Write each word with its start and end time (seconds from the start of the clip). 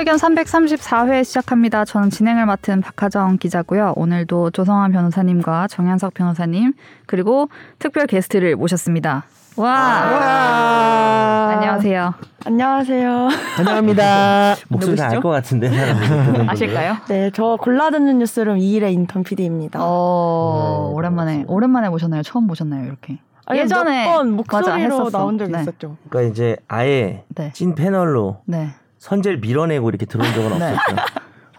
의견 0.00 0.16
334회 0.16 1.24
시작합니다. 1.24 1.84
저는 1.84 2.08
진행을 2.08 2.46
맡은 2.46 2.80
박하정 2.80 3.36
기자고요. 3.36 3.92
오늘도 3.96 4.50
조성환 4.52 4.92
변호사님과 4.92 5.68
정현석 5.68 6.14
변호사님 6.14 6.72
그리고 7.04 7.50
특별 7.78 8.06
게스트를 8.06 8.56
모셨습니다. 8.56 9.26
와, 9.56 9.68
와. 9.68 11.50
안녕하세요. 11.54 12.14
안녕하세요. 12.46 13.28
환영합니다. 13.56 14.54
목소리 14.68 14.92
누구시죠? 14.92 15.16
알것 15.16 15.32
같은데 15.32 15.70
아실까요? 16.48 16.96
네, 17.08 17.30
저 17.34 17.58
골라 17.60 17.90
듣는 17.90 18.20
뉴스룸 18.20 18.56
2일의 18.56 18.94
인턴 18.94 19.22
PD입니다. 19.22 19.80
어, 19.82 20.88
음, 20.88 20.96
오랜만에 20.96 21.44
오랜만에 21.46 21.90
모셨나요? 21.90 22.22
처음 22.22 22.46
모셨나요? 22.46 22.86
이렇게. 22.86 23.18
아니, 23.44 23.60
예전에 23.60 24.06
몇번 24.06 24.30
맞아, 24.30 24.36
목소리로 24.36 24.94
했었어. 24.94 25.18
나온 25.18 25.36
적 25.36 25.50
네. 25.50 25.60
있었죠. 25.60 25.98
그러니까 26.08 26.32
이제 26.32 26.56
아예 26.68 27.24
네. 27.34 27.50
찐 27.52 27.74
패널로 27.74 28.38
네. 28.46 28.70
선제를 29.00 29.38
밀어내고 29.38 29.88
이렇게 29.88 30.06
들어온 30.06 30.32
적은 30.32 30.58
네. 30.60 30.72
없었죠. 30.74 30.96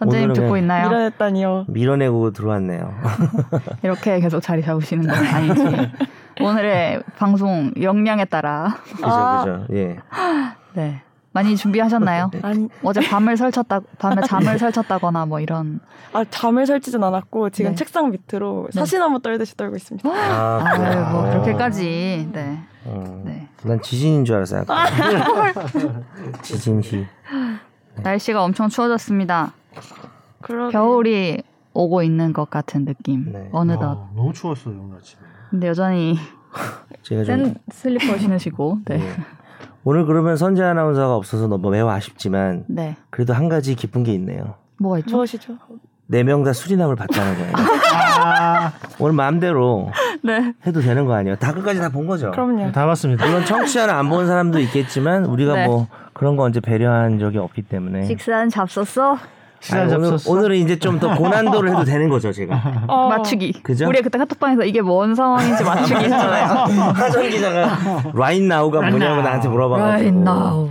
오늘은 0.04 0.32
듣고 0.32 0.56
있나요? 0.56 0.88
밀어냈다니요. 0.88 1.66
밀어내고 1.68 2.32
들어왔네요. 2.32 2.92
이렇게 3.84 4.18
계속 4.18 4.40
자리 4.40 4.60
잡으시는 4.62 5.06
건 5.06 5.14
아니지. 5.14 5.92
오늘의 6.40 7.02
방송 7.18 7.70
역량에 7.80 8.24
따라 8.24 8.78
그죠, 8.82 9.06
아. 9.06 9.44
그죠. 9.44 9.66
예. 9.74 9.98
네. 10.72 11.02
많이 11.32 11.56
준비하셨나요? 11.56 12.30
아니, 12.42 12.68
어제 12.82 13.00
밤을 13.00 13.36
설쳤다 13.36 13.80
밤에 13.98 14.22
잠을 14.22 14.58
설쳤다거나 14.58 15.26
뭐 15.26 15.40
이런 15.40 15.80
아, 16.12 16.24
잠을 16.30 16.66
설치진 16.66 17.02
않았고 17.02 17.50
지금 17.50 17.70
네. 17.70 17.74
책상 17.74 18.10
밑으로 18.10 18.68
사시나무 18.72 19.20
떨듯이 19.20 19.56
떨고 19.56 19.76
있습니다. 19.76 20.08
아, 20.08 20.62
아유 20.64 20.78
그래요? 20.78 21.08
뭐 21.10 21.22
그렇게까지 21.24 22.28
네. 22.32 22.58
어. 22.84 23.22
네. 23.24 23.48
난 23.62 23.80
지진인 23.80 24.24
줄 24.24 24.36
알았어요. 24.36 24.64
지진시. 26.42 27.06
날씨가 28.02 28.42
엄청 28.42 28.68
추워졌습니다. 28.68 29.54
그러게. 30.40 30.72
겨울이 30.72 31.42
오고 31.74 32.02
있는 32.02 32.32
것 32.32 32.50
같은 32.50 32.84
느낌. 32.84 33.32
네. 33.32 33.48
어느덧. 33.52 33.84
아, 33.84 34.08
너무 34.14 34.32
추웠어요 34.32 34.78
오늘 34.78 34.98
아침에. 34.98 35.22
근데 35.50 35.68
여전히 35.68 36.18
제가 37.02 37.24
좀샌 37.24 37.54
슬리퍼 37.70 38.18
신으시고 38.18 38.80
네. 38.86 39.00
예. 39.84 39.90
오늘 39.90 40.06
그러면 40.06 40.36
선재 40.36 40.62
아나운서가 40.62 41.16
없어서 41.16 41.46
너무 41.48 41.70
매우 41.70 41.88
아쉽지만 41.88 42.64
네. 42.68 42.96
그래도 43.10 43.34
한 43.34 43.48
가지 43.48 43.74
기쁜 43.74 44.02
게 44.04 44.12
있네요. 44.14 44.54
뭐가 44.78 44.98
있죠? 45.00 45.16
무엇이죠? 45.16 45.56
네 46.06 46.22
명 46.24 46.44
다 46.44 46.52
수리남을 46.52 46.94
받자는 46.96 47.34
거예요. 47.38 47.52
아, 48.20 48.72
오늘 48.98 49.14
마음대로 49.14 49.90
네. 50.22 50.52
해도 50.66 50.80
되는 50.80 51.06
거 51.06 51.14
아니에요? 51.14 51.36
다 51.36 51.52
끝까지 51.54 51.80
다 51.80 51.88
본 51.88 52.06
거죠. 52.06 52.30
그럼요. 52.32 52.70
다 52.72 52.84
봤습니다. 52.86 53.24
물론 53.26 53.44
청취자는 53.46 53.94
안 53.94 54.08
본 54.10 54.26
사람도 54.26 54.58
있겠지만 54.60 55.24
우리가 55.24 55.54
네. 55.54 55.66
뭐 55.66 55.86
그런 56.12 56.36
거 56.36 56.42
언제 56.42 56.60
배려한 56.60 57.18
적이 57.18 57.38
없기 57.38 57.62
때문에 57.62 58.04
식사는 58.04 58.50
잡섰어? 58.50 59.16
시간 59.62 59.82
아니, 59.82 59.94
오늘. 59.94 60.18
오늘은 60.26 60.56
이제 60.56 60.76
좀 60.78 60.98
더 60.98 61.14
고난도를 61.16 61.70
해도 61.70 61.84
되는 61.84 62.08
거죠 62.08 62.32
제가 62.32 62.84
어, 62.88 63.08
맞추기. 63.08 63.62
그죠? 63.62 63.86
우리 63.88 64.02
그때 64.02 64.18
카톡방에서 64.18 64.64
이게 64.64 64.80
뭔 64.82 65.14
상황인지 65.14 65.62
맞추기 65.64 66.04
했잖아요. 66.04 66.44
하정 66.94 67.28
기자가 67.30 67.78
right 68.12 68.44
now가 68.44 68.90
뭐냐고 68.90 69.22
나한테 69.22 69.48
물어봐가지고 69.48 69.88
Right 69.88 70.18
now. 70.18 70.70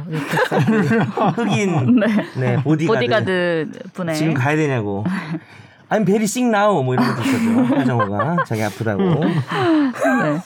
흑인 1.36 2.00
네, 2.38 2.58
보디가드, 2.64 2.88
보디가드 3.00 3.70
분의 3.94 4.16
지금 4.16 4.34
가야 4.34 4.56
되냐고 4.56 5.04
I'm 5.90 6.06
very 6.06 6.24
sick 6.24 6.48
now 6.48 6.84
뭐 6.84 6.94
이런 6.94 7.06
것도 7.08 7.22
있었죠 7.22 7.76
하정우가 7.76 8.44
자기 8.46 8.64
아프다고 8.64 9.04
네. 9.04 10.40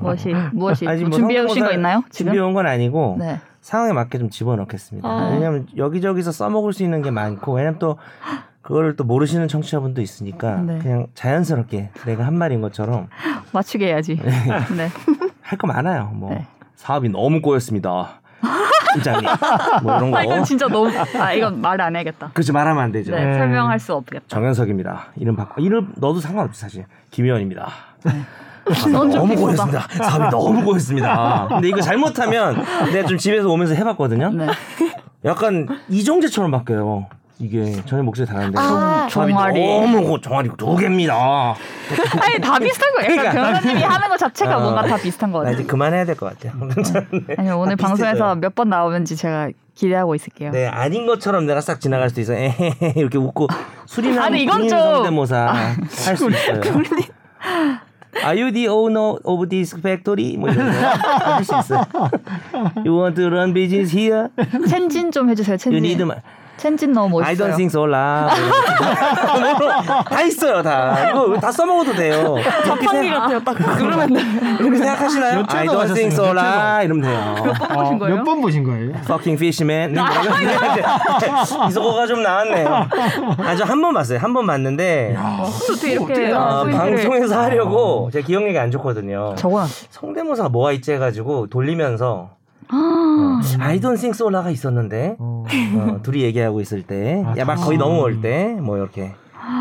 무엇이 0.00 0.34
무엇이 0.52 0.88
아직 0.88 1.04
뭐뭐 1.04 1.16
준비해 1.18 1.40
오신 1.42 1.64
거 1.64 1.72
있나요? 1.72 2.02
지금? 2.10 2.30
준비해 2.32 2.44
온 2.44 2.54
건 2.54 2.66
아니고 2.66 3.16
네. 3.18 3.40
상황에 3.68 3.92
맞게 3.92 4.16
좀 4.18 4.30
집어넣겠습니다. 4.30 5.06
아. 5.06 5.28
왜냐하면 5.30 5.66
여기저기서 5.76 6.32
써먹을 6.32 6.72
수 6.72 6.82
있는 6.82 7.02
게 7.02 7.10
많고 7.10 7.52
왜냐면 7.52 7.78
또 7.78 7.98
그거를 8.62 8.96
또 8.96 9.04
모르시는 9.04 9.46
청취자분도 9.46 10.00
있으니까 10.00 10.56
네. 10.62 10.78
그냥 10.78 11.06
자연스럽게 11.14 11.90
내가 12.06 12.24
한 12.26 12.38
말인 12.38 12.62
것처럼 12.62 13.08
맞추게 13.52 13.88
해야지. 13.88 14.16
네. 14.16 14.88
할 15.42 15.58
거 15.58 15.66
많아요. 15.66 16.10
뭐 16.14 16.30
네. 16.30 16.46
사업이 16.76 17.10
너무 17.10 17.42
꼬였습니다. 17.42 18.22
팀장님 18.94 19.28
뭐 19.82 19.96
이런 19.98 20.10
거 20.12 20.16
아 20.16 20.22
이건 20.22 20.44
진짜 20.44 20.66
너무 20.66 20.90
아 21.20 21.32
이건 21.34 21.60
말 21.60 21.78
안 21.82 21.94
해야겠다. 21.94 22.30
그렇지 22.32 22.52
말하면 22.52 22.82
안 22.82 22.90
되죠. 22.90 23.14
네, 23.14 23.22
네. 23.22 23.34
설명할 23.34 23.78
수 23.78 23.92
없겠다. 23.94 24.24
정현석입니다. 24.28 25.08
이름 25.16 25.36
바꿔 25.36 25.60
이름 25.60 25.92
넣어도 25.98 26.20
상관없지 26.20 26.58
사실. 26.58 26.86
김의원입니다. 27.10 27.68
넌좀 28.68 29.10
너무. 29.10 29.34
꼬였습니다. 29.36 29.86
사업이 29.90 30.30
너무 30.30 30.64
꼬였습니다. 30.64 31.46
근데 31.48 31.68
이거 31.68 31.80
잘못하면 31.80 32.64
내가 32.92 33.06
좀 33.08 33.18
집에서 33.18 33.48
오면서 33.48 33.74
해봤거든요. 33.74 34.30
네. 34.30 34.46
약간 35.24 35.66
이정재처럼 35.88 36.50
바뀌어요. 36.50 37.06
이게 37.40 37.80
전혀 37.86 38.02
목소리 38.02 38.26
다른데. 38.26 38.58
아, 38.58 39.06
종아리. 39.08 39.60
너무 39.80 40.04
고- 40.04 40.20
종아리 40.20 40.50
두 40.56 40.74
개입니다. 40.74 41.14
아니 42.20 42.40
다 42.40 42.58
비슷한 42.58 42.92
거예요. 42.96 43.12
약간 43.12 43.30
그러니까. 43.30 43.32
변호사님이 43.60 43.82
하는 43.84 44.08
것 44.08 44.16
자체가 44.18 44.56
어. 44.56 44.60
뭔가 44.60 44.82
다 44.82 44.96
비슷한 44.96 45.30
거나 45.30 45.44
같아요. 45.44 45.60
이제 45.60 45.64
그만해야 45.70 46.04
될 46.04 46.16
것 46.16 46.36
같아요. 46.36 46.52
아니 47.38 47.50
오늘 47.50 47.76
다 47.76 47.86
방송에서. 47.86 48.34
몇 48.34 48.54
번 48.56 48.68
나오는지 48.70 49.14
제가 49.14 49.50
기대하고 49.76 50.16
있을게요. 50.16 50.50
네 50.50 50.66
아닌 50.66 51.06
것처럼 51.06 51.46
내가 51.46 51.60
싹 51.60 51.80
지나갈 51.80 52.08
수도 52.08 52.20
있어. 52.22 52.32
에헤헤 52.34 52.94
이렇게 52.96 53.18
웃고 53.18 53.46
이건 54.36 54.56
군인 54.56 54.68
좀- 54.68 54.78
성대모사 54.80 55.36
할 56.06 56.16
수 56.16 56.28
있어요. 56.28 56.60
Are 58.24 58.34
you 58.34 58.50
the 58.50 58.68
owner 58.68 59.18
of 59.24 59.48
this 59.48 59.74
factory? 59.78 60.36
뭐 60.36 60.50
이런 60.50 60.70
거할수 60.72 61.54
있어요. 61.58 61.86
You 62.84 62.94
want 62.96 63.16
to 63.16 63.28
run 63.30 63.52
business 63.52 63.90
here? 63.90 64.28
첸진 64.68 65.10
좀 65.12 65.28
해주세요. 65.30 65.56
You 65.66 65.78
need 65.78 65.98
첸진. 65.98 66.22
첸진 66.58 66.92
너무 66.92 67.22
I 67.22 67.34
멋있어요. 67.36 67.48
don't 67.52 67.56
think 67.56 67.70
so, 67.70 67.86
la. 67.86 68.28
다 70.10 70.22
있어요, 70.22 70.62
다. 70.62 71.10
이거 71.10 71.38
다 71.40 71.50
써먹어도 71.52 71.92
돼요. 71.94 72.34
이렇게 72.38 72.50
자판기 72.66 72.88
생각- 72.88 73.20
같아요. 73.20 73.40
딱 73.44 73.54
그러면 73.78 74.12
돼. 74.12 74.20
이렇게 74.60 74.76
생각하시나요? 74.76 75.36
몇 75.38 75.54
I 75.54 75.66
don't 75.66 75.94
think 75.94 76.12
so, 76.12 76.26
la. 76.32 76.82
이러면 76.84 77.02
돼요. 77.02 77.34
보신 77.74 77.98
거예요? 77.98 78.16
몇 78.16 78.24
번 78.24 78.40
보신 78.40 78.64
거예요? 78.64 78.90
Fucking 79.04 79.36
fishman. 79.36 79.94
이소거가 81.68 82.06
좀 82.06 82.22
나왔네요. 82.22 82.86
아주 83.38 83.62
한번 83.64 83.94
봤어요. 83.94 84.18
한 84.18 84.34
번 84.34 84.46
봤는데 84.46 85.16
어떻게 85.40 85.92
이렇게 85.92 86.30
어, 86.32 86.64
포인트를 86.64 86.94
방송에서 86.96 87.40
하려고 87.40 88.10
제가 88.12 88.26
기억력이 88.26 88.58
안 88.58 88.70
좋거든요. 88.70 89.34
적어놨어. 89.36 89.86
성대모사가 89.90 90.48
뭐가 90.50 90.72
있지 90.72 90.92
해가지고 90.92 91.46
돌리면서 91.48 92.30
아. 92.70 93.40
어, 93.40 93.62
I 93.62 93.80
don't 93.80 93.96
think 93.98 94.10
so라가 94.14 94.50
있었는데 94.50 95.16
어. 95.18 95.44
어, 95.76 96.00
둘이 96.02 96.22
얘기하고 96.22 96.60
있을 96.60 96.82
때, 96.82 97.22
아, 97.26 97.34
야 97.36 97.44
막 97.44 97.56
거의 97.56 97.76
아. 97.78 97.80
넘어올 97.80 98.20
때 98.20 98.54
뭐 98.60 98.76
이렇게 98.76 99.12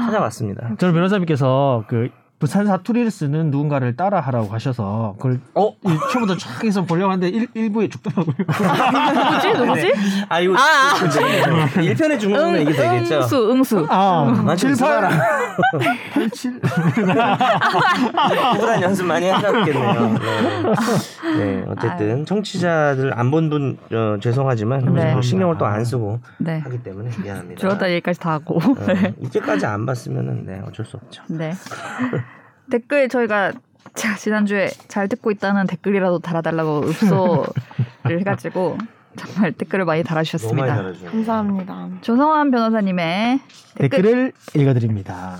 찾아봤습니다. 0.06 0.75
저는 0.78 0.94
변호사님께서 0.94 1.84
그 1.88 2.09
부산 2.40 2.68
사투리를 2.68 3.09
쓰는 3.09 3.50
누군가를 3.50 3.96
따라하라고 3.96 4.50
하셔서 4.53 5.16
그걸 5.18 5.40
어? 5.56 5.72
이 5.86 5.98
처음부터 6.14 6.38
쫙 6.38 6.64
해서 6.64 6.84
보려고 6.86 7.12
하는데 7.12 7.28
일, 7.30 7.48
일부에 7.56 7.88
죽더라고요. 7.90 8.36
누구지? 8.38 9.53
누구지? 9.53 9.94
아 10.30 10.40
이거 10.40 10.56
아, 10.56 10.94
그 11.74 11.81
1편에 11.81 12.20
중국어는 12.20 12.62
이게 12.62 12.74
되겠죠. 12.74 13.18
응수, 13.22 13.52
응수. 13.52 13.88
아, 13.90 14.24
맞죠? 14.46 14.74
7, 14.74 14.86
8, 14.88 15.02
8 15.02 15.20
8, 16.14 16.30
7. 16.30 16.59
구부단 18.54 18.81
연습 18.84 19.06
많이 19.06 19.30
하셨겠네요. 19.30 20.18
네. 20.19 21.38
네, 21.38 21.66
어쨌든 21.68 22.25
청취자들 22.25 23.14
안 23.18 23.31
본 23.31 23.48
분 23.50 23.78
어, 23.94 24.18
죄송하지만 24.19 24.94
네. 24.94 25.14
뭐 25.14 25.22
신경을 25.22 25.58
또 25.58 25.66
안 25.68 25.84
쓰고 25.86 26.19
네. 26.38 26.59
하기 26.59 26.81
때문에 26.84 27.09
미안합니다. 27.22 27.59
들었다 27.62 27.90
얘기까지 27.92 28.19
다 28.19 28.31
하고. 28.34 28.58
어, 28.58 28.74
이때까지 29.22 29.66
안 29.66 29.86
봤으면은 29.86 30.45
네 30.45 30.62
어쩔 30.68 30.86
수 30.86 30.98
없죠. 30.98 31.24
네. 31.28 31.54
댓글 32.69 33.10
저희가 33.10 33.54
제가 33.96 34.16
지난주에 34.16 34.69
잘 34.88 35.08
듣고 35.08 35.31
있다는 35.31 35.68
댓글이라도 35.68 36.19
달아달라고 36.19 36.81
읍소를 36.81 37.48
해가지고 38.19 38.78
정말 39.16 39.52
댓글을 39.54 39.86
많이 39.86 39.98
많이 40.00 40.04
달아주셨습니다. 40.04 40.75
달아주죠. 40.75 41.06
감사합니다. 41.08 41.90
조성환 42.02 42.52
변호사님의 42.52 43.40
댓글 43.75 43.90
댓글을 44.02 44.34
읽어드립니다. 44.56 45.38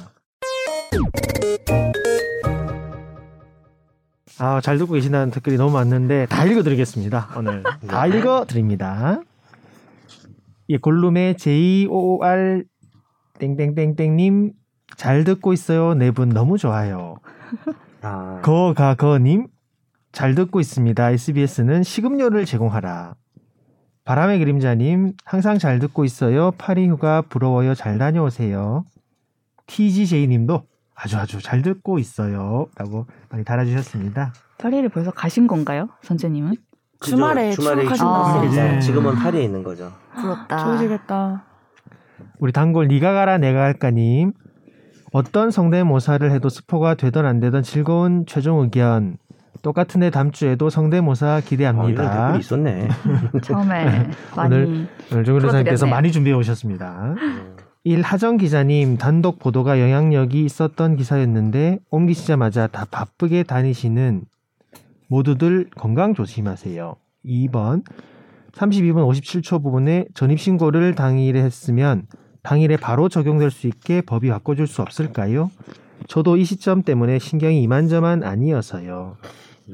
아, 4.39 4.62
잘 4.62 4.77
듣고 4.77 4.94
계신다는 4.94 5.31
댓글이 5.31 5.57
너무 5.57 5.71
많는데 5.73 6.27
다 6.27 6.45
읽어드리겠습니다. 6.45 7.30
오늘 7.38 7.63
다 7.88 8.07
읽어드립니다. 8.07 9.21
예, 10.69 10.77
골룸의 10.77 11.38
JOR 11.38 12.63
땡땡땡땡님 13.39 14.51
잘 14.95 15.23
듣고 15.23 15.53
있어요. 15.53 15.93
네 15.93 16.11
분 16.11 16.29
너무 16.29 16.57
좋아요. 16.57 17.17
아, 18.01 18.39
거가거님 18.43 19.47
잘 20.11 20.35
듣고 20.35 20.59
있습니다. 20.59 21.09
SBS는 21.11 21.83
식음료를 21.83 22.45
제공하라. 22.45 23.15
바람의 24.05 24.39
그림자님 24.39 25.13
항상 25.25 25.57
잘 25.59 25.79
듣고 25.79 26.05
있어요. 26.05 26.51
파리 26.57 26.87
휴가 26.87 27.21
부러워요. 27.21 27.75
잘 27.75 27.97
다녀오세요. 27.97 28.85
TGJ님도 29.67 30.63
아주 30.95 31.17
아주 31.17 31.41
잘 31.41 31.61
듣고 31.61 31.99
있어요. 31.99 32.67
라고 32.77 33.05
많이 33.29 33.43
달아주셨습니다. 33.43 34.33
파리를 34.57 34.87
벌써 34.89 35.11
가신 35.11 35.45
건가요, 35.45 35.89
선재님은? 36.03 36.55
그죠. 36.99 37.15
주말에 37.15 37.51
주말에 37.51 37.81
출국하신다고. 37.83 38.15
아. 38.39 38.43
있었죠. 38.45 38.61
네. 38.61 38.79
지금은 38.79 39.15
파리에 39.15 39.43
있는 39.43 39.61
거죠. 39.61 39.91
부럽다. 40.15 40.63
좋으시겠다. 40.63 41.43
우리 42.39 42.51
단골 42.51 42.87
니가 42.87 43.13
가라 43.13 43.37
내가 43.37 43.61
할까님 43.63 44.31
어떤 45.13 45.51
성대모사를 45.51 46.30
해도 46.31 46.50
스포가 46.50 46.95
되던 46.95 47.25
안 47.25 47.39
되던 47.39 47.63
즐거운 47.63 48.25
최종 48.25 48.59
의견 48.59 49.18
똑같은 49.62 50.04
애 50.04 50.09
다음 50.09 50.31
주에도 50.31 50.69
성대모사 50.69 51.27
아, 51.27 51.39
기대합니다. 51.42 52.27
댓글이 52.27 52.39
있었네. 52.39 52.88
처음에 53.44 54.09
많이 54.36 54.56
오늘 54.56 54.88
오늘 55.12 55.25
정 55.25 55.36
변호사님께서 55.36 55.86
풀어드렸네요. 55.86 55.89
많이 55.89 56.12
준비해 56.12 56.36
오셨습니다. 56.36 57.15
음. 57.18 57.56
일하정 57.83 58.38
기자님 58.38 58.98
단독 58.98 59.39
보도가 59.39 59.80
영향력이 59.80 60.44
있었던 60.44 60.98
기사였는데 60.98 61.80
옮기시자마자 61.89 62.68
다 62.68 62.86
바쁘게 62.89 63.44
다니시는 63.44 64.25
모두들 65.07 65.69
건강 65.75 66.13
조심하세요. 66.13 66.95
2번 67.25 67.83
32분 68.54 69.07
57초 69.09 69.63
부분에 69.63 70.06
전입신고를 70.13 70.95
당일에 70.95 71.42
했으면 71.42 72.04
당일에 72.47 72.77
바로 72.77 73.09
적용될 73.09 73.51
수 73.51 73.67
있게 73.67 73.99
법이 73.99 74.29
바꿔줄 74.29 74.67
수 74.67 74.81
없을까요? 74.81 75.51
저도 76.07 76.38
이 76.38 76.45
시점 76.45 76.81
때문에 76.81 77.19
신경이 77.19 77.61
이만저만 77.63 78.23
아니어서요. 78.23 79.17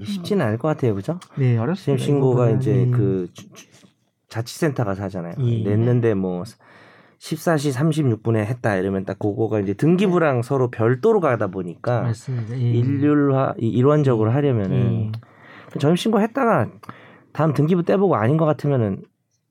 쉽지는 0.03 0.43
않을 0.47 0.57
것 0.57 0.69
같아요, 0.69 0.95
그죠? 0.95 1.19
네, 1.37 1.55
어렵습니다. 1.55 2.03
신고가 2.03 2.49
이 2.49 2.55
이제 2.55 2.73
부분은. 2.85 2.91
그 2.97 3.27
주- 3.33 3.53
주- 3.53 3.67
자치센터 4.27 4.83
가서 4.85 5.03
하잖아요. 5.03 5.35
예. 5.39 5.63
냈는데 5.63 6.15
뭐 6.15 6.41
14시 7.19 7.71
36분에 8.23 8.37
했다 8.37 8.75
이러면 8.77 9.05
딱 9.05 9.19
그거가 9.19 9.59
이제 9.59 9.75
등기부랑 9.75 10.41
서로 10.41 10.71
별도로 10.71 11.19
가다 11.19 11.47
보니까 11.47 12.01
맞습니다. 12.01 12.55
예. 12.57 12.71
일률화 12.71 13.53
이- 13.59 13.69
일원적으로 13.69 14.31
하려면은 14.31 15.11
예. 15.75 15.77
전입 15.79 15.99
신고 15.99 16.19
했다가 16.21 16.71
다음 17.33 17.53
등기부 17.53 17.83
떼보고 17.83 18.15
아닌 18.15 18.37
것 18.37 18.45
같으면은 18.45 19.03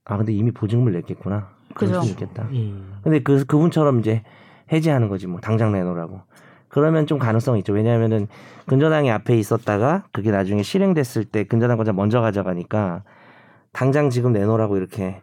아 0.04 0.16
근데 0.16 0.32
이미 0.32 0.50
보증금을 0.50 0.92
냈겠구나. 0.94 1.50
그럴 1.74 1.94
그죠. 1.94 2.02
수 2.02 2.10
있겠다. 2.10 2.48
예. 2.54 2.72
근데 3.02 3.22
그 3.22 3.44
그분처럼 3.44 4.00
이제 4.00 4.22
해지하는 4.72 5.08
거지 5.08 5.26
뭐 5.26 5.40
당장 5.40 5.72
내놓으라고. 5.72 6.20
그러면 6.68 7.06
좀 7.06 7.18
가능성이 7.18 7.58
있죠. 7.60 7.72
왜냐하면은 7.74 8.28
근저당이 8.66 9.10
앞에 9.10 9.36
있었다가 9.36 10.04
그게 10.10 10.30
나중에 10.30 10.62
실행됐을 10.62 11.26
때 11.26 11.44
근저당권자 11.44 11.92
먼저 11.92 12.20
가져가니까 12.20 13.02
당장 13.72 14.08
지금 14.10 14.32
내놓으라고 14.32 14.76
이렇게. 14.76 15.20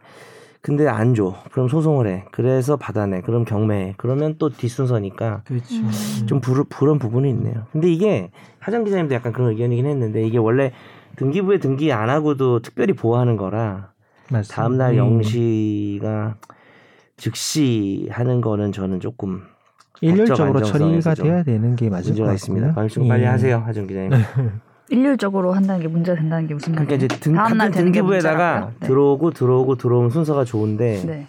근데 0.62 0.88
안 0.88 1.16
줘. 1.16 1.36
그럼 1.52 1.70
소송을 1.70 2.08
해. 2.08 2.26
그래서 2.32 2.76
받아내. 2.76 3.22
그럼 3.22 3.46
경매해. 3.46 3.94
그러면 3.98 4.36
또 4.38 4.50
뒷순서니까 4.50 5.44
그렇죠. 5.46 5.74
음. 5.76 6.28
좀 6.28 6.42
부르, 6.42 6.66
그런 6.66 7.00
부분이 7.00 7.30
있네요. 7.30 7.64
근데 7.72 7.90
이게 7.90 8.30
하정 8.60 8.84
기자님도 8.84 9.16
약간 9.16 9.32
그런 9.32 9.52
의견이긴 9.52 9.86
했는데 9.86 10.22
이게 10.28 10.38
원래 10.38 10.74
등기부에 11.16 11.60
등기 11.60 11.94
안 11.94 12.10
하고도 12.10 12.60
특별히 12.62 12.94
보호하는 12.94 13.38
거라 13.38 13.92
맞습니다. 14.32 14.56
다음날 14.56 14.94
예. 14.94 14.98
영시가 14.98 16.38
즉시 17.18 18.08
하는 18.12 18.42
거는 18.42 18.72
저는 18.72 19.00
조금 19.00 19.42
일률적으로 20.02 20.62
처리가 20.62 21.14
돼야 21.16 21.44
되는 21.44 21.76
게 21.76 21.90
맞을 21.90 22.16
것 22.16 22.24
같습니다. 22.24 22.74
관심 22.74 23.08
빨리 23.08 23.24
예. 23.24 23.28
하세요, 23.28 23.58
하정 23.60 23.88
기자님. 23.88 24.12
일률적으로 24.90 25.54
한다는 25.54 25.82
게 25.82 25.88
문제가 25.88 26.20
된다는 26.20 26.48
게 26.48 26.54
무슨 26.54 26.74
그러니까? 26.74 26.96
이제 26.96 27.08
등, 27.08 27.34
다음 27.34 27.58
날 27.58 27.68
같은 27.68 27.72
되는 27.72 27.92
게 27.92 28.00
등기부에다가? 28.00 28.72
네. 28.80 28.88
들어오고 28.88 29.32
들어오고 29.32 29.76
들어오면 29.76 30.10
순서가 30.10 30.46
좋은데 30.46 31.04
네, 31.06 31.28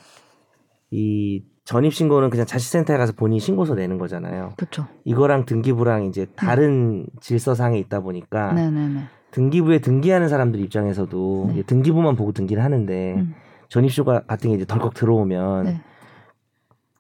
이 0.91 1.45
전입 1.65 1.93
신고는 1.93 2.31
그냥 2.31 2.47
자치센터에 2.47 2.97
가서 2.97 3.13
본인 3.13 3.37
이 3.37 3.41
신고서 3.41 3.75
내는 3.75 3.99
거잖아요. 3.99 4.55
그렇죠. 4.57 4.87
이거랑 5.05 5.45
등기부랑 5.45 6.07
이제 6.07 6.27
다른 6.37 7.07
질서상에 7.21 7.79
있다 7.79 8.01
보니까 8.01 8.53
네, 8.55 8.71
네, 8.71 8.89
네. 8.89 9.01
등기부에 9.31 9.79
등기하는 9.79 10.29
사람들 10.29 10.61
입장에서도 10.61 11.51
네. 11.55 11.63
등기부만 11.63 12.17
보고 12.17 12.33
등기를 12.33 12.63
하는데 12.63 13.15
음. 13.15 13.35
전입신고 13.69 14.27
같은 14.27 14.51
게 14.51 14.57
이제 14.57 14.65
덜컥 14.65 14.95
들어오면 14.95 15.65
네. 15.65 15.81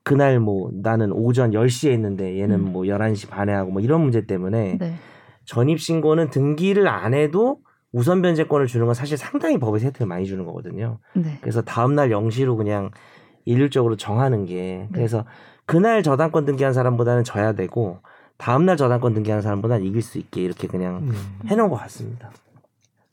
그날 0.03 0.41
뭐 0.41 0.71
나는 0.73 1.13
오전 1.13 1.51
10시에 1.51 1.93
했는데 1.93 2.41
얘는 2.41 2.57
음. 2.57 2.73
뭐 2.73 2.83
11시 2.85 3.29
반에 3.29 3.53
하고 3.53 3.71
뭐 3.71 3.83
이런 3.83 4.01
문제 4.01 4.27
때문에 4.27 4.79
네. 4.79 4.95
전입신고는 5.45 6.31
등기를 6.31 6.89
안 6.89 7.15
해도 7.15 7.59
우선 7.93 8.23
변제권을 8.23 8.67
주는 8.67 8.87
건 8.87 8.95
사실 8.95 9.17
상당히 9.17 9.59
법에서 9.59 9.87
혜택을 9.87 10.07
많이 10.07 10.25
주는 10.27 10.45
거거든요. 10.45 10.99
네. 11.15 11.39
그래서 11.41 11.61
다음날 11.63 12.11
0시로 12.11 12.57
그냥 12.57 12.91
일률적으로 13.45 13.97
정하는 13.97 14.45
네. 14.45 14.53
게 14.55 14.89
그래서 14.93 15.25
그날 15.67 16.03
저당권 16.03 16.45
등기한 16.45 16.73
사람보다는 16.73 17.25
져야 17.25 17.53
되고 17.53 17.99
다음날 18.41 18.77
저당권 18.77 19.13
등기한 19.15 19.43
사람보다는 19.43 19.85
이길 19.85 20.01
수 20.03 20.19
있게 20.19 20.41
이렇게 20.43 20.67
그냥 20.67 20.99
음. 21.03 21.15
해놓은 21.47 21.69
것 21.69 21.77
같습니다. 21.77 22.31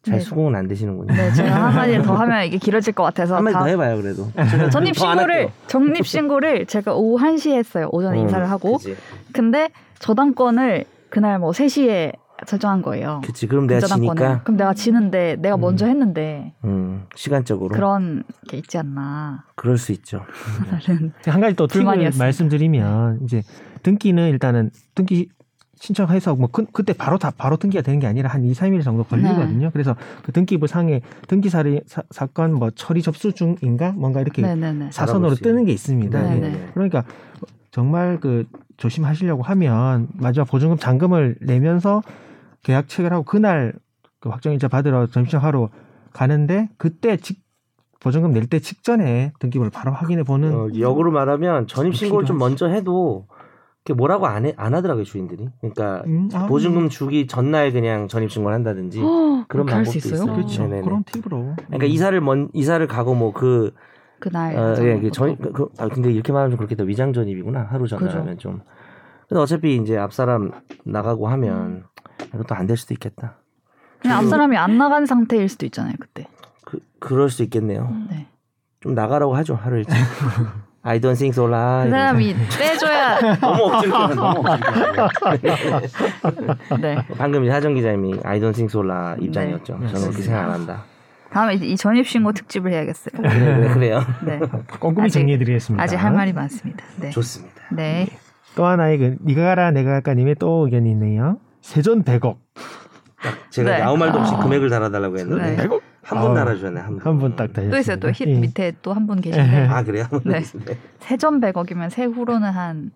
잘 0.04 0.20
네. 0.20 0.22
수긍은 0.22 0.56
안 0.56 0.68
되시는군요. 0.70 1.14
네, 1.14 1.34
제가 1.34 1.50
한마디 1.68 2.02
더 2.02 2.14
하면 2.16 2.46
이게 2.46 2.58
길어질 2.58 2.94
것 2.94 3.04
같아서 3.04 3.36
한 3.36 3.44
마디 3.44 3.54
다 3.56 3.60
더 3.60 3.66
해봐요 3.68 4.02
그래도. 4.02 4.32
전입 4.72 4.96
신고를. 4.96 5.50
적립 5.68 6.08
신고를 6.08 6.66
제가 6.66 6.94
오후 6.96 7.22
1시에 7.22 7.56
했어요. 7.58 7.90
오전에 7.92 8.18
음, 8.20 8.22
인사를 8.24 8.50
하고. 8.50 8.78
그치. 8.78 8.96
근데 9.34 9.70
저당권을 10.00 10.86
그날 11.10 11.40
뭐 11.40 11.52
3시에 11.52 12.14
설정한 12.46 12.82
거예요. 12.82 13.22
그치. 13.26 13.48
그럼 13.48 13.68
내가. 13.68 13.88
지니까 13.88 14.44
그럼 14.44 14.58
내가 14.58 14.74
지는데 14.74 15.38
내가 15.40 15.56
음. 15.56 15.62
먼저 15.62 15.88
했는데 15.88 16.54
음, 16.64 17.06
시간적으로 17.16 17.74
그런 17.74 18.24
게 18.48 18.58
있지 18.58 18.78
않나. 18.78 19.46
그럴 19.56 19.78
수 19.78 19.92
있죠. 19.94 20.22
다른 20.70 21.14
한 21.26 21.42
가지 21.42 21.56
또 21.56 21.68
팁을. 21.68 22.12
말씀드리면 22.18 23.22
이제 23.24 23.44
등기는 23.84 24.30
일단은 24.30 24.72
등기 24.94 25.30
신청해서 25.80 26.36
뭐 26.36 26.50
그, 26.52 26.66
그때 26.72 26.94
바로 26.94 27.18
다 27.18 27.32
바로 27.36 27.58
등기가 27.58 27.84
되는 27.84 28.00
게 28.00 28.08
아니라 28.08 28.30
한 28.30 28.44
2, 28.44 28.52
3일 28.52 28.84
정도 28.84 29.04
걸리거든요. 29.04 29.70
그래서 29.72 29.96
그 30.24 30.32
등기부 30.32 30.68
상에 30.68 31.02
등기 31.28 31.50
사리 31.50 31.82
사, 31.86 32.02
사건 32.10 32.54
뭐 32.54 32.72
처리 32.72 33.02
접수 33.02 33.32
중인가 33.32 33.92
뭔가 33.92 34.22
이렇게 34.22 34.42
네네네. 34.42 34.90
사선으로 34.92 35.28
알아볼 35.28 35.36
수 35.36 35.44
뜨는 35.44 35.66
게 35.66 35.72
있습니다. 35.72 36.22
네, 36.22 36.36
예. 36.36 36.40
네. 36.40 36.70
그러니까 36.74 37.04
정말 37.72 38.20
그 38.20 38.46
조심하시려고 38.78 39.44
하면 39.44 40.08
마지막 40.14 40.46
보증금 40.46 40.78
잔금을 40.78 41.38
내면서 41.42 42.02
계약 42.68 42.90
체결하고 42.90 43.24
그날 43.24 43.72
그 44.20 44.28
확정일자 44.28 44.68
받으러 44.68 45.08
전신하러 45.08 45.70
가는데 46.12 46.68
그때 46.78 47.16
직 47.16 47.40
보증금 48.02 48.34
낼 48.34 48.48
때 48.48 48.60
직전에 48.60 49.32
등기부를 49.40 49.72
바로 49.72 49.94
확인해 49.94 50.24
보는 50.24 50.54
어, 50.54 50.68
역으로 50.78 51.12
말하면 51.12 51.68
전입 51.68 51.96
신고를 51.96 52.26
좀. 52.28 52.38
먼저 52.38 52.68
해도 52.68 53.28
그게 53.86 53.94
뭐라고 53.96 54.28
안, 54.28 54.46
해, 54.46 54.54
안 54.58 54.74
하더라고요 54.74 55.06
주인들이. 55.06 55.48
그러니까 55.62 56.04
음, 56.08 56.28
아, 56.34 56.46
보증금 56.48 56.90
주기 56.90 57.26
전날 57.26 57.72
그냥 57.72 58.10
전입 58.10 58.30
신고를 58.32 58.54
한다든지. 58.54 59.00
어, 59.02 59.06
그런 59.06 59.66
그렇게 59.66 59.72
할수 59.74 59.92
방법도 59.94 59.98
있어요? 60.10 60.24
있어요. 60.24 60.36
그렇죠. 60.36 60.62
네네네. 60.64 60.82
그런 60.82 61.04
팁으로. 61.06 61.56
그러니까 61.68 61.86
이사를 61.86 62.20
먼 62.20 62.50
이사를 62.54 62.86
가고 62.88 63.16
뭐그 63.16 63.74
그날. 64.20 64.58
어, 64.58 64.76
예, 64.80 65.00
그. 65.00 65.10
전, 65.12 65.38
그, 65.38 65.54
그, 65.54 65.70
아, 65.78 65.88
근데 65.88 66.12
이렇게 66.12 66.34
말하면 66.34 66.52
좀 66.52 66.58
그렇겠다. 66.58 66.84
위장 66.84 67.14
전입이구나. 67.14 67.68
하루 67.70 67.88
전날하면. 67.88 68.38
좀. 68.40 68.60
근데 69.30 69.42
어차피 69.42 69.76
이제 69.78 69.98
앞 69.98 70.14
사람 70.14 70.52
나가고 70.86 71.28
하면 71.30 71.86
이것도 72.34 72.56
안 72.56 72.68
될 72.68 72.78
수도 72.78 72.94
있겠다. 72.94 73.36
그냥 74.02 74.18
앞 74.20 74.26
사람이 74.26 74.56
안 74.58 74.78
나간 74.78 75.06
상태일 75.06 75.50
수도 75.50 75.66
있잖아요. 75.66 75.94
그때. 76.00 76.28
그, 76.66 76.80
그럴 77.00 77.30
수 77.30 77.44
있겠네요. 77.44 77.92
네. 78.10 78.28
좀 78.82 78.94
나가라고 78.94 79.36
하죠. 79.38 79.56
하루 79.56 79.78
일찍. 79.78 79.94
I 80.84 81.00
don't 81.02 81.18
think 81.18 81.34
so. 81.34 81.48
라. 81.48 81.82
그 81.84 81.90
사람이 81.90 82.36
빼줘야. 82.58 83.36
너무 83.42 83.64
억지로 83.64 84.08
너무 84.16 84.44
억지로. 84.48 85.82
네. 86.82 86.98
방금 87.18 87.50
하정 87.52 87.74
기자님이 87.74 88.20
I 88.24 88.40
don't 88.40 88.54
think 88.54 88.68
so. 88.70 88.82
라 88.84 89.16
입장이었죠. 89.20 89.78
네. 89.80 89.88
저는 89.88 90.02
그렇게 90.10 90.22
생각 90.24 90.46
안 90.46 90.52
한다. 90.52 90.84
다음에 91.32 91.56
이 91.56 91.76
전입 91.76 92.08
신고 92.08 92.32
특집을 92.32 92.72
해야겠어요. 92.72 93.22
그래, 93.22 93.30
그래, 93.30 93.74
그래요. 93.74 94.02
네. 94.26 94.40
꼼꼼히 94.80 95.10
정리해드리겠습니다. 95.10 95.84
아직 95.84 95.98
할 95.98 96.14
말이 96.14 96.32
많습니다. 96.32 96.86
네. 96.98 97.10
좋습니다. 97.10 97.56
네. 97.72 98.08
또 98.56 98.66
하나의 98.66 98.98
그 98.98 99.16
니가 99.26 99.44
가라 99.44 99.72
내가 99.72 99.92
갈까님의 99.92 100.36
또 100.36 100.66
의견이 100.66 100.90
있네요. 100.92 101.38
세전 101.68 102.04
100억 102.04 102.38
제가 103.50 103.78
네. 103.78 103.82
아무 103.82 103.98
말도 103.98 104.20
없이 104.20 104.34
아. 104.36 104.40
금액을 104.40 104.70
달아달라고 104.70 105.18
했는데 105.18 105.56
네. 105.58 105.68
한분 106.02 106.32
아, 106.32 106.34
달아주셨네. 106.36 106.80
한 106.80 106.90
분. 106.98 107.00
한분 107.06 107.36
딱 107.36 107.52
달렸습니다. 107.52 107.72
또 107.72 107.78
있어요. 107.80 107.98
또힛 107.98 108.28
예. 108.30 108.40
밑에 108.40 108.74
또 108.82 108.94
한 108.94 109.06
분 109.06 109.20
계신데 109.20 109.68
아 109.68 109.84
그래요? 109.84 110.06
한분 110.10 110.32
네. 110.32 110.40
네. 110.66 110.78
세전 111.00 111.42
100억이면 111.42 111.90
세후로는 111.90 112.50
한 112.50 112.92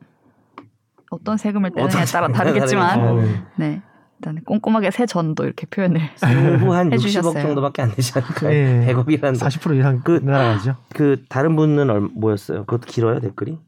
어떤 1.10 1.36
세금을 1.36 1.72
떼느냐에 1.72 2.06
따라 2.06 2.30
다르겠지만. 2.30 3.00
어, 3.02 3.22
네. 3.58 3.82
일단 4.20 4.42
꼼꼼하게 4.46 4.92
세전도 4.92 5.44
이렇게 5.44 5.66
표현을 5.66 6.00
세후 6.16 6.74
한 6.74 6.92
60억 6.92 6.94
해주셨어요. 6.94 7.42
정도밖에 7.42 7.82
안 7.82 7.92
되지 7.92 8.14
않을까요? 8.16 8.54
예. 8.54 8.86
100억이란 8.88 9.36
40% 9.38 9.78
이상 9.80 10.00
그- 10.04 10.22
날아가죠. 10.24 10.78
그 10.94 11.24
다른 11.28 11.56
분은 11.58 11.90
얼, 11.90 12.08
뭐였어요? 12.14 12.64
그것도 12.66 12.84
길어요 12.88 13.20
댓글이? 13.20 13.60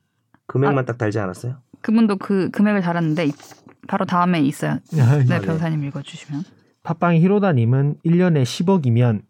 금액만 0.47 0.85
딱 0.85 0.97
달지 0.97 1.19
않았어요? 1.19 1.55
그분도 1.81 2.15
그 2.17 2.49
금액을 2.51 2.79
달았는데 2.81 3.25
이- 3.25 3.33
바로 3.87 4.05
다음에 4.05 4.39
있어요. 4.41 4.79
네, 4.91 5.23
네. 5.25 5.39
변호사님 5.39 5.83
읽어주시면. 5.85 6.43
팟빵 6.83 7.15
히로다님은 7.15 7.97
1년에 8.05 8.43
10억이면 8.43 9.21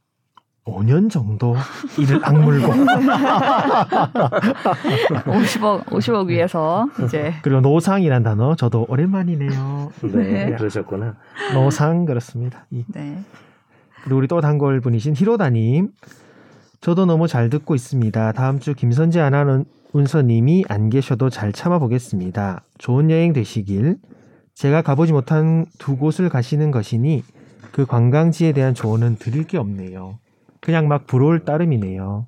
5년 0.65 1.09
정도 1.11 1.55
일을 1.99 2.21
악물고 2.23 2.67
50억 5.25 5.85
50억 5.85 6.27
위에서 6.27 6.87
이제 7.03 7.33
그리고 7.41 7.59
노상이란 7.59 8.23
단어 8.23 8.55
저도 8.55 8.85
오랜만이네요. 8.87 9.91
네, 10.13 10.55
그러셨구나. 10.55 11.17
노상 11.53 12.05
그렇습니다. 12.05 12.65
이 12.71 12.85
네. 12.87 13.19
그리고 14.03 14.17
우리 14.17 14.27
또 14.27 14.39
단골 14.41 14.79
분이신 14.81 15.15
히로다님. 15.15 15.91
저도 16.81 17.05
너무 17.05 17.27
잘 17.27 17.49
듣고 17.49 17.75
있습니다. 17.75 18.31
다음 18.33 18.59
주 18.59 18.73
김선재 18.73 19.19
아나운서님이 19.21 20.65
안 20.67 20.89
계셔도 20.89 21.29
잘 21.29 21.53
참아보겠습니다. 21.53 22.63
좋은 22.77 23.09
여행 23.09 23.31
되시길. 23.31 23.97
제가 24.55 24.81
가보지 24.81 25.13
못한 25.13 25.65
두 25.79 25.97
곳을 25.97 26.29
가시는 26.29 26.71
것이니 26.71 27.23
그 27.71 27.85
관광지에 27.85 28.53
대한 28.53 28.73
조언은 28.73 29.15
드릴 29.17 29.45
게 29.45 29.57
없네요. 29.57 30.19
그냥 30.61 30.87
막 30.87 31.07
부러울 31.07 31.43
따름이네요. 31.43 32.27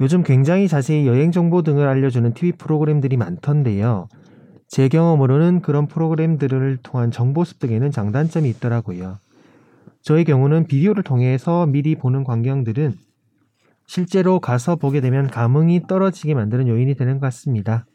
요즘 0.00 0.22
굉장히 0.22 0.68
자세히 0.68 1.06
여행 1.06 1.32
정보 1.32 1.62
등을 1.62 1.86
알려주는 1.86 2.34
TV 2.34 2.52
프로그램들이 2.52 3.16
많던데요. 3.16 4.08
제 4.68 4.88
경험으로는 4.88 5.62
그런 5.62 5.86
프로그램들을 5.86 6.78
통한 6.82 7.10
정보 7.10 7.44
습득에는 7.44 7.90
장단점이 7.90 8.48
있더라고요. 8.50 9.18
저의 10.02 10.24
경우는 10.24 10.66
비디오를 10.66 11.02
통해서 11.02 11.64
미리 11.66 11.94
보는 11.94 12.24
광경들은 12.24 12.94
실제로 13.86 14.40
가서 14.40 14.76
보게 14.76 15.00
되면 15.00 15.28
감흥이 15.28 15.86
떨어지게 15.86 16.34
만드는 16.34 16.68
요인이 16.68 16.94
되는 16.94 17.14
것 17.14 17.26
같습니다. 17.26 17.86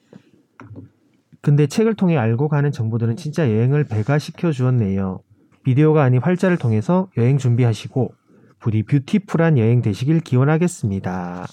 근데 1.42 1.68
책을 1.68 1.96
통해 1.96 2.18
알고 2.18 2.50
가는 2.50 2.72
정보들은 2.72 3.16
진짜 3.16 3.50
여행을 3.50 3.86
배가시켜 3.86 4.52
주었네요. 4.52 5.22
비디오가 5.64 6.04
아닌 6.04 6.22
활자를 6.22 6.58
통해서 6.58 7.08
여행 7.18 7.38
준비하시고 7.38 8.14
부디 8.60 8.84
뷰티풀한 8.84 9.58
여행 9.58 9.82
되시길 9.82 10.22
기원하겠습니다. 10.22 11.46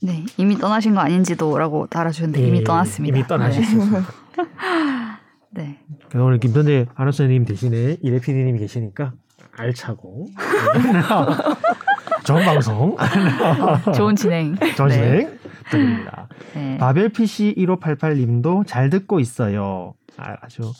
네, 0.00 0.24
이미 0.36 0.56
떠나신 0.56 0.94
거 0.94 1.00
아닌지도라고 1.00 1.86
달아주셨는데 1.88 2.46
이미 2.46 2.58
예, 2.58 2.64
떠났습니다. 2.64 3.16
이미 3.16 3.26
떠나셨어요. 3.26 4.02
네. 5.50 5.78
그래서 6.08 6.24
오늘 6.24 6.38
김선재 6.38 6.86
아나운서님 6.94 7.44
대신에 7.44 7.96
이래 8.02 8.20
PD님이 8.20 8.58
계시니까 8.60 9.12
알차고 9.56 10.26
좋은 12.24 12.44
방송, 12.44 12.96
네. 12.96 13.92
좋은 13.92 14.14
진행. 14.14 14.56
좋은 14.76 14.88
네. 14.88 14.94
진행 14.94 15.37
부탁드립니다. 15.68 16.28
네. 16.54 16.78
바벨 16.78 17.08
PC 17.10 17.54
1588님도 17.56 18.66
잘 18.66 18.90
듣고 18.90 19.20
있어요. 19.20 19.94
아, 20.16 20.36
아주 20.40 20.72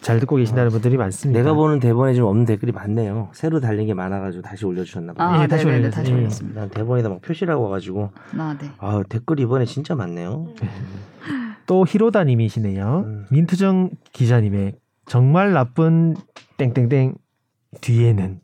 잘 0.00 0.20
듣고 0.20 0.36
계신다는 0.36 0.70
분들이 0.70 0.96
많습니다. 0.96 1.40
내가 1.40 1.54
보는 1.54 1.80
대본에 1.80 2.14
좀 2.14 2.26
없는 2.26 2.44
댓글이 2.44 2.72
많네요. 2.72 3.30
새로 3.32 3.60
달린 3.60 3.86
게 3.86 3.94
많아가지고 3.94 4.42
다시 4.42 4.64
올려주셨나 4.64 5.14
봐요. 5.14 5.28
아, 5.28 5.42
예, 5.42 5.46
다시 5.46 5.66
올렸어요. 5.66 5.90
다시 5.90 6.12
예. 6.12 6.14
올렸습니다. 6.14 6.60
난 6.60 6.70
대본에다 6.70 7.08
막 7.08 7.20
표시라고 7.20 7.64
와가지고 7.64 8.10
아, 8.38 8.56
네. 8.60 8.70
아 8.78 9.02
댓글 9.08 9.40
이번에 9.40 9.64
진짜 9.64 9.94
많네요. 9.94 10.48
또 11.66 11.84
히로다님이시네요. 11.88 13.04
음. 13.06 13.26
민트정 13.30 13.90
기자님의 14.12 14.74
정말 15.06 15.52
나쁜 15.52 16.14
땡땡땡 16.58 17.14
뒤에는 17.80 18.40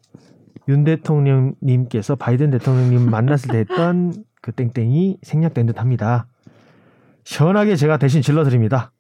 윤 0.69 0.85
대통령님께서 0.85 2.17
바이든 2.17 2.51
대통령님 2.51 3.11
만났을 3.11 3.51
때 3.51 3.59
했던 3.59 4.13
그 4.43 4.51
땡땡이 4.53 5.19
생략된 5.23 5.67
듯 5.67 5.79
합니다. 5.81 6.27
시원하게 7.25 7.77
제가 7.77 7.97
대신 7.97 8.21
질러드립니다. 8.21 8.91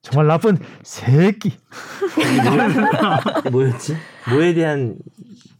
정말 0.00 0.28
나쁜 0.28 0.56
새끼. 0.84 1.52
뭐였지? 3.50 3.96
뭐에 4.30 4.54
대한 4.54 4.94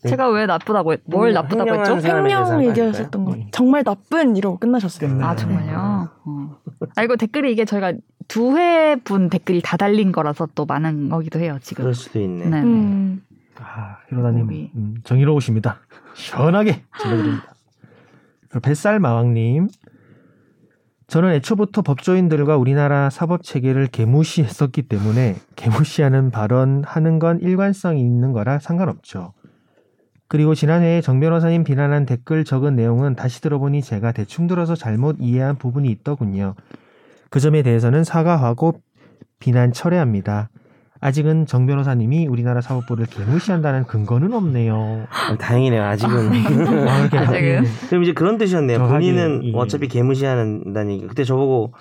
제가 0.06 0.30
왜 0.30 0.46
나쁘다고 0.46 0.92
했, 0.92 1.00
뭘 1.04 1.30
횡령- 1.30 1.34
나쁘다고 1.42 1.74
했죠? 1.74 1.96
횡령 2.08 2.46
한 2.46 2.64
얘기하셨던 2.64 3.24
거. 3.24 3.32
음. 3.32 3.48
정말 3.50 3.82
나쁜 3.82 4.36
이러고 4.36 4.58
끝나셨어요. 4.58 5.10
끝나- 5.10 5.30
아 5.30 5.36
정말요? 5.36 6.08
어. 6.24 6.56
아 6.94 7.02
이거 7.02 7.16
댓글이 7.16 7.50
이게 7.52 7.64
저희가 7.64 7.94
두 8.28 8.56
회분 8.56 9.28
댓글이 9.28 9.60
다 9.62 9.76
달린 9.76 10.12
거라서 10.12 10.46
또 10.54 10.64
많은 10.66 11.08
거기도 11.08 11.40
해요 11.40 11.58
지금. 11.60 11.82
그럴 11.82 11.94
수도 11.94 12.20
있네. 12.20 12.44
네. 12.44 12.50
네. 12.50 12.62
음. 12.62 13.22
아, 13.60 13.96
히로다님. 14.08 14.70
음, 14.76 14.94
정의로우십니다. 15.02 15.80
시원하게 16.14 16.82
질러드립니다. 17.02 17.54
그리고 18.48 18.60
뱃살 18.60 18.98
마왕님, 19.00 19.68
저는 21.06 21.32
애초부터 21.32 21.80
법조인들과 21.80 22.58
우리나라 22.58 23.08
사법 23.08 23.42
체계를 23.42 23.86
개무시했었기 23.86 24.82
때문에 24.82 25.36
개무시하는 25.56 26.30
발언 26.30 26.82
하는 26.84 27.18
건 27.18 27.40
일관성이 27.40 28.02
있는 28.02 28.32
거라 28.32 28.58
상관없죠. 28.58 29.32
그리고 30.28 30.54
지난해에 30.54 31.00
정 31.00 31.20
변호사님 31.20 31.64
비난한 31.64 32.04
댓글 32.04 32.44
적은 32.44 32.76
내용은 32.76 33.14
다시 33.14 33.40
들어보니 33.40 33.80
제가 33.80 34.12
대충 34.12 34.46
들어서 34.46 34.74
잘못 34.74 35.16
이해한 35.18 35.56
부분이 35.56 35.88
있더군요. 35.90 36.54
그 37.30 37.40
점에 37.40 37.62
대해서는 37.62 38.04
사과하고 38.04 38.82
비난 39.38 39.72
철회합니다. 39.72 40.50
아직은 41.00 41.46
정 41.46 41.66
변호사님이 41.66 42.26
우리나라 42.26 42.60
사법부를 42.60 43.06
개무시한다는 43.06 43.84
근거는 43.84 44.32
없네요. 44.32 45.06
아, 45.10 45.36
다행이네요. 45.36 45.82
아직은. 45.84 46.32
아, 46.88 46.98
이렇게 47.00 47.18
아직은? 47.18 47.64
그럼 47.88 48.02
이제 48.02 48.12
그런 48.12 48.36
뜻이었네요. 48.38 48.78
본인은 48.78 49.40
예. 49.44 49.52
어차피 49.54 49.86
개무시한다는 49.88 50.92
얘기. 50.92 51.06
그때 51.06 51.22
저보고 51.24 51.72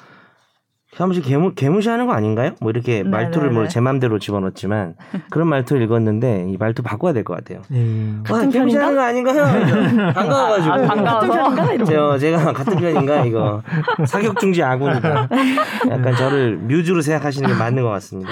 현무씨 0.93 1.21
개무 1.21 1.53
개무시하는 1.53 2.07
거 2.07 2.13
아닌가요? 2.13 2.51
뭐 2.61 2.71
이렇게 2.71 3.03
네, 3.03 3.09
말투를 3.09 3.49
네, 3.49 3.53
뭐 3.53 3.63
네. 3.63 3.69
제 3.69 3.79
맘대로 3.79 4.17
집어넣었지만 4.19 4.95
그런 5.29 5.47
말투를 5.47 5.81
읽었는데 5.83 6.45
이 6.49 6.57
말투 6.57 6.81
바꿔야 6.81 7.11
될 7.13 7.23
것 7.23 7.35
같아요. 7.35 7.61
예. 7.73 8.13
와, 8.31 8.47
개무시하는 8.47 8.95
거 8.95 9.01
아닌가요? 9.01 9.43
반가워가지고. 10.13 10.73
아, 10.73 10.81
반가워서. 10.87 11.85
저 11.85 12.17
제가 12.17 12.53
같은 12.53 12.77
편인가 12.77 13.25
이거 13.25 13.61
사격 14.07 14.39
중지 14.39 14.63
아군이다. 14.63 15.27
약간 15.91 16.15
저를 16.15 16.57
뮤즈로 16.57 17.01
생각하시는 17.01 17.47
게 17.49 17.53
맞는 17.55 17.83
것 17.83 17.89
같습니다. 17.89 18.31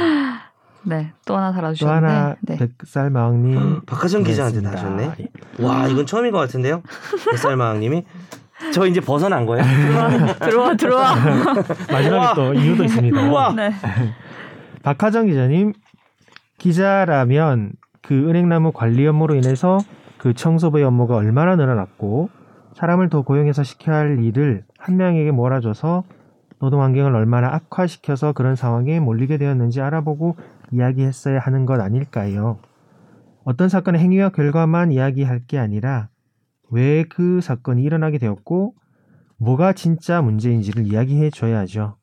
네, 0.86 1.12
또 1.26 1.36
하나 1.36 1.50
또 1.50 1.56
달아주셨는데. 1.56 2.08
하나 2.08 2.36
네. 2.42 2.58
백살 2.58 3.10
마왕님 3.10 3.82
박하정 3.86 4.24
기자한테 4.24 4.62
다 4.62 4.70
고맙습니다. 4.72 5.12
하셨네. 5.12 5.28
와 5.60 5.88
이건 5.88 6.06
처음인 6.06 6.32
것 6.32 6.40
같은데요. 6.40 6.82
뱃살마왕님이 7.32 8.06
저 8.74 8.86
이제 8.86 9.02
벗어난 9.02 9.46
거예요. 9.46 9.64
들어와 10.40 10.76
들어와. 10.76 11.16
마지막에 11.92 12.36
또 12.36 12.54
이유도 12.54 12.84
있습니다. 12.84 13.30
우와. 13.30 13.54
네. 13.54 13.72
박하정 14.84 15.26
기자님 15.28 15.74
기자라면 16.58 17.74
그 18.02 18.30
은행나무 18.30 18.72
관리 18.72 19.06
업무로 19.08 19.36
인해서 19.36 19.80
그 20.18 20.34
청소부의 20.34 20.84
업무가 20.86 21.16
얼마나 21.16 21.56
늘어났고 21.56 22.30
사람을 22.74 23.10
더 23.10 23.24
고용해서 23.24 23.64
시켜야 23.64 23.98
할 23.98 24.24
일을 24.24 24.64
한 24.78 24.98
명에게 24.98 25.32
몰아줘서 25.32 26.04
노동 26.60 26.82
환경을 26.82 27.16
얼마나 27.16 27.54
악화시켜서 27.54 28.34
그런 28.34 28.56
상황에 28.56 29.00
몰리게 29.00 29.38
되었는지 29.38 29.82
알아보고 29.82 30.36
이야기했어야 30.72 31.40
하는 31.40 31.66
것 31.66 31.80
아닐까요? 31.80 32.60
어떤 33.44 33.70
사건의 33.70 34.02
행위와 34.02 34.30
결과만 34.30 34.92
이야기할 34.92 35.46
게 35.46 35.58
아니라 35.58 36.10
왜 36.72 37.06
그 37.10 37.42
사건이 37.42 37.84
일어나게 37.84 38.18
되었고 38.18 38.76
뭐가 39.38 39.74
진짜 39.74 40.22
문제인지를 40.22 40.88
이야기해 40.88 41.30
줘야죠. 41.30 41.98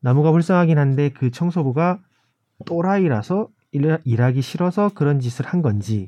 나무가 0.00 0.32
불쌍하긴 0.32 0.78
한데 0.78 1.10
그 1.10 1.30
청소부가 1.30 2.00
또라이라서 2.66 3.48
일, 3.72 3.98
일하기 4.04 4.42
싫어서 4.42 4.90
그런 4.94 5.20
짓을 5.20 5.46
한 5.46 5.62
건지 5.62 6.06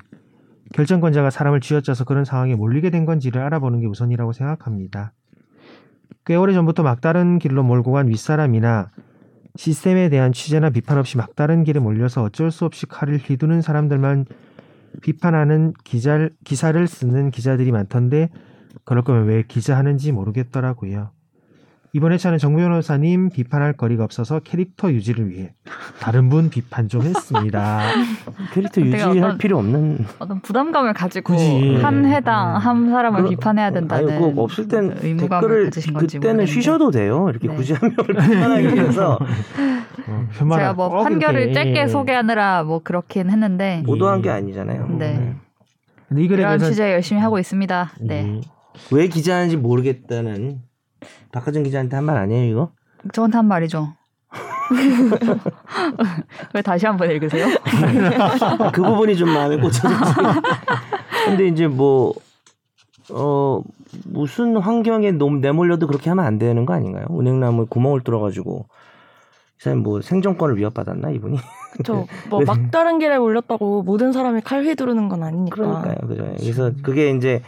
결정권자가 0.75 1.31
사람을 1.31 1.61
쥐어짜서 1.61 2.05
그런 2.05 2.25
상황에 2.25 2.55
몰리게 2.55 2.91
된 2.91 3.07
건지를 3.07 3.43
알아보는 3.43 3.81
게 3.81 3.87
우선이라고 3.87 4.33
생각합니다. 4.33 5.12
꽤 6.25 6.35
오래 6.35 6.53
전부터 6.53 6.83
막다른 6.83 7.38
길로 7.38 7.62
몰고 7.62 7.93
간 7.93 8.09
윗사람이나 8.09 8.91
시스템에 9.57 10.09
대한 10.09 10.33
취재나 10.33 10.71
비판 10.71 10.99
없이 10.99 11.17
막다른 11.17 11.65
길에 11.65 11.81
몰려서 11.81 12.23
어쩔 12.23 12.51
수 12.51 12.65
없이 12.65 12.87
칼을 12.87 13.19
휘두는 13.19 13.63
사람들만 13.63 14.27
비판하는 15.03 15.73
기자, 15.85 16.29
기사를 16.45 16.87
쓰는 16.87 17.31
기자들이 17.31 17.73
많던데 17.73 18.31
그럴 18.85 19.03
거면 19.03 19.27
왜 19.27 19.43
기자 19.47 19.77
하는지 19.77 20.13
모르겠더라고요. 20.13 21.15
이번 21.97 22.12
회차는 22.12 22.37
정 22.37 22.55
변호사님 22.55 23.31
비판할 23.31 23.73
거리가 23.73 24.05
없어서 24.05 24.41
캐릭터 24.41 24.93
유지를 24.93 25.31
위해 25.31 25.55
다른 25.99 26.29
분 26.29 26.50
비판 26.50 26.91
좀 26.91 27.00
했습니다. 27.00 27.81
캐릭터 28.53 28.83
유지할 28.83 29.17
어떤- 29.17 29.38
필요 29.38 29.57
없는. 29.57 30.05
어떤 30.19 30.41
부담감을 30.43 30.93
가지고 30.93 31.33
그지. 31.33 31.76
한 31.81 32.05
해당 32.05 32.57
한 32.57 32.91
사람을 32.91 33.23
그럼- 33.23 33.31
비판해야 33.31 33.71
된다는 33.71 34.11
아니, 34.11 34.19
꼭 34.19 34.38
없을 34.41 34.69
땐 34.69 34.95
의무감을 35.00 35.41
댓글을 35.49 35.65
가지신 35.65 35.95
건지 35.95 36.19
그때는 36.19 36.37
모르겠는데. 36.37 36.53
쉬셔도 36.53 36.91
돼요. 36.91 37.29
이렇게 37.31 37.49
네. 37.49 37.55
굳이 37.55 37.73
한 37.73 37.91
명을 37.97 38.29
비판하기 38.29 38.75
위해서 38.75 39.19
어, 40.07 40.29
제가 40.55 40.75
뭐꼭 40.75 41.03
판결을 41.05 41.41
이렇게, 41.41 41.55
짧게 41.55 41.81
예. 41.81 41.87
소개하느라 41.87 42.62
뭐 42.65 42.81
그렇긴 42.83 43.31
했는데 43.31 43.83
보도한 43.87 44.21
게 44.21 44.29
아니잖아요. 44.29 44.87
네. 44.99 45.35
근데 46.11 46.23
이 46.23 46.29
글에 46.29 46.43
이런 46.43 46.59
취재 46.59 46.93
열심히 46.93 47.23
하고 47.23 47.38
있습니다. 47.38 47.93
네. 48.03 48.43
왜 48.93 49.09
기자하는지 49.09 49.57
모르겠다는 49.57 50.59
박하정 51.33 51.62
기자한테 51.64 51.97
한 51.97 52.04
말 52.04 52.16
아니에요 52.16 52.50
이거? 52.50 52.71
저한테 53.12 53.37
한 53.38 53.47
말이죠. 53.47 53.92
왜 56.54 56.62
다시 56.62 56.87
한번 56.87 57.11
읽으세요? 57.11 57.47
그 58.73 58.83
부분이 58.83 59.16
좀 59.16 59.30
마음에 59.30 59.56
꽂혀졌어요. 59.56 60.33
근데 61.26 61.47
이제 61.49 61.66
뭐, 61.68 62.12
어, 63.11 63.61
무슨 64.04 64.56
환경에 64.56 65.12
너무 65.12 65.38
내몰려도 65.38 65.87
그렇게 65.87 66.11
하면 66.11 66.25
안 66.25 66.38
되는 66.38 66.66
거 66.66 66.75
아닌가요? 66.75 67.06
은행나무에 67.11 67.66
구멍을 67.68 68.02
뚫어가지고 68.02 68.66
이 68.68 69.62
사람 69.62 69.78
뭐 69.80 70.02
생존권을 70.02 70.56
위협받았나 70.56 71.11
이분이? 71.11 71.38
그쵸. 71.73 72.06
뭐 72.28 72.42
막다른 72.45 72.99
길에 72.99 73.16
올렸다고 73.16 73.83
모든 73.83 74.12
사람이 74.12 74.40
칼 74.42 74.64
휘두르는 74.64 75.09
건 75.09 75.23
아니니까. 75.23 75.54
그러니까요, 75.56 75.97
그죠. 76.09 76.35
그래서 76.38 76.73
그게 76.83 77.11
이제 77.11 77.42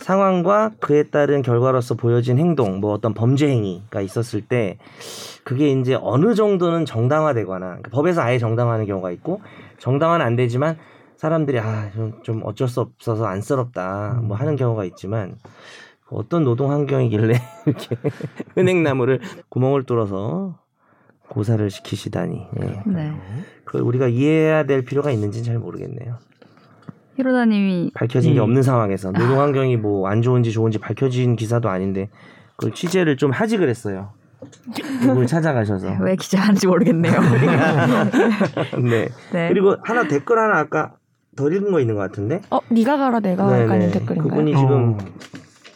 상황과 0.00 0.72
그에 0.80 1.04
따른 1.04 1.42
결과로서 1.42 1.94
보여진 1.94 2.38
행동, 2.38 2.80
뭐 2.80 2.92
어떤 2.92 3.14
범죄 3.14 3.48
행위가 3.48 4.00
있었을 4.00 4.40
때 4.42 4.78
그게 5.44 5.70
이제 5.70 5.96
어느 6.00 6.34
정도는 6.34 6.84
정당화되거나 6.84 7.66
그러니까 7.66 7.90
법에서 7.90 8.22
아예 8.22 8.38
정당화하는 8.38 8.86
경우가 8.86 9.10
있고 9.12 9.40
정당화는 9.78 10.24
안 10.24 10.36
되지만 10.36 10.76
사람들이 11.16 11.58
아좀 11.58 12.22
좀 12.22 12.42
어쩔 12.44 12.68
수 12.68 12.80
없어서 12.80 13.26
안쓰럽다 13.26 14.20
뭐 14.22 14.36
하는 14.36 14.56
경우가 14.56 14.84
있지만 14.84 15.36
어떤 16.10 16.44
노동 16.44 16.70
환경이길래 16.70 17.34
이렇게 17.66 17.96
은행나무를 18.56 19.20
구멍을 19.48 19.84
뚫어서 19.84 20.58
고사를 21.28 21.68
시키시다니 21.68 22.46
예. 22.62 22.82
네. 22.86 23.12
그걸 23.64 23.82
우리가 23.82 24.08
이해해야 24.08 24.64
될 24.64 24.84
필요가 24.84 25.10
있는지는 25.10 25.44
잘 25.44 25.58
모르겠네요. 25.58 26.18
히로다님이 27.22 27.90
밝혀진 27.94 28.34
게 28.34 28.38
음. 28.40 28.44
없는 28.44 28.62
상황에서 28.62 29.10
노동 29.10 29.40
환경이 29.40 29.76
뭐 29.76 30.08
안 30.08 30.22
좋은지 30.22 30.52
좋은지 30.52 30.78
밝혀진 30.78 31.34
기사도 31.36 31.68
아닌데 31.68 32.08
그걸 32.56 32.72
취재를 32.72 33.16
좀 33.16 33.32
하지 33.32 33.56
그랬어요. 33.58 34.10
누굴 35.02 35.26
찾아가셔서. 35.26 35.96
왜 36.00 36.14
기자하는지 36.14 36.68
모르겠네요. 36.68 37.12
네. 38.88 39.08
네. 39.32 39.48
그리고 39.48 39.74
하나 39.82 40.06
댓글 40.06 40.38
하나 40.38 40.58
아까 40.60 40.92
더 41.36 41.48
읽은 41.50 41.72
거 41.72 41.80
있는 41.80 41.96
것 41.96 42.00
같은데. 42.02 42.40
어, 42.50 42.60
네가 42.70 42.96
가라 42.96 43.18
내가 43.20 43.46
가는 43.46 43.90
댓글인가요? 43.90 44.28
그분이 44.30 44.56
지금 44.56 44.94
어. 44.94 44.98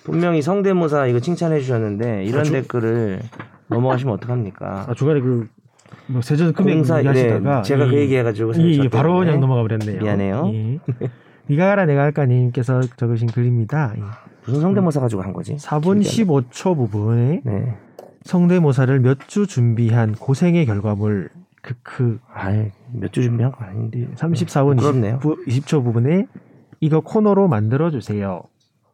분명히 0.04 0.42
성대모사 0.42 1.06
이거 1.08 1.18
칭찬해 1.20 1.58
주셨는데 1.60 2.24
이런 2.24 2.40
아, 2.40 2.44
저- 2.44 2.52
댓글을 2.52 3.20
넘어가시면 3.68 4.14
어떡합니까? 4.14 4.86
아, 4.88 4.94
중간에 4.94 5.20
그뭐 5.20 6.20
세전 6.22 6.52
금액 6.52 6.74
공사 6.74 6.98
얘기하시다가 6.98 7.56
네, 7.56 7.62
제가 7.62 7.86
그 7.86 7.94
이- 7.94 7.98
얘기해가지고 7.98 8.52
이, 8.52 8.76
저이 8.76 8.88
바로 8.88 9.18
그냥 9.18 9.40
넘어가 9.40 9.62
버렸네요. 9.62 10.00
미안해요. 10.02 10.50
예. 10.54 10.78
니가 11.50 11.66
가라 11.66 11.86
내가 11.86 12.02
할까 12.02 12.24
님께서 12.26 12.80
적으신 12.96 13.28
글입니다. 13.28 13.94
예. 13.96 14.02
무슨 14.46 14.60
성대모사 14.60 15.00
가지고 15.00 15.22
한 15.22 15.32
거지? 15.32 15.54
4분 15.56 16.02
기억이 16.02 16.24
15초 16.24 16.76
부분에 16.76 17.42
네. 17.44 17.76
성대모사를 18.22 19.00
몇 19.00 19.18
주 19.26 19.46
준비한 19.46 20.12
고생의 20.14 20.66
결과물 20.66 21.30
크크 21.62 22.18
아이 22.32 22.70
몇주 22.92 23.22
준비한 23.22 23.52
거 23.52 23.64
아닌데. 23.64 24.08
34분 24.16 24.76
부끄럽네요. 24.76 25.20
20, 25.46 25.66
초 25.66 25.82
부분에 25.82 26.26
이거 26.80 27.00
코너로 27.00 27.48
만들어 27.48 27.90
주세요. 27.90 28.42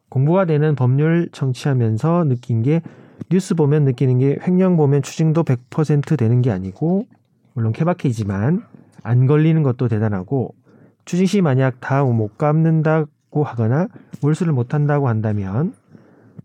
공부가 0.09 0.45
되는 0.45 0.75
법률 0.75 1.29
청취하면서 1.31 2.25
느낀 2.25 2.61
게 2.61 2.81
뉴스 3.31 3.53
보면 3.55 3.83
느끼는 3.85 4.19
게 4.19 4.37
횡령 4.45 4.77
보면 4.77 5.01
추징도 5.01 5.43
100% 5.43 6.17
되는 6.17 6.41
게 6.41 6.51
아니고 6.51 7.05
물론 7.53 7.73
케바케이지만 7.73 8.63
안 9.03 9.27
걸리는 9.27 9.61
것도 9.63 9.87
대단하고 9.87 10.53
추징 11.09 11.25
시 11.25 11.41
만약 11.41 11.79
다 11.79 12.03
못 12.03 12.37
갚는다고 12.37 13.43
하거나 13.43 13.87
몰수를 14.21 14.53
못 14.53 14.75
한다고 14.75 15.07
한다면 15.07 15.73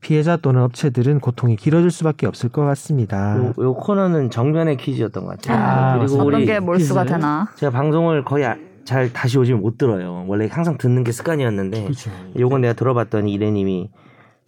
피해자 0.01 0.39
또는 0.39 0.63
업체들은 0.63 1.21
고통이 1.21 1.57
길어질 1.57 1.91
수밖에 1.91 2.27
없을 2.27 2.49
것 2.49 2.65
같습니다. 2.65 3.37
요, 3.37 3.53
요 3.59 3.75
코너는 3.75 4.31
정변의 4.31 4.79
퀴즈였던 4.79 5.27
것 5.27 5.39
같아요. 5.39 5.59
아, 5.63 5.99
그리고. 5.99 6.15
어떤 6.15 6.27
우리 6.35 6.47
게 6.47 6.61
몰수가 6.61 7.03
퀴즈. 7.03 7.13
되나? 7.13 7.47
제가 7.57 7.73
방송을 7.73 8.25
거의 8.25 8.47
아- 8.47 8.57
잘 8.85 9.13
다시 9.13 9.37
요즘 9.37 9.61
못 9.61 9.77
들어요. 9.77 10.25
원래 10.29 10.49
항상 10.51 10.79
듣는 10.79 11.05
게 11.05 11.13
습관이었는데 11.13 11.83
그렇죠. 11.83 12.11
요건 12.39 12.63
내가 12.63 12.73
들어봤더니 12.73 13.33
이래님이 13.35 13.91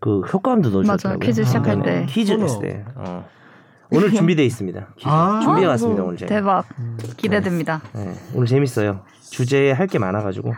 그 0.00 0.20
효과음도 0.20 0.70
넣어주셨더라고요. 0.70 1.18
맞아, 1.18 1.26
퀴즈 1.26 1.44
시작할 1.44 1.76
네, 1.82 1.82
때. 1.82 2.06
퀴즈. 2.08 2.32
했을 2.32 2.60
때. 2.62 2.84
어. 2.96 3.24
오늘 3.90 4.10
준비돼 4.12 4.44
있습니다. 4.44 4.86
아, 5.04 5.40
준비해 5.42 5.66
어, 5.66 5.70
왔습니다 5.70 6.00
뭐. 6.02 6.08
오늘 6.08 6.18
제가. 6.18 6.28
대박. 6.34 6.64
기대됩니다. 7.16 7.80
네, 7.94 8.14
오늘 8.34 8.46
재밌어요. 8.46 9.00
주제에 9.30 9.72
할 9.72 9.86
게 9.86 9.98
많아가지고. 9.98 10.52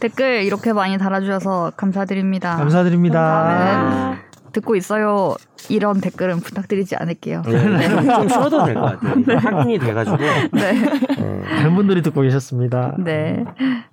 댓글 0.00 0.42
이렇게 0.44 0.72
많이 0.72 0.98
달아주셔서 0.98 1.72
감사드립니다. 1.76 2.56
감사드립니다. 2.56 3.20
다음에는 3.20 4.18
듣고 4.52 4.76
있어요. 4.76 5.34
이런 5.70 6.00
댓글은 6.00 6.40
부탁드리지 6.40 6.94
않을게요. 6.96 7.42
네, 7.46 7.88
좀, 7.88 8.04
좀 8.06 8.28
쉬어도 8.28 8.64
될 8.66 8.74
것 8.74 9.00
같아요. 9.00 9.14
이거 9.18 9.34
확인이 9.56 9.78
돼가지고. 9.78 10.16
네. 10.52 10.72
네. 10.72 11.42
다른 11.56 11.74
분들이 11.74 12.02
듣고 12.02 12.20
계셨습니다. 12.20 12.94
네. 12.98 13.44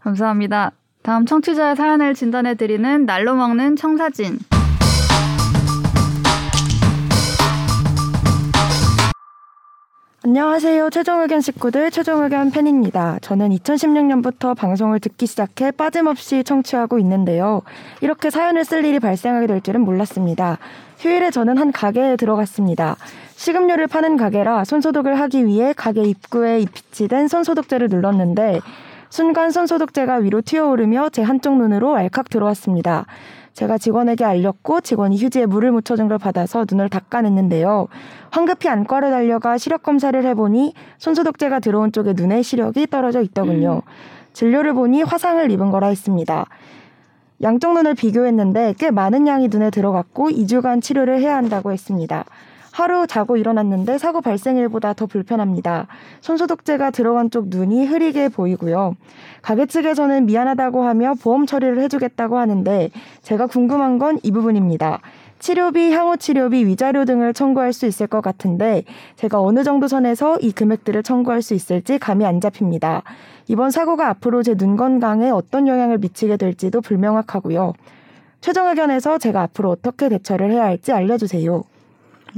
감사합니다. 0.02 0.72
다음 1.02 1.26
청취자의 1.26 1.76
사연을 1.76 2.14
진단해 2.14 2.56
드리는 2.56 3.06
날로 3.06 3.34
먹는 3.36 3.76
청사진. 3.78 4.38
안녕하세요. 10.24 10.92
최종 10.92 11.22
의견 11.22 11.42
식구들 11.42 11.90
최종 11.90 12.24
의견 12.24 12.52
팬입니다. 12.52 13.18
저는 13.24 13.50
2016년부터 13.50 14.56
방송을 14.56 15.00
듣기 15.00 15.26
시작해 15.26 15.72
빠짐없이 15.72 16.44
청취하고 16.44 17.00
있는데요. 17.00 17.64
이렇게 18.02 18.30
사연을 18.30 18.64
쓸 18.64 18.86
일이 18.86 19.00
발생하게 19.00 19.48
될 19.48 19.62
줄은 19.62 19.82
몰랐습니다. 19.82 20.60
휴일에 21.00 21.32
저는 21.32 21.58
한 21.58 21.72
가게에 21.72 22.18
들어갔습니다. 22.18 22.98
식음료를 23.36 23.88
파는 23.88 24.16
가게라 24.18 24.64
손소독을 24.64 25.20
하기 25.22 25.48
위해 25.48 25.74
가게 25.76 26.04
입구에 26.04 26.66
비치된 26.72 27.28
손소독제를 27.28 27.88
눌렀는데 27.88 28.60
순간 29.10 29.50
손소독제가 29.50 30.18
위로 30.18 30.42
튀어오르며 30.42 31.10
제 31.10 31.24
한쪽 31.24 31.58
눈으로 31.58 31.96
알칵 31.96 32.30
들어왔습니다. 32.30 33.08
제가 33.54 33.78
직원에게 33.78 34.24
알렸고 34.24 34.82
직원이 34.82 35.18
휴지에 35.18 35.46
물을 35.46 35.72
묻혀준 35.72 36.08
걸 36.08 36.18
받아서 36.18 36.66
눈을 36.70 36.90
닦아냈는데요. 36.90 37.88
황급히 38.32 38.70
안과로 38.70 39.10
달려가 39.10 39.58
시력 39.58 39.84
검사를 39.84 40.24
해보니 40.24 40.74
손소독제가 40.98 41.60
들어온 41.60 41.92
쪽에 41.92 42.14
눈에 42.14 42.42
시력이 42.42 42.88
떨어져 42.88 43.22
있더군요. 43.22 43.82
진료를 44.34 44.74
보니 44.74 45.04
화상을 45.04 45.52
입은 45.52 45.72
거라 45.72 45.88
했습니다. 45.88 46.46
양쪽 47.42 47.74
눈을 47.74 47.96
비교했는데 47.96 48.76
꽤 48.78 48.92
많은 48.92 49.28
양이 49.28 49.48
눈에 49.48 49.70
들어갔고 49.72 50.30
2주간 50.30 50.82
치료를 50.82 51.20
해야 51.20 51.36
한다고 51.36 51.72
했습니다. 51.72 52.26
하루 52.72 53.06
자고 53.06 53.36
일어났는데 53.38 53.98
사고 53.98 54.22
발생일보다 54.22 54.94
더 54.94 55.06
불편합니다. 55.06 55.88
손소독제가 56.22 56.92
들어간 56.92 57.30
쪽 57.30 57.48
눈이 57.50 57.86
흐리게 57.86 58.30
보이고요. 58.30 58.96
가게 59.42 59.66
측에서는 59.66 60.26
미안하다고 60.26 60.84
하며 60.84 61.14
보험 61.22 61.46
처리를 61.46 61.80
해주겠다고 61.82 62.38
하는데 62.38 62.90
제가 63.24 63.48
궁금한 63.48 64.00
건 64.00 64.18
이 64.24 64.32
부분입니다. 64.32 65.00
치료비, 65.40 65.92
향후 65.92 66.18
치료비, 66.18 66.66
위자료 66.66 67.04
등을 67.04 67.34
청구할 67.34 67.74
수 67.74 67.88
있을 67.88 68.06
것 68.08 68.22
같은데 68.22 68.84
제가 69.16 69.42
어느 69.42 69.64
정도 69.64 69.88
선에서 69.88 70.38
이 70.40 70.52
금액들을 70.52 71.02
청구할 71.02 71.42
수 71.42 71.56
있을지 71.56 71.98
감이 71.98 72.26
안 72.26 72.40
잡힙니다. 72.40 73.02
이번 73.48 73.72
사고가 73.72 74.08
앞으로 74.10 74.44
제 74.44 74.54
눈 74.56 74.78
건강에 74.78 75.30
어떤 75.32 75.68
영향을 75.68 75.98
미치게 75.98 76.38
될지도 76.38 76.82
불명확하고요. 76.82 77.74
최종 78.40 78.68
의견에서 78.68 79.18
제가 79.18 79.42
앞으로 79.42 79.72
어떻게 79.72 80.10
대처를 80.10 80.52
해야 80.52 80.64
할지 80.66 80.92
알려주세요. 80.92 81.64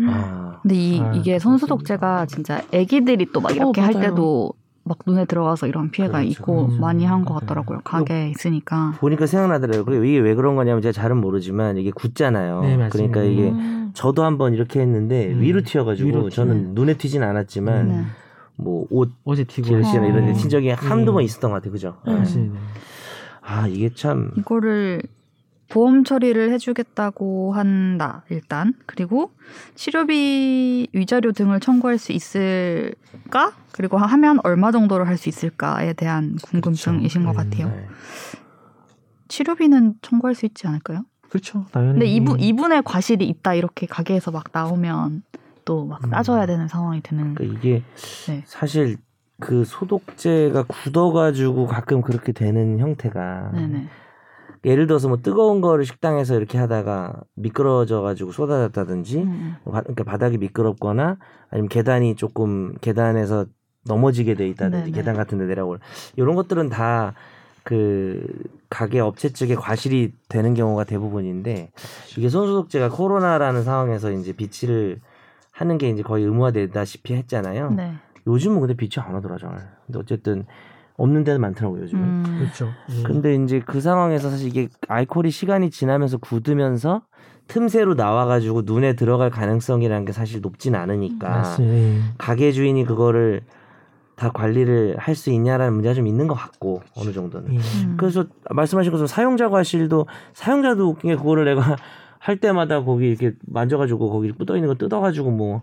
아, 0.07 0.59
근데 0.61 0.75
이, 0.75 0.99
아, 1.01 1.11
이게 1.13 1.39
손소독제가 1.39 2.25
진짜 2.27 2.61
애기들이 2.71 3.31
또 3.31 3.41
막 3.41 3.55
이렇게 3.55 3.81
어, 3.81 3.83
할. 3.85 3.93
때도 3.93 4.53
막 4.85 4.97
눈에 5.07 5.23
들어가서 5.25 5.67
이런 5.67 5.91
피해가 5.91 6.19
그렇죠. 6.19 6.29
있고 6.31 6.65
음, 6.65 6.79
많이 6.81 7.05
한것 7.05 7.29
맞아요. 7.31 7.39
같더라고요. 7.39 7.79
가게에 7.85 8.29
있으니까. 8.31 8.93
보니까 8.99 9.25
생각나더라고요. 9.27 9.85
그리고 9.85 10.03
이게 10.03 10.19
왜 10.19 10.35
그런 10.35 10.55
거냐면 10.57 10.81
제가 10.81 10.91
잘은 10.91 11.17
모르지만 11.21 11.77
이게 11.77 11.89
굳잖아요. 11.91 12.61
네, 12.63 12.75
맞습니다. 12.77 12.89
그러니까 12.89 13.23
이게 13.23 13.49
음. 13.51 13.91
저도 13.93 14.23
한번 14.25 14.53
이렇게 14.53 14.81
했는데 14.81 15.31
음, 15.31 15.39
위로 15.41 15.61
튀어가지고 15.61 16.09
위로 16.09 16.29
저는. 16.29 16.73
눈에 16.73 16.95
튀진 16.97 17.23
않았지만 17.23 17.87
네. 17.87 18.03
뭐옷 18.57 19.11
어제 19.23 19.45
튀고 19.45 19.67
길씨나 19.69 20.05
이런 20.05 20.25
데 20.25 20.31
어. 20.31 20.35
튄 20.35 20.49
적이 20.49 20.69
한두 20.71 21.11
음. 21.11 21.15
번 21.15 21.23
있었던 21.23 21.49
것 21.51 21.55
같아요. 21.55 21.71
그죠? 21.71 21.95
음. 22.07 22.17
맞습니다. 22.17 22.59
아 23.41 23.67
이게 23.67 23.89
참 23.93 24.31
이거를 24.37 25.01
보험 25.69 26.03
처리를 26.03 26.51
해주겠다고 26.51 27.53
한다 27.53 28.23
일단 28.29 28.73
그리고 28.85 29.31
치료비 29.75 30.89
위자료 30.93 31.31
등을 31.31 31.59
청구할 31.59 31.97
수 31.97 32.11
있을까 32.11 33.53
그리고 33.71 33.97
하면 33.97 34.39
얼마 34.43 34.71
정도를 34.71 35.07
할 35.07 35.17
수 35.17 35.29
있을까에 35.29 35.93
대한 35.93 36.37
궁금증이신 36.41 37.25
것 37.25 37.31
네. 37.31 37.37
같아요 37.37 37.67
네. 37.69 37.87
치료비는 39.27 39.95
청구할 40.01 40.35
수 40.35 40.45
있지 40.45 40.67
않을까요? 40.67 41.05
그렇죠. 41.29 41.65
당연히. 41.71 41.93
근데 41.93 42.05
이분 42.05 42.39
이분의 42.39 42.83
과실이 42.83 43.27
있다 43.27 43.55
이렇게 43.55 43.87
가게에서 43.87 44.29
막 44.29 44.45
나오면 44.51 45.23
또막 45.65 46.03
음. 46.05 46.09
따져야 46.11 46.45
되는 46.45 46.67
상황이 46.67 47.01
되는 47.01 47.33
그러니까 47.33 47.59
이게 47.59 47.83
네. 48.27 48.43
사실 48.45 48.97
그 49.39 49.65
소독제가 49.65 50.63
굳어가지고 50.63 51.65
가끔 51.65 52.01
그렇게 52.01 52.31
되는 52.31 52.77
형태가 52.77 53.51
네네 53.53 53.87
예를 54.65 54.87
들어서 54.87 55.07
뭐 55.07 55.17
뜨거운 55.17 55.61
거를 55.61 55.85
식당에서 55.85 56.35
이렇게 56.35 56.57
하다가 56.57 57.21
미끄러져 57.35 58.01
가지고 58.01 58.31
쏟아졌다든지 58.31 59.17
음, 59.19 59.55
뭐 59.63 59.73
바- 59.73 59.81
그러니까 59.81 60.03
바닥이 60.03 60.37
미끄럽거나 60.37 61.17
아니면 61.49 61.69
계단이 61.69 62.15
조금 62.15 62.73
계단에서 62.81 63.45
넘어지게 63.85 64.35
돼 64.35 64.47
있다든지 64.47 64.85
네네. 64.85 64.91
계단 64.91 65.15
같은 65.15 65.37
데 65.37 65.45
내려올 65.45 65.79
이런 66.15 66.35
것들은 66.35 66.69
다 66.69 67.13
그 67.63 68.25
가게 68.69 68.99
업체 68.99 69.29
측의 69.29 69.55
과실이 69.55 70.13
되는 70.29 70.53
경우가 70.53 70.83
대부분인데 70.83 71.71
이게 72.17 72.29
손소독제가 72.29 72.89
코로나라는 72.89 73.63
상황에서 73.63 74.11
이제 74.11 74.33
비치를 74.33 74.99
하는 75.51 75.77
게 75.77 75.89
이제 75.89 76.01
거의 76.01 76.25
의무화되다시피 76.25 77.13
했잖아요. 77.13 77.71
네. 77.71 77.93
요즘은 78.27 78.59
근데 78.59 78.73
빛이 78.73 79.03
안 79.05 79.15
오더라 79.15 79.37
잘. 79.37 79.71
근데 79.85 79.99
어쨌든 79.99 80.45
없는 80.97 81.23
데는 81.23 81.41
많더라고요 81.41 81.83
요즘은. 81.83 82.03
음. 82.03 82.37
그렇죠. 82.39 82.69
음. 82.89 83.03
근데 83.03 83.35
이제 83.35 83.59
그 83.65 83.81
상황에서 83.81 84.29
사실 84.29 84.47
이게 84.47 84.69
알코올이 84.87 85.31
시간이 85.31 85.69
지나면서 85.71 86.17
굳으면서 86.17 87.01
틈새로 87.47 87.95
나와가지고 87.95 88.61
눈에 88.65 88.93
들어갈 88.93 89.29
가능성이라는 89.29 90.05
게 90.05 90.11
사실 90.13 90.41
높진 90.41 90.75
않으니까 90.75 91.29
맞습니다. 91.29 91.75
예. 91.75 91.99
가게 92.17 92.51
주인이 92.51 92.85
그거를 92.85 93.41
다 94.15 94.31
관리를 94.31 94.95
할 94.97 95.15
수 95.15 95.31
있냐라는 95.31 95.73
문제가 95.73 95.93
좀 95.95 96.07
있는 96.07 96.27
것 96.27 96.35
같고 96.35 96.81
어느 96.95 97.11
정도는. 97.11 97.53
예. 97.53 97.57
음. 97.57 97.95
그래서 97.97 98.25
말씀하신 98.49 98.91
것처럼 98.91 99.07
사용자 99.07 99.49
과실도 99.49 100.05
사용자도 100.33 100.87
웃긴 100.89 101.09
게 101.09 101.15
그거를 101.15 101.45
내가 101.45 101.75
할 102.19 102.37
때마다 102.37 102.81
거기 102.83 103.09
이렇게 103.09 103.33
만져가지고 103.47 104.09
거기 104.09 104.31
묻어 104.37 104.55
있는 104.55 104.69
거 104.69 104.75
뜯어가지고 104.75 105.31
뭐 105.31 105.61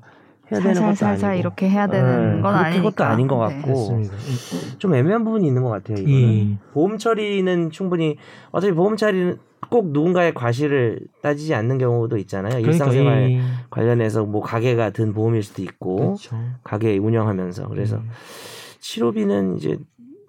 해야 0.52 0.60
되는 0.60 0.74
것도 0.74 0.94
살살살살 0.94 1.30
아니고 1.30 1.40
이렇게 1.40 1.68
해야 1.68 1.86
되는 1.86 2.36
네, 2.36 2.42
건 2.42 2.54
아니니까. 2.54 2.82
그것도 2.90 3.04
아닌 3.04 3.26
것 3.26 3.48
네. 3.48 3.54
같고. 3.56 3.92
맞습니다. 3.96 4.78
좀 4.78 4.94
애매한 4.94 5.24
부분이 5.24 5.46
있는 5.46 5.62
것 5.62 5.68
같아요. 5.70 5.98
이거는 5.98 6.34
예. 6.34 6.58
보험 6.72 6.98
처리는 6.98 7.70
충분히 7.70 8.16
어차피 8.50 8.72
보험 8.72 8.96
처리는 8.96 9.38
꼭 9.68 9.90
누군가의 9.92 10.34
과실을 10.34 11.00
따지지 11.22 11.54
않는 11.54 11.78
경우도 11.78 12.16
있잖아요. 12.18 12.50
그러니까 12.50 12.72
일상생활 12.72 13.32
예. 13.32 13.40
관련해서 13.70 14.24
뭐 14.24 14.40
가게가 14.40 14.90
든 14.90 15.12
보험일 15.14 15.42
수도 15.42 15.62
있고 15.62 15.96
그렇죠. 15.96 16.36
가게 16.64 16.98
운영하면서 16.98 17.68
그래서 17.68 17.96
음. 17.96 18.10
치료비는 18.80 19.56
이제 19.58 19.78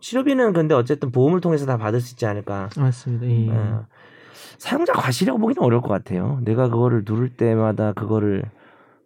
치료비는 0.02 0.54
근데 0.54 0.76
어쨌든 0.76 1.12
보험을 1.12 1.42
통해서 1.42 1.66
다 1.66 1.78
받을 1.78 2.02
수 2.02 2.14
있지 2.14 2.26
않을까. 2.26 2.70
맞습니다. 2.78 3.26
예. 3.28 3.50
어, 3.50 3.86
사용자 4.58 4.94
과실이라고 4.94 5.40
보기는 5.40 5.64
어려울 5.64 5.82
것 5.82 5.90
같아요. 5.90 6.40
내가 6.44 6.70
그거를 6.70 7.04
누를 7.06 7.30
때마다 7.30 7.94
그거를 7.94 8.44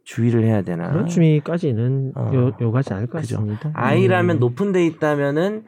주의를 0.06 0.44
해야 0.44 0.62
되나. 0.62 0.90
그런 0.92 1.08
주의까지는 1.08 2.14
어. 2.16 2.32
요, 2.34 2.52
요구하지 2.62 2.94
않을 2.94 3.08
것 3.08 3.22
그죠. 3.22 3.38
같습니다. 3.38 3.72
아이라면 3.74 4.38
음. 4.38 4.40
높은 4.40 4.72
데 4.72 4.86
있다면은 4.86 5.66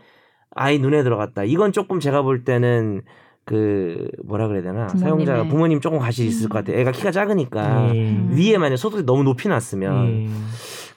아이 0.52 0.80
눈에 0.80 1.04
들어갔다. 1.04 1.44
이건 1.44 1.72
조금 1.74 2.00
제가 2.00 2.22
볼 2.22 2.44
때는 2.46 3.02
그 3.46 4.08
뭐라 4.26 4.48
그래야 4.48 4.62
되나 4.62 4.88
부모님의- 4.88 5.00
사용자가 5.00 5.44
부모님 5.48 5.82
조금 5.82 6.00
과실이 6.00 6.28
있을 6.28 6.50
것 6.50 6.60
같아 6.60 6.74
요. 6.74 6.80
애가 6.82 6.92
키가 6.92 7.12
작으니까 7.12 7.96
예. 7.96 8.10
음. 8.12 8.30
위에 8.34 8.58
만약 8.58 8.78
소득이 8.78 9.04
너무 9.04 9.24
높이 9.24 9.48
났으면 9.48 10.08
예. 10.08 10.28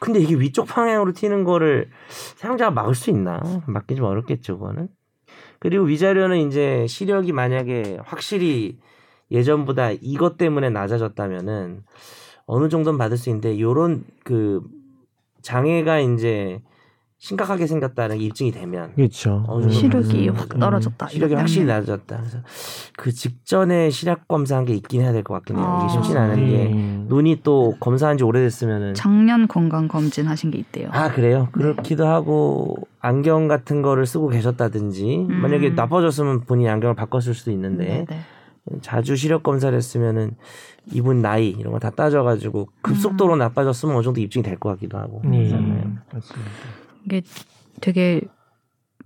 근데 0.00 0.18
이게 0.20 0.34
위쪽 0.34 0.66
방향으로 0.66 1.12
튀는 1.12 1.44
거를 1.44 1.88
사용자가 2.08 2.70
막을 2.70 2.94
수 2.94 3.10
있나? 3.10 3.40
막기 3.66 3.96
좀 3.96 4.06
어렵겠죠, 4.06 4.58
그거는. 4.58 4.88
그리고 5.58 5.84
위자료는 5.84 6.38
이제 6.48 6.86
시력이 6.88 7.32
만약에 7.32 7.98
확실히 8.04 8.78
예전보다 9.30 9.90
이것 10.00 10.38
때문에 10.38 10.70
낮아졌다면은 10.70 11.82
어느 12.50 12.68
정도는 12.68 12.98
받을 12.98 13.16
수 13.16 13.28
있는데 13.30 13.60
요런 13.60 14.04
그 14.24 14.60
장애가 15.42 16.00
이제 16.00 16.60
심각하게 17.18 17.66
생겼다는 17.66 18.16
게 18.18 18.24
입증이 18.24 18.50
되면 18.50 18.94
그렇죠. 18.94 19.44
시력이 19.70 20.30
음. 20.30 20.34
확 20.34 20.48
떨어졌다. 20.58 21.06
시력이 21.08 21.34
확실히. 21.34 21.66
낮아졌다. 21.66 22.16
그래서 22.16 22.38
그 22.96 23.12
직전에 23.12 23.90
시력 23.90 24.26
검사한 24.26 24.64
게 24.64 24.74
있긴 24.74 25.02
해야 25.02 25.12
될 25.12 25.22
것 25.22 25.34
같긴 25.34 25.58
해요. 25.58 25.64
아. 25.66 25.84
이게 25.84 25.92
쉽진 25.92 26.16
않은 26.16 26.46
게 26.48 26.52
예. 26.64 26.68
눈이 27.08 27.40
또 27.42 27.76
검사한 27.78 28.16
지 28.16 28.24
오래됐으면은 28.24 28.94
작년 28.94 29.46
건강 29.46 29.86
검진 29.86 30.26
하신 30.26 30.50
게 30.50 30.58
있대요. 30.58 30.88
아 30.92 31.12
그래요? 31.12 31.48
그렇기도 31.52 32.06
하고 32.06 32.76
안경 33.00 33.48
같은 33.48 33.82
거를 33.82 34.06
쓰고 34.06 34.28
계셨다든지 34.28 35.26
음. 35.28 35.34
만약에 35.42 35.70
나빠졌으면 35.70 36.40
본인이 36.46 36.70
안경을 36.70 36.96
바꿨을 36.96 37.34
수도 37.34 37.50
있는데 37.52 37.84
네, 37.84 38.04
네. 38.08 38.20
자주 38.82 39.16
시력 39.16 39.42
검사를 39.42 39.76
했으면은 39.76 40.36
이분 40.92 41.22
나이 41.22 41.50
이런 41.50 41.72
거 41.72 41.78
다 41.78 41.90
따져가지고 41.90 42.68
급속도로 42.82 43.36
나빠졌으면 43.36 43.96
어느 43.96 44.02
정도 44.04 44.20
입증이 44.20 44.42
될 44.42 44.58
것 44.58 44.70
같기도 44.70 44.98
하고 44.98 45.22
예. 45.32 45.48
그렇잖아요. 45.48 45.98
맞습니다. 46.12 46.50
이게 47.04 47.22
되게 47.80 48.20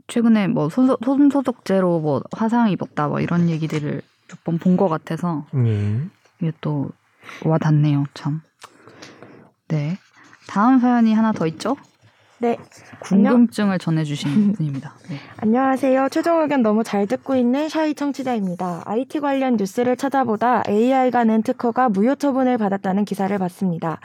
최근에 0.06 0.48
뭐 0.48 0.68
소속, 0.68 0.98
소득제로 1.04 2.00
뭐 2.00 2.22
화상 2.32 2.70
입었다 2.70 3.08
뭐 3.08 3.20
이런 3.20 3.48
얘기들을 3.48 4.02
몇 4.28 4.44
번 4.44 4.58
본 4.58 4.76
것 4.76 4.88
같아서 4.88 5.46
예. 5.54 6.00
이게 6.40 6.52
또 6.60 6.90
와닿네요 7.44 8.04
참. 8.14 8.40
네. 9.68 9.96
다음 10.48 10.78
사연이 10.78 11.14
하나 11.14 11.32
더 11.32 11.46
있죠? 11.46 11.76
네. 12.44 12.58
궁금증을 13.00 13.78
전해주신 13.78 14.52
분입니다. 14.52 14.92
네. 15.08 15.16
안녕하세요. 15.38 16.10
최종 16.10 16.42
의견 16.42 16.60
너무 16.60 16.84
잘 16.84 17.06
듣고 17.06 17.36
있는 17.36 17.70
샤이 17.70 17.94
청취자입니다. 17.94 18.82
IT 18.84 19.20
관련 19.20 19.56
뉴스를 19.56 19.96
찾아보다 19.96 20.62
AI가 20.68 21.24
낸 21.24 21.42
특허가 21.42 21.88
무효 21.88 22.14
처분을 22.16 22.58
받았다는 22.58 23.06
기사를 23.06 23.36
봤습니다. 23.38 23.98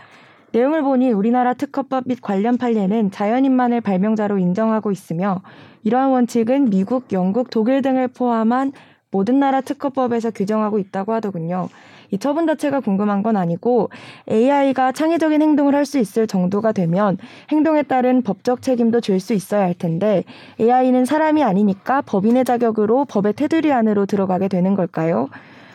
내용을 0.54 0.84
보니 0.84 1.12
우리나라 1.12 1.54
특허법 1.54 2.06
및 2.08 2.22
관련 2.22 2.58
판례는 2.58 3.12
자연인만을 3.12 3.82
발명자로 3.82 4.38
인정하고 4.38 4.94
있으며 4.94 5.42
이러한 5.84 6.10
원칙은 6.12 6.70
미국, 6.70 7.12
영국, 7.12 7.50
독일 7.50 7.82
등을 7.82 8.08
포함한 8.08 8.72
모든 9.12 9.40
나라 9.42 9.60
특허법에서 9.60 10.32
규정하고 10.32 10.80
있다고 10.80 11.12
하더군요. 11.12 11.68
이 12.12 12.18
처분 12.18 12.48
자체가 12.48 12.80
궁금한 12.80 13.24
건 13.24 13.38
아니고 13.38 13.90
AI가 14.30 14.92
창의적인 14.92 15.42
행동을 15.42 15.76
할 15.76 15.86
수 15.86 15.98
있을 16.00 16.28
정도가 16.28 16.72
되면 16.72 17.18
행동에 17.52 17.82
따른 17.84 18.22
법적 18.22 18.62
책임도 18.62 19.02
질 19.02 19.20
수 19.20 19.34
있어야 19.34 19.62
할 19.64 19.74
텐데 19.74 20.24
AI는 20.60 21.06
사람이 21.06 21.44
아니니까 21.44 22.02
법인의 22.02 22.46
자격으로 22.46 23.06
법의 23.06 23.34
테두리 23.34 23.72
안으로 23.74 24.06
들어가게 24.06 24.48
되는 24.48 24.76
걸까요? 24.76 25.30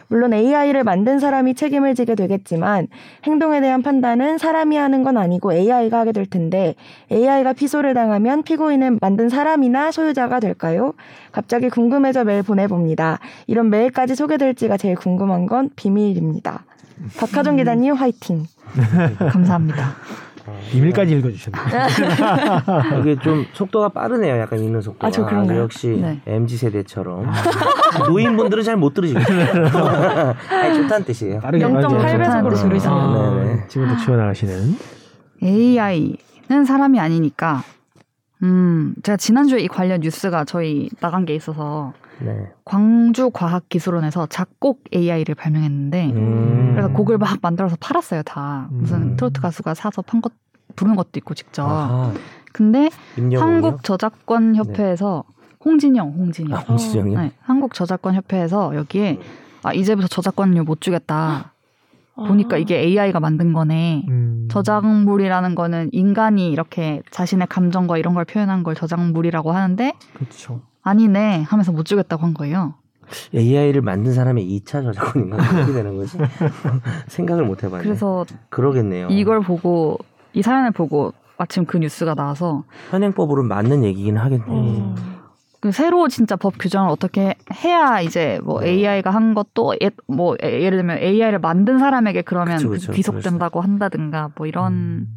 물론 0.09 0.33
AI를 0.33 0.85
만든 0.85 1.19
사람이 1.19 1.55
책임을 1.55 1.95
지게 1.95 2.15
되겠지만 2.15 2.89
행동에 3.25 3.61
대한 3.61 3.83
판단은 3.83 4.39
사람이 4.39 4.77
하는 4.77 5.03
건 5.03 5.17
아니고 5.17 5.53
AI가 5.53 6.01
하게 6.01 6.13
될 6.13 6.27
텐데 6.27 6.75
AI가 7.11 7.53
피소를 7.53 7.95
당하면 7.95 8.43
피고인은 8.43 8.99
만든 9.01 9.29
사람이나 9.29 9.91
소유자가 9.93 10.41
될까요? 10.41 10.95
갑자기 11.33 11.69
궁금해져 11.69 12.25
메일 12.25 12.43
보내봅니다. 12.43 13.19
이런 13.47 13.71
메일까지 13.71 14.15
소개될지가 14.15 14.77
제일 14.77 14.97
궁금한 14.97 15.47
건 15.47 15.71
비밀입니다. 15.77 16.65
박하정 17.19 17.57
기자님 17.57 17.95
화이팅. 17.95 18.45
감사합니다. 19.19 19.95
비밀까지 20.71 21.13
읽어주셨네요. 21.19 21.65
이게 23.01 23.17
좀 23.21 23.47
속도가 23.53 23.89
빠르네요. 23.91 24.39
약간 24.39 24.59
읽는 24.61 24.81
속도가. 24.83 25.07
아, 25.07 25.11
저 25.11 25.25
그런가요? 25.25 25.61
역시 25.61 25.89
네. 25.89 26.21
MZ 26.27 26.57
세대처럼 26.57 27.27
노인분들은 28.09 28.63
잘 28.63 28.77
못 28.77 28.93
들으시겠어요. 28.95 30.35
아니, 30.51 30.75
좋다는 30.75 31.05
뜻이에요. 31.07 31.41
빠르게 31.41 31.65
0.8배속으로 31.65 32.57
좋다는 32.57 32.69
들으시네요. 32.69 33.35
네네. 33.45 33.69
지금부터 33.69 34.01
치워나가시는. 34.05 34.77
AI는 35.43 36.65
사람이 36.67 36.99
아니니까. 37.01 37.63
음, 38.43 38.95
제가 39.03 39.17
지난주에 39.17 39.61
이 39.61 39.69
관련 39.69 40.01
뉴스가 40.01 40.45
저희 40.45 40.91
나간 41.01 41.25
게 41.25 41.35
있어서 41.35 41.93
네. 42.21 42.53
광주과학기술원에서 42.65 44.27
작곡 44.27 44.85
AI를 44.95 45.35
발명했는데 45.35 46.13
음. 46.13 46.71
그래서 46.73 46.93
곡을 46.93 47.19
막 47.19 47.39
만들어서 47.43 47.77
팔았어요 47.81 48.23
다 48.23 48.69
무슨 48.71 49.03
음. 49.03 49.17
트로트 49.17 49.41
가수가 49.41 49.75
사서 49.75 50.03
판 50.03 50.21
것 50.21 50.33
부른 50.77 50.97
것도 50.97 51.11
있고 51.17 51.35
직접 51.35 51.69
아하. 51.69 52.13
근데? 52.53 52.89
한국저작권협회에서 53.17 55.25
홍진영 55.65 56.11
홍진영 56.11 56.59
아, 56.59 56.61
홍시정이요? 56.61 57.21
네, 57.21 57.33
한국저작권협회에서 57.41 58.77
여기에 58.77 59.19
아 59.63 59.73
이제부터 59.73 60.09
저작권료 60.09 60.65
못 60.65 60.81
주겠다 60.81 61.53
보니까 62.17 62.59
이게 62.59 62.79
AI가 62.79 63.19
만든 63.19 63.53
거네 63.53 64.05
음. 64.09 64.49
저작물이라는 64.51 65.55
거는 65.55 65.89
인간이 65.93 66.51
이렇게 66.51 67.03
자신의 67.11 67.49
감정과 67.49 67.99
이런 67.99 68.15
걸 68.15 68.25
표현한 68.25 68.63
걸 68.63 68.75
저작물이라고 68.75 69.53
하는데 69.53 69.93
그렇죠. 70.13 70.61
아니네 70.85 71.43
하면서 71.43 71.73
못 71.73 71.85
주겠다고 71.85 72.23
한 72.23 72.35
거예요. 72.35 72.75
AI를 73.35 73.81
만든 73.83 74.13
사람의 74.13 74.45
2차 74.61 74.83
저작권인가 74.83 75.37
그렇게 75.37 75.73
되는 75.73 75.97
거지? 75.97 76.17
생각을 77.09 77.45
못 77.45 77.63
해봤네. 77.65 77.83
그래서 77.83 78.25
그러겠네요. 78.51 79.09
이걸 79.11 79.41
보고 79.41 79.99
이 80.33 80.43
사연을 80.43 80.71
보고 80.71 81.13
마침 81.37 81.65
그 81.65 81.79
뉴스가 81.79 82.15
나와서 82.15 82.65
현행법으로 82.91 83.43
맞는 83.43 83.83
얘기긴 83.85 84.17
하겠네. 84.17 84.45
음. 84.49 84.95
그 85.61 85.73
새로 85.73 86.09
진짜 86.09 86.37
법 86.37 86.55
규정을 86.59 86.91
어떻게 86.91 87.35
해야 87.65 88.01
이제 88.03 88.39
뭐 88.45 88.61
네. 88.61 88.71
AI가 88.71 89.11
한 89.11 89.33
것도 89.35 89.75
예, 89.83 89.91
뭐 90.07 90.37
예- 90.43 90.61
예를 90.63 90.79
들면 90.79 90.99
AI를 90.99 91.39
만든 91.39 91.79
사람에게 91.79 92.23
그러면 92.23 92.57
그쵸, 92.59 92.69
그쵸. 92.69 92.93
귀속된다고 92.93 93.63
한다든가 93.63 94.31
뭐 94.37 94.47
이런 94.47 94.73
음. 94.73 95.17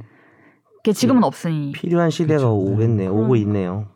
게 0.83 0.93
지금은 0.93 1.23
없으니 1.25 1.73
필요한 1.73 2.09
시대가 2.09 2.39
그쵸. 2.39 2.55
오겠네. 2.55 3.07
오고 3.07 3.31
음. 3.33 3.35
있네요. 3.37 3.87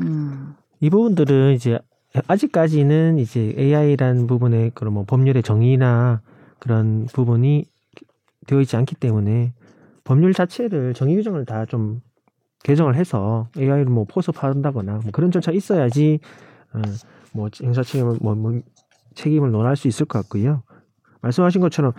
음. 0.00 0.54
이 0.80 0.90
부분들은 0.90 1.54
이제 1.54 1.78
아직까지는 2.26 3.18
이제 3.18 3.54
AI라는 3.56 4.26
부분의 4.26 4.72
그런 4.74 4.94
뭐 4.94 5.04
법률의 5.04 5.42
정의나 5.42 6.22
그런 6.58 7.06
부분이 7.12 7.64
되어 8.46 8.60
있지 8.60 8.76
않기 8.76 8.96
때문에 8.96 9.52
법률 10.04 10.32
자체를 10.32 10.94
정의 10.94 11.16
규정을 11.16 11.44
다 11.44 11.66
좀 11.66 12.00
개정을 12.62 12.94
해서 12.94 13.48
AI를 13.56 13.86
뭐 13.86 14.04
포섭한다거나 14.04 14.92
뭐 15.02 15.10
그런 15.12 15.30
절차 15.30 15.50
있어야지 15.50 16.20
어, 16.72 16.80
뭐 17.32 17.48
행사 17.62 17.82
책임을 17.82 18.18
뭐, 18.20 18.34
뭐 18.34 18.60
책임을 19.14 19.50
논할 19.50 19.76
수 19.76 19.88
있을 19.88 20.06
것 20.06 20.18
같고요. 20.20 20.62
말씀하신 21.22 21.60
것처럼 21.60 21.92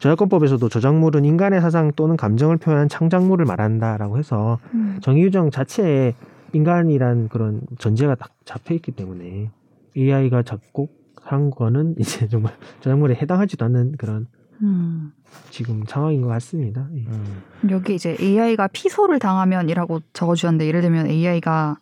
저작권법에서도 0.00 0.68
저작물은 0.68 1.24
인간의 1.24 1.60
사상 1.60 1.92
또는 1.96 2.16
감정을 2.16 2.56
표현한 2.58 2.88
창작물을 2.88 3.44
말한다라고 3.44 4.18
해서 4.18 4.58
음. 4.74 4.98
정의유정 5.00 5.50
자체에 5.50 6.14
인간이란 6.52 7.28
그런 7.28 7.62
전제가 7.78 8.14
딱 8.14 8.30
잡혀 8.44 8.74
있기 8.74 8.92
때문에 8.92 9.50
AI가 9.96 10.42
작곡한 10.42 11.50
거는 11.50 11.96
이제 12.00 12.28
정말 12.28 12.54
저작물에 12.80 13.14
해당하지도 13.14 13.64
않는 13.66 13.96
그런 13.96 14.26
음. 14.62 15.12
지금 15.50 15.84
상황인 15.86 16.22
것 16.22 16.28
같습니다. 16.28 16.88
예. 16.94 17.00
음. 17.06 17.42
여기 17.70 17.94
이제 17.94 18.16
AI가 18.20 18.68
피소를 18.68 19.18
당하면이라고 19.18 20.00
적어주셨는데 20.12 20.66
예를 20.66 20.82
들면 20.82 21.06
AI가 21.06 21.78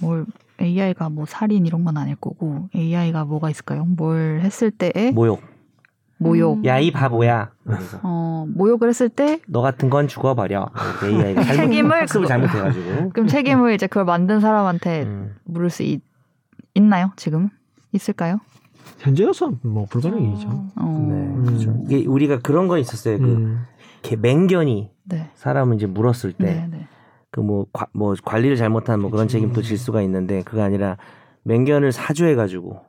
뭘 0.00 0.26
AI가 0.60 1.10
뭐 1.10 1.26
살인 1.26 1.66
이런 1.66 1.84
건 1.84 1.96
아닐 1.96 2.16
거고 2.16 2.68
AI가 2.74 3.24
뭐가 3.24 3.50
있을까요? 3.50 3.84
뭘 3.84 4.40
했을 4.42 4.70
때에 4.70 5.10
모욕. 5.12 5.40
모욕, 6.18 6.58
음. 6.58 6.64
야이 6.64 6.90
바보야. 6.92 7.50
그래서 7.64 8.00
어 8.02 8.46
모욕을 8.48 8.88
했을 8.88 9.08
때 9.08 9.40
너 9.48 9.60
같은 9.60 9.90
건 9.90 10.08
죽어버려. 10.08 10.70
잘못, 11.00 11.34
책임을 11.54 12.06
그거- 12.06 12.26
잘못해가지고. 12.26 13.10
그럼 13.10 13.26
책임을 13.26 13.74
이제 13.74 13.86
그걸 13.86 14.04
만든 14.06 14.40
사람한테 14.40 15.02
음. 15.02 15.34
물을 15.44 15.68
수 15.70 15.82
있, 15.82 16.00
있나요? 16.74 17.12
지금 17.16 17.50
있을까요? 17.92 18.38
현재로서 18.98 19.52
뭐 19.62 19.84
불가능이죠. 19.90 20.48
어, 20.76 21.06
네, 21.10 21.44
그렇죠. 21.46 21.76
이게 21.86 22.06
우리가 22.06 22.38
그런 22.38 22.66
거 22.68 22.78
있었어요. 22.78 23.18
그 23.18 23.24
음. 23.24 23.64
이렇게 24.02 24.16
맹견이 24.16 24.90
네, 25.04 25.30
사람을 25.34 25.76
이제 25.76 25.86
물었을 25.86 26.32
때 26.32 26.44
네, 26.44 26.68
네. 26.70 26.88
그뭐 27.30 27.66
뭐 27.92 28.14
관리를 28.24 28.56
잘못한 28.56 29.00
뭐 29.00 29.10
그런 29.10 29.28
책임도 29.28 29.60
질 29.62 29.76
수가 29.76 30.00
있는데 30.02 30.42
그게 30.42 30.62
아니라 30.62 30.96
맹견을 31.42 31.92
사주해 31.92 32.34
가지고 32.34 32.80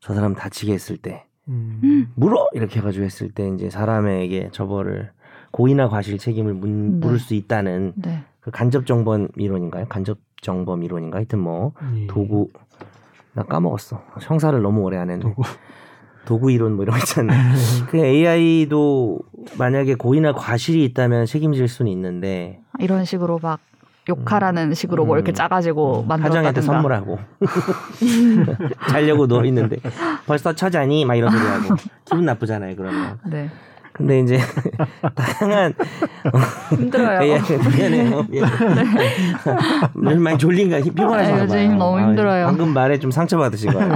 저 0.00 0.14
사람 0.14 0.34
다치게 0.34 0.72
했을 0.72 0.96
때 0.98 1.24
음. 1.48 2.10
물어 2.14 2.48
이렇게 2.52 2.80
해가지고 2.80 3.04
했을 3.04 3.30
때 3.30 3.48
이제 3.54 3.70
사람에게 3.70 4.50
저거를 4.52 5.10
고의나 5.50 5.88
과실 5.88 6.18
책임을 6.18 6.54
문, 6.54 7.00
네. 7.00 7.06
물을 7.06 7.18
수 7.18 7.34
있다는 7.34 7.94
네. 7.96 8.22
그 8.40 8.50
간접 8.50 8.86
정범 8.86 9.28
이론인가요? 9.36 9.86
간접 9.88 10.18
정범 10.42 10.82
이론인가? 10.82 11.18
하여튼 11.18 11.40
뭐 11.40 11.72
예. 11.96 12.06
도구 12.06 12.48
나 13.32 13.42
까먹었어. 13.42 14.02
형사를 14.20 14.60
너무 14.60 14.82
오래 14.82 14.98
안 14.98 15.10
했는데 15.10 15.28
도구. 15.28 15.42
도구 16.24 16.50
이론 16.50 16.74
뭐 16.74 16.82
이런 16.82 16.94
거 16.94 16.98
있잖아요. 16.98 17.54
그 17.88 17.96
AI도 17.96 19.20
만약에 19.56 19.94
고의나 19.94 20.32
과실이 20.32 20.84
있다면 20.84 21.24
책임질 21.26 21.68
수는 21.68 21.90
있는데 21.92 22.60
이런 22.78 23.04
식으로 23.04 23.38
막 23.40 23.60
욕하라는 24.08 24.74
식으로 24.74 25.04
뭐 25.04 25.16
이렇게 25.16 25.32
음. 25.32 25.34
짜가지고 25.34 26.06
하정이한테 26.08 26.60
만들었다든가 26.60 26.60
선물하고 26.62 27.18
자려고 28.90 29.26
누워 29.26 29.44
있는데 29.44 29.76
벌써 30.26 30.54
처자니 30.54 31.04
막 31.04 31.14
이런 31.14 31.30
소리 31.30 31.42
하고 31.42 31.76
기분 32.04 32.24
나쁘잖아요 32.24 32.74
그러면. 32.76 33.18
네 33.26 33.50
근데 33.98 34.20
이제 34.20 34.38
다양한 35.16 35.74
힘들어요. 36.70 37.20
AI 37.20 37.40
미안해요. 37.76 38.26
미안해. 38.28 40.16
많이 40.18 40.38
졸린가 40.38 40.78
피곤하신가 40.78 41.38
네, 41.38 41.42
요즘 41.42 41.68
봐요. 41.68 41.76
너무 41.78 41.98
아, 41.98 42.02
힘들어요. 42.02 42.46
방금 42.46 42.72
말에 42.72 42.98
좀 43.00 43.10
상처 43.10 43.36
받으신 43.38 43.72
거예요. 43.72 43.92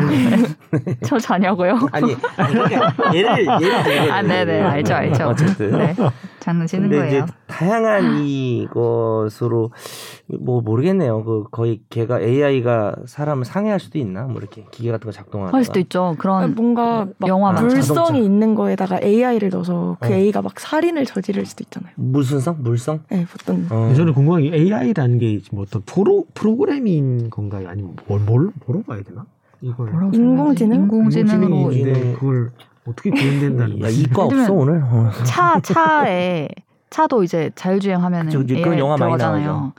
저 1.07 1.19
자냐고요? 1.21 1.79
아니, 1.93 2.17
그러니까 2.37 3.15
얘를 3.15 3.47
얘를 3.47 4.11
아, 4.11 4.23
네네 4.23 4.63
알죠 4.63 4.93
알죠. 4.95 5.29
어쨌든 5.29 5.79
네 5.79 5.95
장난치는 6.43 6.89
근데 6.89 6.97
거예요. 7.09 7.23
이제 7.25 7.33
다양한 7.47 8.19
이것으로 8.27 9.71
뭐 10.41 10.61
모르겠네요. 10.61 11.23
그 11.25 11.45
거의 11.51 11.81
걔가 11.89 12.21
AI가 12.21 12.97
사람을 13.07 13.45
상해할 13.45 13.79
수도 13.79 13.99
있나? 13.99 14.25
뭐 14.25 14.39
이렇게 14.39 14.65
기계 14.73 14.91
같은 14.91 15.07
거 15.07 15.13
작동하다가 15.13 15.57
할 15.57 15.65
수도 15.65 15.79
있죠. 15.81 16.17
그런 16.19 16.55
뭔가 16.55 17.07
막 17.19 17.29
영화. 17.29 17.53
물성이. 17.53 18.25
있는 18.25 18.55
거에다가 18.55 18.99
AI를 19.03 19.51
넣어서 19.51 19.97
그 20.01 20.09
어. 20.09 20.13
A가 20.13 20.43
막 20.43 20.59
살인을 20.59 21.07
저지를 21.07 21.47
수도 21.47 21.63
있잖아요. 21.65 21.93
물순성, 21.97 22.57
물성. 22.61 23.01
네, 23.11 23.25
어떤 23.41 23.67
어. 23.71 23.93
저는 23.95 24.13
궁금한 24.13 24.43
게 24.43 24.53
AI라는 24.55 25.19
게 25.19 25.41
뭐 25.53 25.63
어떤 25.63 25.83
프로 25.83 26.25
프로그램인 26.35 27.31
건가요? 27.31 27.69
아니면 27.69 27.97
뭘, 28.07 28.21
뭘 28.21 28.51
뭐로 28.67 28.83
봐야 28.83 29.01
되나? 29.03 29.25
이걸 29.61 29.89
인공지능? 30.13 30.77
인공지능으로 30.83 31.47
인공지능이 31.49 31.77
있는데 31.77 32.01
인공- 32.01 32.15
그걸 32.19 32.51
어떻게 32.87 33.11
구현된다는 33.11 33.79
야, 33.79 33.83
거지? 33.85 34.03
이과 34.03 34.25
없어 34.25 34.53
오늘. 34.53 34.83
어. 34.83 35.11
차 35.25 35.61
차에 35.61 36.49
차도 36.91 37.23
이제 37.23 37.51
자율주행하면 37.55 38.29
은 38.29 38.33
그쵸. 38.41 38.55
AI 38.55 38.63
그런 38.63 38.79
영화 38.79 38.97
많이 38.97 39.13
들어가잖아요. 39.17 39.47
나오죠. 39.47 39.73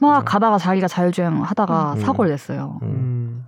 막 0.00 0.18
음. 0.20 0.24
가다가 0.24 0.58
자기가 0.58 0.88
자율주행 0.88 1.42
하다가 1.42 1.94
음. 1.94 2.00
사고를 2.00 2.30
냈어요. 2.30 2.78
음. 2.82 2.88
음. 2.88 3.46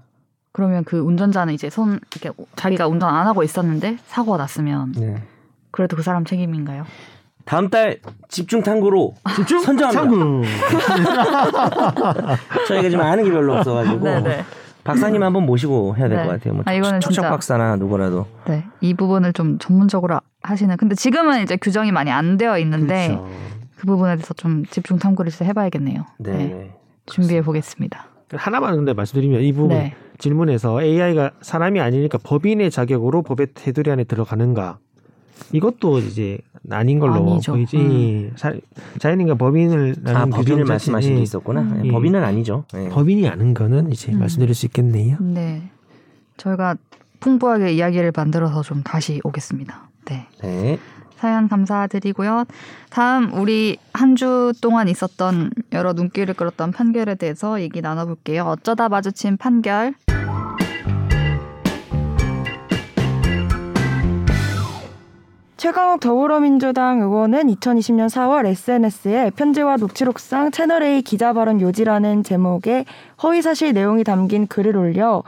그러면 0.53 0.85
그 0.85 0.99
운전자는 0.99 1.55
이제 1.55 1.71
손 1.71 2.01
이렇게 2.15 2.31
자기가 2.57 2.89
운전 2.89 3.15
안 3.15 3.27
하고 3.27 3.43
있었는데 3.43 3.99
사고가 4.07 4.39
났으면 4.39 4.93
네. 4.97 5.23
그래도 5.71 5.97
그 5.97 6.03
사람 6.03 6.25
책임인가요? 6.25 6.85
다음 7.45 7.69
달 7.69 8.01
집중 8.29 8.63
탐구로 8.63 9.15
집중 9.37 9.61
선정합니다. 9.61 10.01
탐구. 10.01 10.43
저희가 12.67 12.89
지금 12.89 13.05
아는 13.05 13.23
게 13.25 13.31
별로 13.31 13.55
없어가지고 13.59 14.01
네네. 14.01 14.45
박사님 14.87 15.23
한번 15.23 15.47
모시고 15.47 15.97
해야 15.97 16.09
될것 16.09 16.27
네. 16.27 16.33
같아요. 16.33 16.55
뭐 16.55 16.63
아, 16.67 16.73
이거는 16.73 17.01
척척 17.01 17.13
진짜- 17.15 17.31
박사나 17.31 17.77
누구라도. 17.77 18.27
네. 18.47 18.65
이 18.81 18.95
부분을 18.95 19.33
좀 19.33 19.59
전문적으로 19.59 20.19
하시는. 20.43 20.77
근데 20.77 20.95
지금은 20.95 21.43
이제 21.43 21.57
규정이 21.57 21.93
많이 21.93 22.11
안 22.11 22.37
되어 22.37 22.59
있는데 22.59 23.09
그렇죠. 23.09 23.29
그 23.77 23.87
부분에 23.87 24.17
대해서 24.17 24.33
좀 24.35 24.65
집중 24.67 24.99
탐구를 24.99 25.33
해봐야겠네요. 25.41 26.05
네. 26.19 26.31
네. 26.33 26.45
네. 26.47 26.77
준비해 27.07 27.43
보겠습니다. 27.43 28.07
하나만 28.33 28.75
근데 28.77 28.93
말씀드리면 28.93 29.41
이 29.43 29.53
부분 29.53 29.69
네. 29.71 29.95
질문에서 30.19 30.83
AI가 30.83 31.33
사람이 31.43 31.81
아니니까 31.81 32.19
법인의 32.25 32.71
자격으로 32.71 33.23
법의 33.23 33.49
테두리 33.55 33.91
안에 33.91 34.05
들어가는가? 34.05 34.79
이것도 35.53 35.99
이제 36.01 36.39
아닌 36.71 36.99
걸로 36.99 37.15
아니죠. 37.33 37.53
보이지. 37.53 37.77
음. 37.77 38.33
사- 38.37 38.53
자연인과 38.99 39.35
법인을 39.37 39.97
아 40.07 40.13
나눈 40.13 40.31
법인을 40.31 40.57
규정 40.63 40.69
말씀하신 40.69 41.17
게 41.17 41.23
있었구나. 41.23 41.61
음. 41.61 41.81
네, 41.83 41.89
예. 41.89 41.93
법인은 41.93 42.23
아니죠. 42.25 42.65
네. 42.73 42.89
법인이 42.89 43.29
아는 43.29 43.55
거는 43.55 43.93
이제 43.93 44.13
음. 44.13 44.19
말씀드릴 44.19 44.55
수 44.55 44.67
있겠네요. 44.67 45.17
네. 45.21 45.63
저희가 46.37 46.77
풍부하게 47.21 47.73
이야기를 47.73 48.13
만들어서 48.15 48.63
좀 48.63 48.83
다시 48.83 49.21
오겠습니다. 49.25 49.89
네. 50.07 50.27
네. 50.43 50.79
사연 51.17 51.49
감사드리고요. 51.49 52.45
다음 52.91 53.33
우리 53.33 53.79
한 53.95 54.15
주 54.17 54.53
동안 54.61 54.87
있었던 54.89 55.51
여러 55.73 55.93
눈길을 55.95 56.35
끌었던 56.35 56.73
판결에 56.73 57.15
대해서 57.15 57.61
얘기 57.63 57.81
나눠볼게요. 57.81 58.45
어쩌다 58.45 58.89
마주친 58.91 59.37
판결. 59.39 59.95
최강욱 65.57 66.01
더불어민주당 66.01 67.01
의원은 67.01 67.47
2020년 67.47 68.11
4월 68.11 68.45
SNS에 68.45 69.31
편지와 69.37 69.79
녹취록상 69.79 70.51
채널A 70.51 71.01
기자 71.01 71.33
발언 71.33 71.63
요지라는 71.63 72.25
제목의 72.25 72.85
허위사실 73.23 73.73
내용이 73.73 74.05
담긴 74.05 74.47
글을 74.49 74.77
올려 74.77 75.23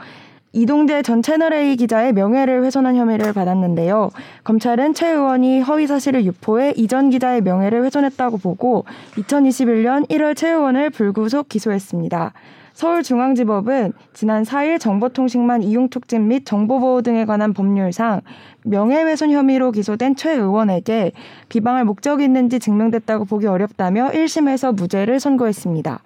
이동재 0.53 1.01
전 1.01 1.23
채널A 1.23 1.75
기자의 1.75 2.13
명예를 2.13 2.63
훼손한 2.63 2.95
혐의를 2.95 3.33
받았는데요. 3.33 4.11
검찰은 4.43 4.93
최 4.93 5.09
의원이 5.09 5.61
허위 5.61 5.87
사실을 5.87 6.23
유포해 6.25 6.73
이전 6.75 7.09
기자의 7.09 7.41
명예를 7.41 7.83
훼손했다고 7.85 8.37
보고 8.37 8.85
2021년 9.15 10.07
1월 10.09 10.35
최 10.35 10.49
의원을 10.49 10.91
불구속 10.91 11.49
기소했습니다. 11.49 12.33
서울중앙지법은 12.79 13.91
지난 14.13 14.43
4일 14.43 14.79
정보통신망 14.79 15.63
이용촉진 15.63 16.29
및 16.29 16.45
정보보호 16.45 17.01
등에 17.01 17.25
관한 17.25 17.51
법률상 17.53 18.21
명예훼손 18.63 19.31
혐의로 19.31 19.71
기소된 19.71 20.15
최 20.15 20.31
의원에게 20.31 21.11
비방할 21.49 21.83
목적이 21.83 22.23
있는지 22.23 22.57
증명됐다고 22.59 23.25
보기 23.25 23.47
어렵다며 23.47 24.07
1심에서 24.11 24.73
무죄를 24.75 25.19
선고했습니다. 25.19 25.99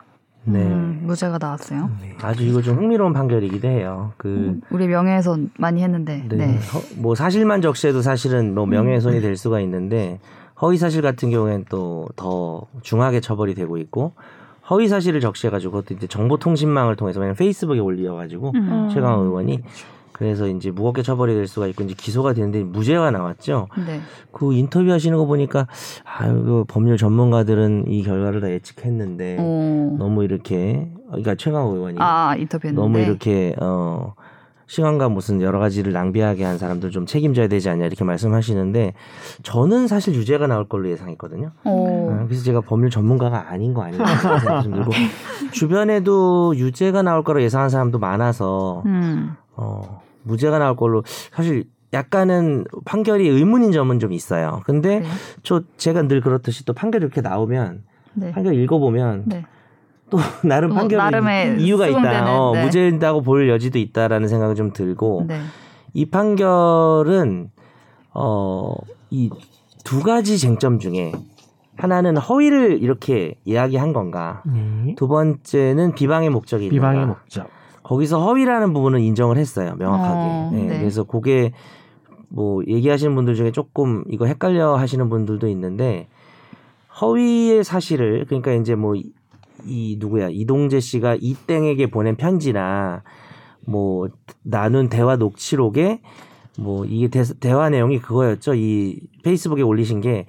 네. 0.45 0.59
음, 0.63 1.03
무죄가 1.03 1.37
나왔어요. 1.39 1.91
아주 2.23 2.43
이거 2.43 2.59
좀 2.63 2.77
흥미로운 2.77 3.13
판결이기도 3.13 3.67
해요. 3.67 4.11
그 4.17 4.27
음, 4.27 4.61
우리 4.71 4.87
명예훼손 4.87 5.51
많이 5.59 5.83
했는데. 5.83 6.25
네. 6.27 6.35
네. 6.35 6.57
허- 6.73 6.81
뭐 6.97 7.13
사실만 7.13 7.61
적시해도 7.61 8.01
사실은 8.01 8.55
뭐 8.55 8.65
명예훼손이 8.65 9.21
될 9.21 9.37
수가 9.37 9.59
있는데 9.61 10.19
허위 10.59 10.77
사실 10.77 11.03
같은 11.03 11.29
경우에는 11.29 11.65
또 11.69 12.07
더 12.15 12.65
중하게 12.81 13.19
처벌이 13.21 13.53
되고 13.53 13.77
있고 13.77 14.13
허위 14.69 14.87
사실을 14.87 15.19
적시해가지고 15.19 15.71
그것도 15.71 15.95
이제 15.95 16.07
정보통신망을 16.07 16.95
통해서 16.95 17.19
왜냐면 17.19 17.35
페이스북에 17.35 17.79
올려가지고 17.79 18.51
음. 18.55 18.89
최강 18.93 19.19
의원이 19.19 19.61
그래서 20.13 20.47
이제 20.47 20.71
무겁게 20.71 21.01
처벌이 21.01 21.33
될 21.33 21.47
수가 21.47 21.67
있고 21.67 21.83
이제 21.83 21.95
기소가 21.97 22.33
되는데 22.33 22.63
무죄가 22.63 23.11
나왔죠. 23.11 23.67
네. 23.85 23.99
그 24.31 24.53
인터뷰 24.53 24.91
하시는 24.91 25.17
거 25.17 25.25
보니까 25.25 25.67
아유 26.05 26.43
그 26.43 26.63
법률 26.67 26.97
전문가들은 26.97 27.85
이 27.87 28.03
결과를 28.03 28.39
다 28.39 28.49
예측했는데 28.51 29.37
오. 29.39 29.95
너무 29.97 30.23
이렇게 30.23 30.91
그러니까 31.07 31.35
최강 31.35 31.67
의원이 31.67 31.97
아, 31.99 32.35
인터뷰했는데. 32.37 32.81
너무 32.81 32.99
이렇게 32.99 33.55
어 33.59 34.13
시간과 34.67 35.09
무슨 35.09 35.41
여러 35.41 35.59
가지를 35.59 35.93
낭비하게 35.93 36.43
한 36.43 36.57
사람들 36.57 36.91
좀 36.91 37.05
책임져야 37.05 37.47
되지 37.47 37.69
않냐 37.69 37.85
이렇게 37.85 38.03
말씀하시는데 38.03 38.93
저는 39.43 39.87
사실 39.87 40.15
유죄가 40.15 40.47
나올 40.47 40.67
걸로 40.67 40.89
예상했거든요. 40.89 41.51
오. 41.65 42.09
어, 42.09 42.25
그래서 42.27 42.43
제가 42.43 42.61
법률 42.61 42.89
전문가가 42.89 43.49
아닌 43.49 43.73
거 43.73 43.83
아닌가 43.83 44.05
생각이 44.17 44.63
좀 44.63 44.73
들고 44.73 44.91
주변에도 45.51 46.55
유죄가 46.55 47.01
나올 47.01 47.23
거로 47.23 47.41
예상한 47.41 47.69
사람도 47.69 47.99
많아서 47.99 48.83
음. 48.85 49.35
어 49.55 50.01
무죄가 50.23 50.59
나올 50.59 50.75
걸로 50.75 51.03
사실 51.31 51.65
약간은 51.93 52.65
판결이 52.85 53.27
의문인 53.27 53.71
점은 53.71 53.99
좀 53.99 54.13
있어요. 54.13 54.61
근데 54.65 54.99
네. 54.99 55.05
저 55.43 55.61
제가 55.77 56.03
늘 56.07 56.21
그렇듯이 56.21 56.65
또 56.65 56.73
판결이 56.73 57.03
이렇게 57.03 57.21
나오면 57.21 57.83
네. 58.15 58.31
판결 58.31 58.55
읽어보면 58.55 59.23
네. 59.27 59.45
또 60.09 60.17
나름 60.43 60.69
또 60.69 60.75
판결이 60.75 61.01
나름의 61.01 61.61
이유가 61.61 61.87
있다. 61.87 61.99
수긍되는, 61.99 62.27
어, 62.27 62.51
네. 62.53 62.63
무죄다고 62.65 63.21
볼 63.21 63.49
여지도 63.49 63.79
있다라는 63.79 64.27
생각이 64.27 64.55
좀 64.55 64.73
들고 64.73 65.25
네. 65.27 65.39
이 65.93 66.05
판결은 66.05 67.49
어, 68.13 68.73
이 69.09 69.29
두 69.83 70.01
가지 70.01 70.37
쟁점 70.37 70.79
중에 70.79 71.11
하나는 71.75 72.17
허위를 72.17 72.81
이렇게 72.81 73.35
이야기한 73.45 73.93
건가. 73.93 74.41
네. 74.45 74.95
두 74.95 75.07
번째는 75.07 75.95
비방의 75.95 76.29
목적이 76.29 76.67
있는가. 76.67 76.89
비방의 76.89 77.07
목적. 77.07 77.47
거기서 77.83 78.23
허위라는 78.23 78.73
부분은 78.73 79.01
인정을 79.01 79.37
했어요. 79.37 79.75
명확하게. 79.77 80.19
어, 80.19 80.49
네, 80.53 80.63
네. 80.63 80.79
그래서 80.79 81.03
그게 81.03 81.51
뭐 82.29 82.63
얘기하시는 82.65 83.13
분들 83.13 83.35
중에 83.35 83.51
조금 83.51 84.03
이거 84.09 84.25
헷갈려 84.25 84.75
하시는 84.75 85.09
분들도 85.09 85.47
있는데 85.49 86.07
허위의 87.01 87.63
사실을 87.63 88.25
그러니까 88.25 88.53
이제 88.53 88.75
뭐 88.75 88.93
이 89.65 89.97
누구야 89.99 90.29
이동재 90.29 90.79
씨가 90.79 91.17
이땡에게 91.19 91.89
보낸 91.89 92.15
편지나 92.15 93.03
뭐 93.65 94.07
나눈 94.43 94.89
대화 94.89 95.15
녹취록에 95.15 96.01
뭐 96.59 96.85
이게 96.85 97.09
대, 97.39 97.51
화 97.51 97.69
내용이 97.69 97.99
그거였죠. 97.99 98.53
이 98.55 98.99
페이스북에 99.23 99.61
올리신 99.61 100.01
게 100.01 100.25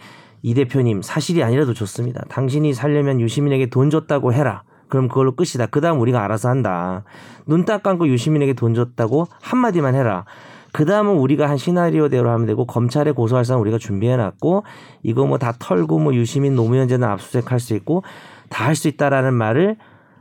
이 0.47 0.53
대표님 0.53 1.01
사실이 1.01 1.42
아니라도 1.42 1.73
좋습니다. 1.73 2.23
당신이 2.29 2.75
살려면 2.75 3.18
유시민에게 3.18 3.70
돈 3.70 3.88
줬다고 3.88 4.35
해라. 4.35 4.62
그럼 4.88 5.09
그걸로 5.09 5.35
끝이다. 5.35 5.64
그 5.64 5.81
다음 5.81 5.99
우리가 6.01 6.23
알아서 6.23 6.51
한다. 6.51 7.03
눈 7.47 7.64
딱 7.64 7.83
감고 7.83 8.07
유시민에게 8.09 8.53
돈 8.53 8.75
줬다고 8.75 9.27
한마디만 9.40 9.94
해라. 9.94 10.27
그 10.75 10.85
다음은 10.85 11.14
우리가 11.16 11.49
한 11.49 11.57
시나리오대로 11.57 12.29
하면 12.29 12.47
되고 12.47 12.66
검찰에 12.66 13.12
고소할 13.12 13.47
사람 13.47 13.62
우리가 13.62 13.79
준비해놨고 13.79 14.64
이거 15.03 15.25
뭐 15.25 15.38
다 15.38 15.55
털고 15.59 15.99
뭐 15.99 16.14
유시민 16.14 16.55
노무현재는 16.57 17.09
압수수색할 17.09 17.59
수 17.59 17.75
있고 17.77 18.03
다 18.55 18.67
할 18.69 18.77
수 18.77 18.87
있다라는 18.87 19.35
말을 19.35 19.77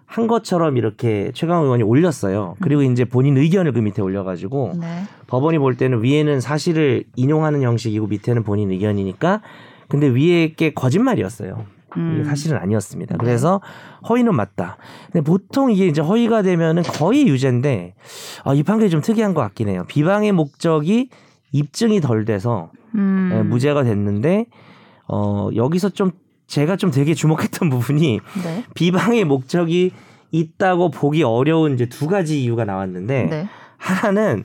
한 0.08 0.28
것처럼 0.28 0.78
이렇게 0.78 1.32
최강 1.34 1.64
의원이 1.64 1.84
올렸어요. 1.84 2.56
그리고 2.62 2.82
이제 2.82 3.06
본인 3.06 3.38
의견을 3.38 3.74
그 3.74 3.80
밑에 3.80 4.02
올려가지고 4.02 4.74
네. 4.80 5.04
법원이 5.28 5.60
볼 5.60 5.76
때는 5.78 6.04
위에는 6.04 6.40
사실을 6.42 7.04
인용하는 7.16 7.62
형식이고 7.62 8.08
밑에는 8.08 8.44
본인 8.44 8.72
의견이니까 8.72 9.42
근데 9.88 10.08
위에 10.08 10.54
게 10.54 10.74
거짓말이었어요. 10.74 11.66
음. 11.98 12.24
사실은 12.26 12.58
아니었습니다. 12.58 13.18
그래서 13.18 13.62
허위는 14.10 14.36
맞다. 14.36 14.78
근데 15.12 15.22
보통 15.24 15.72
이게 15.72 15.86
이제 15.86 16.02
허위가 16.02 16.42
되면은 16.42 16.82
거의 16.84 17.28
유죄인데 17.28 17.94
아, 18.46 18.54
이 18.56 18.64
판결이 18.64 18.90
좀 18.90 19.02
특이한 19.02 19.36
것 19.36 19.42
같긴 19.42 19.68
해요. 19.70 19.86
비방의 19.88 20.32
목적이 20.32 21.10
입증이 21.52 22.02
덜 22.02 22.26
돼서 22.26 22.72
음. 22.96 23.30
예, 23.32 23.44
무죄가 23.44 23.84
됐는데 23.84 24.48
어, 25.08 25.50
여기서 25.56 25.90
좀 25.90 26.12
제가 26.54 26.76
좀 26.76 26.92
되게 26.92 27.16
주목했던 27.16 27.70
부분이 27.72 28.20
네. 28.44 28.64
비방의 28.76 29.26
목적이 29.26 29.92
있다고 30.32 30.92
보기 30.92 31.24
어려운 31.24 31.74
이제 31.74 31.88
두 31.88 32.06
가지 32.08 32.44
이유가 32.44 32.64
나왔는데 32.64 33.24
네. 33.24 33.48
하나는 33.78 34.44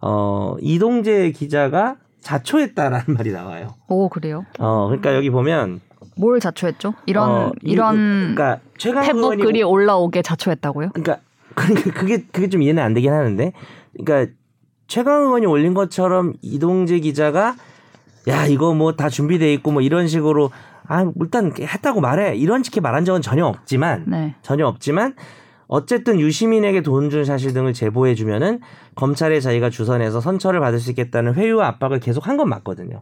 어, 0.00 0.56
이동재 0.60 1.30
기자가 1.30 1.94
자초했다라는 2.20 3.04
말이 3.14 3.30
나와요. 3.30 3.74
오 3.88 4.08
그래요. 4.08 4.44
어, 4.58 4.86
그러니까 4.88 5.14
여기 5.14 5.30
보면 5.30 5.80
뭘 6.16 6.40
자초했죠? 6.40 6.94
이런 7.06 7.30
어, 7.30 7.52
이- 7.62 7.70
이런 7.72 8.34
그러니까 8.34 8.58
최강 8.76 9.04
페북 9.06 9.36
글이 9.36 9.62
올라오게 9.62 10.22
자초했다고요? 10.22 10.90
그러니까 10.92 11.18
그러니까 11.54 11.92
그게 11.92 12.24
그게 12.32 12.48
좀 12.48 12.62
이해는 12.62 12.82
안 12.82 12.94
되긴 12.94 13.12
하는데 13.12 13.52
그러니까 13.96 14.32
최강 14.88 15.22
의원이 15.22 15.46
올린 15.46 15.72
것처럼 15.72 16.32
이동재 16.42 16.98
기자가 16.98 17.54
야 18.26 18.46
이거 18.46 18.74
뭐 18.74 18.96
다 18.96 19.08
준비돼 19.08 19.52
있고 19.54 19.70
뭐 19.70 19.82
이런 19.82 20.08
식으로 20.08 20.50
아 20.86 21.10
일단 21.20 21.52
했다고 21.58 22.00
말해 22.00 22.36
이런 22.36 22.62
식의 22.62 22.80
말한 22.80 23.04
적은 23.04 23.22
전혀 23.22 23.46
없지만 23.46 24.04
네. 24.06 24.34
전혀 24.42 24.66
없지만 24.66 25.14
어쨌든 25.66 26.20
유시민에게 26.20 26.82
돈 26.82 27.08
준 27.10 27.24
사실 27.24 27.52
등을 27.54 27.72
제보해 27.72 28.14
주면은 28.14 28.60
검찰에 28.94 29.40
자기가 29.40 29.70
주선해서 29.70 30.20
선처를 30.20 30.60
받을 30.60 30.78
수 30.78 30.90
있겠다는 30.90 31.34
회유와 31.34 31.66
압박을 31.68 32.00
계속 32.00 32.28
한 32.28 32.36
건 32.36 32.48
맞거든요. 32.50 33.00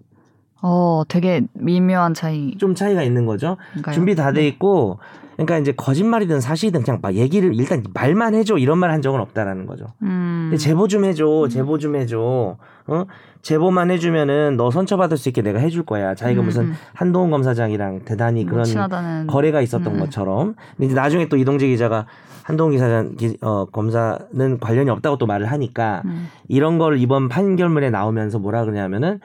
어 0.63 1.03
되게 1.09 1.43
미묘한 1.55 2.15
차이. 2.15 2.57
좀 2.59 2.75
차이가 2.77 3.03
있는 3.03 3.27
거죠. 3.27 3.57
준비 3.93 4.15
다 4.15 4.31
돼 4.33 4.47
있고 4.47 5.01
그러니까 5.35 5.59
이제 5.59 5.73
거짓말이든 5.73 6.41
사실이든 6.41 6.83
그냥 6.83 6.99
막 7.03 7.15
얘기를 7.15 7.55
일단 7.55 7.83
말만 7.95 8.35
해줘 8.35 8.59
이런 8.59 8.79
말 8.79 8.91
한 8.93 9.01
적은 9.03 9.21
없다라는 9.21 9.67
거죠. 9.67 9.87
음. 10.03 10.55
제보 10.59 10.87
좀 10.89 11.05
해줘, 11.05 11.49
제보 11.51 11.79
좀 11.79 11.97
해줘. 11.97 12.57
어? 12.87 13.05
제보만 13.41 13.91
해주면은 13.91 14.57
너 14.57 14.71
선처받을 14.71 15.17
수 15.17 15.29
있게 15.31 15.41
내가 15.43 15.59
해줄 15.59 15.85
거야. 15.85 16.15
자기가 16.15 16.43
음, 16.43 16.45
무슨 16.45 16.63
음. 16.65 16.73
한동훈 16.95 17.31
검사장이랑 17.31 18.01
대단히 18.05 18.45
뭐 18.45 18.53
그런 18.53 18.65
친하다는 18.67 19.27
거래가 19.29 19.61
있었던 19.63 19.95
음. 19.95 20.01
것처럼. 20.01 20.55
근데 20.77 20.87
이제 20.87 20.95
나중에 20.95 21.29
또 21.29 21.37
이동재 21.37 21.67
기자가 21.69 22.07
한동훈 22.45 22.73
기사장 22.73 23.17
기- 23.17 23.39
어, 23.41 23.65
검사는 23.67 24.59
관련이 24.61 24.91
없다고 24.91 25.17
또 25.17 25.27
말을 25.27 25.47
하니까 25.51 26.03
음. 26.05 26.29
이런 26.49 26.79
걸 26.79 26.99
이번 26.99 27.29
판결문에 27.29 27.89
나오면서 27.91 28.39
뭐라 28.39 28.63
그러냐면은 28.65 29.21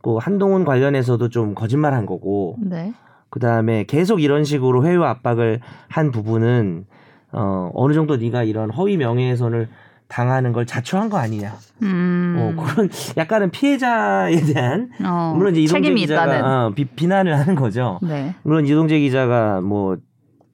그 0.00 0.16
한동훈 0.16 0.64
관련해서도 0.64 1.28
좀 1.28 1.54
거짓말한 1.54 2.06
거고 2.06 2.56
네. 2.60 2.92
그 3.32 3.40
다음에 3.40 3.84
계속 3.84 4.22
이런 4.22 4.44
식으로 4.44 4.84
회유 4.84 5.02
압박을 5.04 5.60
한 5.88 6.10
부분은 6.10 6.84
어, 7.32 7.70
어느 7.72 7.94
정도 7.94 8.18
네가 8.18 8.42
이런 8.42 8.70
허위 8.70 8.98
명예훼손을 8.98 9.70
당하는 10.06 10.52
걸 10.52 10.66
자초한 10.66 11.08
거 11.08 11.16
아니냐. 11.16 11.54
음. 11.80 12.36
어, 12.38 12.62
그런 12.62 12.90
약간은 13.16 13.50
피해자에 13.50 14.36
대한 14.52 14.90
어, 15.02 15.32
물론 15.34 15.56
이제 15.56 15.62
이동재 15.62 15.94
기자가. 15.94 16.66
어, 16.66 16.74
비, 16.74 16.84
비난을 16.84 17.38
하는 17.38 17.54
거죠. 17.54 17.98
네. 18.02 18.34
물론 18.42 18.66
이동재 18.66 19.00
기자가 19.00 19.62
뭐 19.62 19.96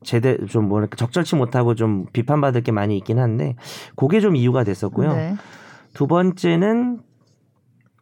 제대 0.04 0.38
좀 0.46 0.68
뭐랄까 0.68 0.94
적절치 0.94 1.34
못하고 1.34 1.74
좀 1.74 2.06
비판받을 2.12 2.62
게 2.62 2.70
많이 2.70 2.96
있긴 2.96 3.18
한데 3.18 3.56
그게 3.96 4.20
좀 4.20 4.36
이유가 4.36 4.62
됐었고요. 4.62 5.12
네. 5.14 5.34
두 5.94 6.06
번째는 6.06 7.00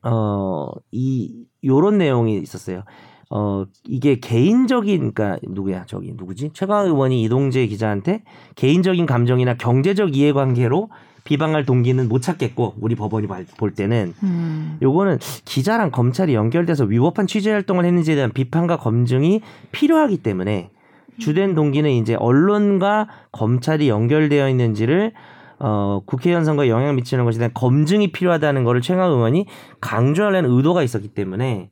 어이 0.02 1.46
요런 1.64 1.96
내용이 1.96 2.36
있었어요. 2.36 2.82
어 3.30 3.64
이게 3.84 4.20
개인적인 4.20 5.12
그러니까 5.12 5.38
누구야 5.42 5.84
저기 5.86 6.12
누구지 6.16 6.50
최강 6.52 6.86
의원이 6.86 7.22
이동재 7.22 7.66
기자한테 7.66 8.22
개인적인 8.54 9.04
감정이나 9.06 9.56
경제적 9.56 10.16
이해관계로 10.16 10.90
비방할 11.24 11.66
동기는 11.66 12.08
못 12.08 12.22
찾겠고 12.22 12.74
우리 12.80 12.94
법원이 12.94 13.26
발- 13.26 13.46
볼 13.58 13.72
때는 13.74 14.14
음. 14.22 14.78
요거는 14.80 15.18
기자랑 15.44 15.90
검찰이 15.90 16.34
연결돼서 16.34 16.84
위법한 16.84 17.26
취재 17.26 17.50
활동을 17.50 17.84
했는지에 17.84 18.14
대한 18.14 18.30
비판과 18.32 18.76
검증이 18.76 19.40
필요하기 19.72 20.18
때문에 20.18 20.70
주된 21.18 21.54
동기는 21.56 21.90
이제 21.90 22.14
언론과 22.14 23.08
검찰이 23.32 23.88
연결되어 23.88 24.48
있는지를 24.50 25.12
어, 25.58 26.02
국회의원 26.04 26.44
선거에 26.44 26.68
영향을 26.68 26.94
미치는 26.94 27.24
것에 27.24 27.38
대한 27.38 27.50
검증이 27.54 28.12
필요하다는 28.12 28.62
것을 28.62 28.80
최강 28.82 29.10
의원이 29.10 29.46
강조하려는 29.80 30.50
의도가 30.50 30.82
있었기 30.84 31.08
때문에 31.08 31.70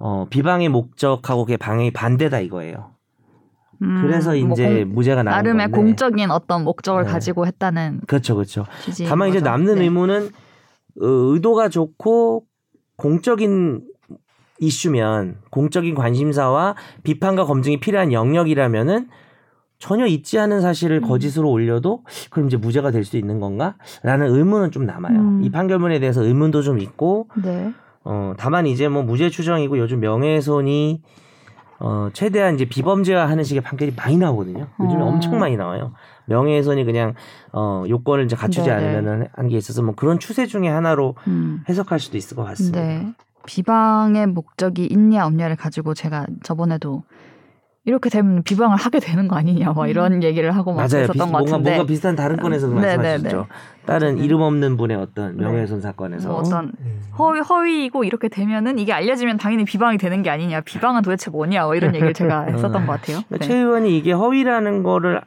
어, 0.00 0.26
비방의 0.28 0.68
목적하고 0.68 1.44
그게 1.44 1.56
방향이 1.56 1.90
반대다 1.92 2.40
이거예요. 2.40 2.90
음, 3.82 4.02
그래서 4.02 4.30
뭐 4.30 4.52
이제 4.52 4.84
공- 4.84 4.94
무죄가 4.94 5.22
나온 5.22 5.36
나름의 5.36 5.66
건데. 5.66 5.76
공적인 5.76 6.30
어떤 6.30 6.64
목적을 6.64 7.04
네. 7.04 7.10
가지고 7.10 7.46
했다는 7.46 8.00
그렇죠, 8.06 8.34
그렇죠. 8.34 8.64
다만 9.08 9.28
이제 9.28 9.38
거죠. 9.38 9.50
남는 9.50 9.74
네. 9.76 9.82
의문은 9.82 10.26
어, 11.02 11.06
의도가 11.06 11.68
좋고 11.68 12.44
공적인 12.96 13.82
이슈면 14.60 15.38
공적인 15.50 15.94
관심사와 15.96 16.76
비판과 17.02 17.44
검증이 17.44 17.80
필요한 17.80 18.12
영역이라면은 18.12 19.08
전혀 19.80 20.06
있지 20.06 20.38
않은 20.38 20.60
사실을 20.60 20.98
음. 20.98 21.08
거짓으로 21.08 21.50
올려도 21.50 22.04
그럼 22.30 22.46
이제 22.46 22.56
무죄가 22.56 22.90
될 22.92 23.04
수 23.04 23.16
있는 23.16 23.40
건가?라는 23.40 24.28
의문은 24.32 24.70
좀 24.70 24.86
남아요. 24.86 25.18
음. 25.18 25.42
이 25.42 25.50
판결문에 25.50 25.98
대해서 25.98 26.22
의문도 26.22 26.62
좀 26.62 26.78
있고 26.78 27.28
네. 27.42 27.72
어 28.04 28.34
다만 28.36 28.66
이제 28.66 28.88
뭐 28.88 29.02
무죄 29.02 29.30
추정이고 29.30 29.78
요즘 29.78 30.00
명예훼손이 30.00 31.02
어 31.80 32.08
최대한 32.12 32.54
이제 32.54 32.66
비범죄화하는 32.66 33.42
식의 33.44 33.62
판결이 33.62 33.94
많이 33.96 34.16
나오거든요. 34.18 34.68
요즘에 34.80 35.02
어. 35.02 35.06
엄청 35.06 35.38
많이 35.38 35.56
나와요. 35.56 35.92
명예훼손이 36.26 36.84
그냥 36.84 37.14
어 37.52 37.84
요건을 37.88 38.24
이제 38.26 38.36
갖추지 38.36 38.68
네네. 38.68 38.72
않으면은 38.96 39.28
한 39.34 39.48
게 39.48 39.56
있어서 39.56 39.82
뭐 39.82 39.94
그런 39.94 40.18
추세 40.18 40.46
중에 40.46 40.68
하나로 40.68 41.16
음. 41.26 41.62
해석할 41.68 41.98
수도 41.98 42.16
있을 42.16 42.36
것 42.36 42.44
같습니다. 42.44 42.80
네. 42.80 43.12
비방의 43.46 44.28
목적이 44.28 44.86
있냐 44.86 45.26
없냐를 45.26 45.56
가지고 45.56 45.92
제가 45.92 46.26
저번에도 46.42 47.02
이렇게 47.86 48.08
되면 48.08 48.42
비방을 48.42 48.76
하게 48.78 48.98
되는 48.98 49.28
거 49.28 49.36
아니냐 49.36 49.74
막 49.74 49.88
이런 49.88 50.22
얘기를 50.22 50.50
하고 50.56 50.72
막 50.72 50.88
맞아요. 50.90 51.06
비슷- 51.06 51.18
것 51.18 51.26
뭔가 51.28 51.50
같은데 51.50 51.70
뭔가 51.70 51.86
비슷한 51.86 52.16
다른 52.16 52.38
건에서도 52.38 52.74
네, 52.80 52.96
네, 52.96 52.96
말씀하셨죠. 52.96 53.46
다른 53.84 54.14
네. 54.16 54.24
이름 54.24 54.40
없는 54.40 54.78
분의 54.78 54.96
어떤 54.96 55.36
네. 55.36 55.42
명예훼손 55.44 55.82
사건에서 55.82 56.28
뭐 56.30 56.38
어떤 56.38 56.72
음. 56.80 57.00
허위 57.18 57.40
허위이고 57.40 58.04
이렇게 58.04 58.28
되면은 58.28 58.78
이게 58.78 58.94
알려지면 58.94 59.36
당연히 59.36 59.64
비방이 59.66 59.98
되는 59.98 60.22
게 60.22 60.30
아니냐 60.30 60.62
비방은 60.62 61.02
도대체 61.02 61.30
뭐냐 61.30 61.64
뭐 61.66 61.74
이런 61.74 61.94
얘기를 61.94 62.14
제가 62.14 62.44
했었던 62.48 62.86
것 62.86 62.92
같아요. 62.92 63.20
그러니까 63.28 63.38
네. 63.38 63.46
최 63.46 63.54
의원이 63.58 63.98
이게 63.98 64.12
허위라는 64.12 64.82
거를 64.82 65.20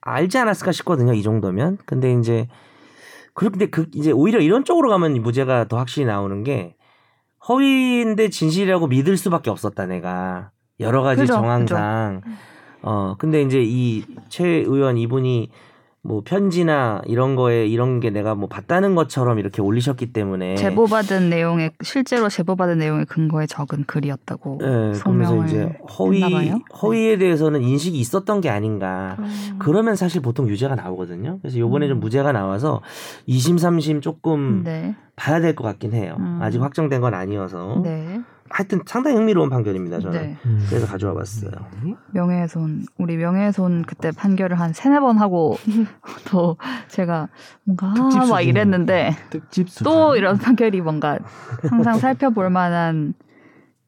알지 0.00 0.38
않았을까 0.38 0.72
싶거든요. 0.72 1.12
이 1.14 1.22
정도면. 1.22 1.78
근데 1.86 2.12
이제 2.14 2.48
그런데 3.32 3.66
그 3.66 3.86
이제 3.94 4.10
오히려 4.10 4.40
이런 4.40 4.64
쪽으로 4.64 4.88
가면 4.90 5.14
이 5.14 5.20
무죄가 5.20 5.66
더 5.68 5.76
확실히 5.78 6.04
나오는 6.06 6.42
게 6.42 6.74
허위인데 7.48 8.28
진실이라고 8.28 8.88
믿을 8.88 9.16
수밖에 9.16 9.50
없었다 9.50 9.86
내가 9.86 10.50
여러 10.80 11.02
가지 11.02 11.22
그죠, 11.22 11.34
정황상 11.34 12.22
어 12.82 13.14
근데 13.18 13.42
이제 13.42 13.60
이 13.62 14.04
최 14.28 14.46
의원 14.46 14.96
이분이 14.96 15.50
뭐 16.02 16.22
편지나 16.24 17.02
이런 17.04 17.36
거에 17.36 17.66
이런 17.66 18.00
게 18.00 18.08
내가 18.08 18.34
뭐 18.34 18.48
봤다는 18.48 18.94
것처럼 18.94 19.38
이렇게 19.38 19.60
올리셨기 19.60 20.14
때문에 20.14 20.54
제보받은 20.54 21.28
내용에 21.28 21.72
실제로 21.82 22.30
제보받은 22.30 22.78
내용에 22.78 23.04
근거에 23.04 23.44
적은 23.46 23.84
글이었다고 23.86 24.60
예, 24.62 24.98
그러면서 24.98 25.44
이제 25.44 25.70
허위 25.98 26.22
했나 26.22 26.34
봐요. 26.38 26.58
허위에 26.82 27.18
대해서는 27.18 27.60
인식이 27.60 27.98
있었던 27.98 28.40
게 28.40 28.48
아닌가. 28.48 29.16
음. 29.18 29.56
그러면 29.58 29.94
사실 29.94 30.22
보통 30.22 30.48
유죄가 30.48 30.74
나오거든요. 30.74 31.38
그래서 31.42 31.58
요번에 31.58 31.86
좀 31.86 32.00
무죄가 32.00 32.32
나와서 32.32 32.80
2심, 33.28 33.56
3심 33.58 34.00
조금 34.00 34.62
네. 34.64 34.94
봐야 35.16 35.40
될 35.42 35.54
것 35.54 35.64
같긴 35.64 35.92
해요. 35.92 36.16
음. 36.18 36.38
아직 36.40 36.62
확정된 36.62 37.02
건 37.02 37.12
아니어서. 37.12 37.82
네. 37.84 38.20
하여튼 38.50 38.80
상당히 38.84 39.16
흥미로운 39.16 39.48
판결입니다. 39.48 40.00
저는. 40.00 40.20
네. 40.20 40.36
음. 40.44 40.66
그래서 40.68 40.86
가져와 40.86 41.14
봤어요. 41.14 41.52
명예훼손 42.12 42.84
우리 42.98 43.16
명예훼손 43.16 43.84
그때 43.86 44.10
판결을 44.10 44.58
한 44.58 44.72
세네 44.72 45.00
번 45.00 45.18
하고 45.18 45.56
또 46.30 46.56
제가 46.88 47.28
뭔가 47.64 47.86
아, 47.96 48.26
막. 48.26 48.40
이랬는데. 48.40 49.16
또 49.84 50.16
이런 50.16 50.36
판결이 50.36 50.80
뭔가 50.80 51.18
항상 51.68 51.98
살펴볼 51.98 52.50
만한 52.50 53.14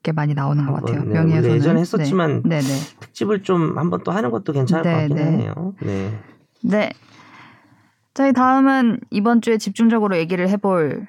게 0.02 0.12
많이 0.12 0.34
나오는 0.34 0.64
것 0.66 0.74
같아요. 0.74 1.04
네, 1.04 1.14
명예훼손 1.14 1.50
예전에 1.52 1.80
했었지만 1.80 2.42
네, 2.44 2.60
네, 2.60 2.74
특집을 3.00 3.42
좀 3.42 3.78
한번 3.78 4.02
또 4.04 4.12
하는 4.12 4.30
것도 4.30 4.52
괜찮을 4.52 4.82
네, 4.84 4.92
것 4.92 4.98
같긴 4.98 5.16
네. 5.16 5.24
하네요. 5.24 5.74
네. 5.80 6.18
네. 6.62 6.90
저희 8.14 8.32
다음은 8.32 9.00
이번 9.10 9.40
주에 9.40 9.58
집중적으로 9.58 10.16
얘기를 10.16 10.48
해볼 10.48 11.06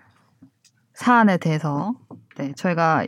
사안에 0.94 1.38
대해서 1.38 1.94
네, 2.38 2.54
저희가 2.56 3.06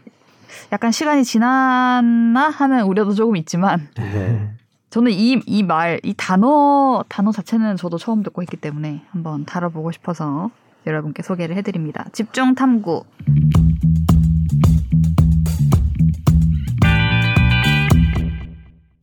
약간 0.72 0.92
시간이 0.92 1.24
지났나 1.24 2.50
하는 2.50 2.84
우려도 2.84 3.14
조금 3.14 3.36
있지만 3.38 3.88
네. 3.96 4.52
저는 4.90 5.12
이 5.12 5.42
이 5.46 5.64
말, 5.64 6.00
이 6.04 6.14
단어 6.16 7.04
단어 7.10 7.32
자체는 7.32 7.76
저도 7.76 7.98
처음 7.98 8.24
듣고 8.24 8.42
있기 8.44 8.58
때문에 8.58 9.02
한번 9.12 9.46
다뤄보고 9.46 9.92
싶어서 9.92 10.50
여러분께 10.88 11.22
소개를 11.24 11.56
해드립니다. 11.58 12.06
집중 12.14 12.56
탐구. 12.56 13.04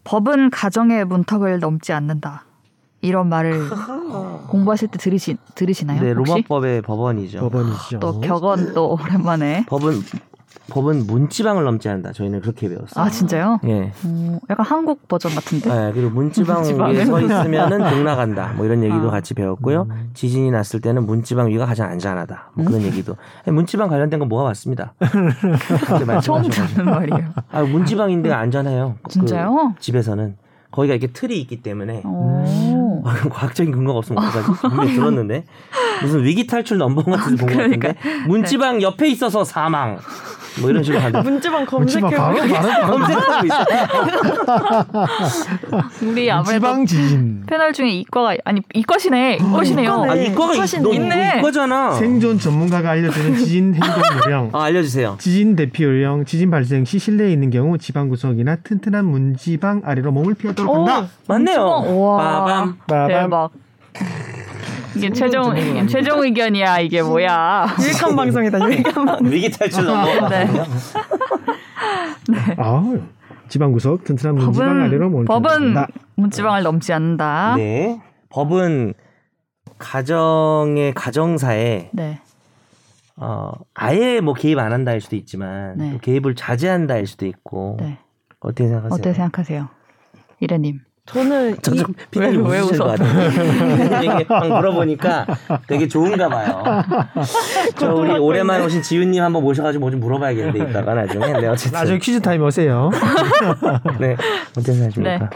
법은 0.05 0.51
가정의 0.51 1.05
문턱을 1.05 1.61
넘지 1.61 1.93
않는다. 1.93 2.45
이런 3.01 3.29
말을 3.29 3.69
공부하실 4.49 4.89
때 4.89 4.99
들으시 4.99 5.37
들으시나요? 5.55 6.01
네, 6.01 6.13
혹시? 6.13 6.33
로마법의 6.33 6.83
법원이죠. 6.83 7.41
법원이죠. 7.41 7.99
또 8.01 8.21
격언 8.21 8.75
또 8.75 8.93
오랜만에. 8.93 9.65
법은 9.67 9.95
법은 10.73 11.07
문지방을 11.07 11.65
넘지 11.65 11.91
않는다. 11.91 12.13
저희는 12.13 12.41
그렇게 12.41 12.67
배웠어요. 12.67 13.05
아 13.05 13.11
진짜요? 13.11 13.61
예. 13.65 13.93
어, 14.05 14.39
약간 14.49 14.65
한국 14.65 15.07
버전 15.07 15.35
같은데. 15.35 15.69
네, 15.69 15.93
그리고 15.93 16.09
문지방? 16.11 16.63
위에 16.65 17.05
서 17.05 17.21
있으면은 17.21 17.79
복 17.91 18.03
나간다. 18.03 18.55
뭐 18.57 18.65
이런 18.65 18.83
얘기도 18.83 19.09
아. 19.09 19.11
같이 19.11 19.35
배웠고요. 19.35 19.87
음. 19.91 20.11
지진이 20.15 20.51
났을 20.51 20.81
때는 20.81 21.05
문지방 21.05 21.49
위가 21.49 21.67
가장 21.67 21.91
안전하다. 21.91 22.53
뭐 22.55 22.65
음? 22.65 22.69
그런 22.69 22.83
얘기도. 22.85 23.17
아니, 23.45 23.55
문지방 23.55 23.91
관련된 23.91 24.19
거 24.19 24.25
모아봤습니다. 24.25 24.95
그렇게 24.99 26.21
처음. 26.23 26.43
듣는 26.49 26.87
말이에요. 26.87 27.33
아, 27.51 27.63
문지방인데 27.63 28.33
안전해요. 28.33 28.97
그 29.03 29.11
진짜요? 29.11 29.75
집에서는 29.79 30.37
거기가 30.71 30.95
이렇게 30.95 31.13
틀이 31.13 31.39
있기 31.43 31.61
때문에 31.63 32.01
오. 32.07 33.03
아, 33.05 33.15
과학적인 33.29 33.73
근거가 33.73 33.99
없으면 33.99 34.25
어떡하지? 34.25 34.69
분명히 34.69 34.95
들었는데 34.95 35.45
무슨 36.01 36.25
위기 36.25 36.47
탈출 36.47 36.79
넘버원 36.79 37.11
같은 37.11 37.37
데본것 37.37 37.57
그러니까. 37.57 37.93
같은데 37.93 38.27
문지방 38.27 38.81
옆에 38.81 39.09
있어서 39.11 39.45
사망 39.45 39.99
뭐 40.61 40.71
이런 40.71 40.83
식으로 40.83 41.01
하는데 41.03 41.23
문지방 41.31 41.67
문지방 41.71 42.11
바로 42.11 42.37
검색해 42.37 42.53
바로 42.61 42.71
바로 42.71 42.99
검색하고 42.99 43.47
있어. 43.47 43.65
우리 46.07 46.31
아무래도 46.31 46.53
지방 46.53 46.87
지진 46.87 47.43
패널 47.47 47.73
중에 47.73 47.89
이과가 47.91 48.37
아니 48.45 48.61
이과시네 48.75 49.39
이과시네요. 49.41 49.91
이과네. 50.05 50.11
아 50.11 50.15
이과가 50.15 50.55
이과시네. 50.55 50.91
있, 50.91 50.95
있네. 50.95 51.33
너 51.35 51.39
이과잖아. 51.39 51.93
생존 51.93 52.39
전문가가 52.39 52.91
알려주는 52.91 53.37
지진 53.37 53.75
행동 53.75 53.91
요령. 54.27 54.51
아 54.53 54.65
알려주세요. 54.65 55.17
지진 55.19 55.57
대피 55.57 55.85
요령, 55.85 56.25
지진 56.27 56.51
발생 56.51 56.85
시 56.85 56.99
실내에 56.99 57.33
있는 57.33 57.51
경우 57.51 57.79
지방 57.79 58.09
구석이나 58.09 58.57
튼튼한 58.57 59.05
문지방 59.05 59.83
아래로 59.85 60.13
몸을 60.13 60.35
피하도록 60.35 60.71
오, 60.71 60.87
한다. 60.87 61.09
맞네요. 61.29 62.17
빠밤. 62.19 62.77
빠밤. 62.87 63.09
대박. 63.09 63.51
이게 64.97 65.11
최종 65.11 65.55
최종 65.89 66.23
의견이야 66.23 66.81
이게 66.81 67.03
뭐야? 67.03 67.67
유익한 67.83 68.17
방송이다. 68.17 68.59
유익한 68.71 69.05
방송. 69.05 69.27
위기 69.33 69.51
탈출 69.51 69.85
넘버. 69.85 70.29
네. 70.29 70.47
아, 72.59 72.95
지방 73.49 73.73
구석 73.73 74.05
튼튼한 74.05 74.37
문지방 74.37 74.83
아래로 74.83 75.11
법은 75.11 75.11
몸을 75.11 75.25
법은. 75.27 75.75
문지방을 76.17 76.63
넘지 76.63 76.93
않는다. 76.93 77.55
네. 77.57 77.63
네. 77.63 78.03
법은 78.29 78.95
가정의 79.79 80.95
가정사에 80.95 81.91
어 83.17 83.53
아예 83.75 84.21
뭐 84.21 84.33
개입 84.35 84.59
안 84.59 84.73
한다 84.73 84.93
할 84.93 85.01
수도 85.01 85.17
있지만 85.17 85.77
네. 85.77 85.93
또 85.93 85.99
개입을 85.99 86.35
자제한다 86.35 86.95
할 86.95 87.07
수도 87.07 87.27
있고 87.27 87.77
네. 87.81 87.99
어떻게 88.41 88.65
생각하세요? 88.69 88.95
어떻게 88.95 89.13
생각하세요, 89.13 89.69
이래님? 90.41 90.81
저는 91.07 91.53
이, 91.53 91.57
저쪽 91.63 91.93
피디님 92.13 92.47
왜것 92.47 92.73
웃어? 92.79 92.85
같아요. 92.87 94.15
얘기 94.15 94.25
방 94.25 94.49
물어보니까 94.49 95.27
되게 95.67 95.89
좋은가 95.89 96.29
봐요. 96.29 96.63
저 97.77 97.93
우리 97.95 98.13
오랜만에 98.13 98.65
오신 98.65 98.83
지훈님 98.83 99.21
한번 99.23 99.43
모셔가지고 99.43 99.81
뭐 99.81 99.91
좀 99.91 99.99
물어봐야겠는데 100.01 100.71
이따가 100.71 100.95
나중에. 100.95 101.33
네 101.41 101.47
어쨌든 101.49 101.79
나중에 101.79 101.99
퀴즈 101.99 102.21
타임 102.21 102.43
오세요. 102.45 102.91
네 103.99 104.17
어떻게 104.51 104.73
생각하십니까? 104.73 105.31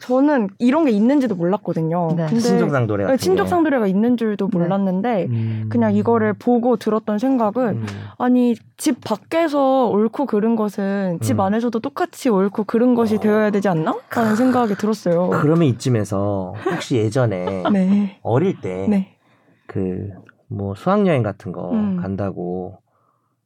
저는 0.00 0.48
이런 0.58 0.84
게 0.86 0.90
있는지도 0.90 1.34
몰랐거든요. 1.34 2.08
네. 2.16 2.26
근데 2.26 2.40
친족상도래 2.40 3.04
네, 3.04 3.06
같은 3.06 3.16
게. 3.16 3.22
친족상도례가 3.22 3.86
있는 3.86 4.16
줄도 4.16 4.48
네. 4.48 4.58
몰랐는데 4.58 5.26
음. 5.30 5.66
그냥 5.70 5.94
이거를 5.94 6.32
보고 6.32 6.76
들었던 6.76 7.18
생각은 7.18 7.68
음. 7.76 7.86
아니 8.18 8.54
집 8.76 9.00
밖에서 9.04 9.88
옳고 9.88 10.26
그른 10.26 10.56
것은 10.56 11.18
집 11.20 11.34
음. 11.34 11.40
안에서도 11.40 11.78
똑같이 11.80 12.28
옳고 12.30 12.64
그른 12.64 12.94
것이 12.94 13.16
어. 13.16 13.20
되어야 13.20 13.50
되지 13.50 13.68
않나? 13.68 13.96
라는 14.10 14.36
생각이 14.36 14.74
들었어요. 14.76 15.28
그러면 15.30 15.68
이쯤에서 15.68 16.54
혹시 16.72 16.96
예전에 16.96 17.62
네. 17.72 18.18
어릴 18.22 18.60
때 18.60 18.86
네. 18.88 19.16
그뭐 19.66 20.74
수학여행 20.76 21.22
같은 21.22 21.52
거 21.52 21.70
음. 21.72 21.98
간다고 22.00 22.78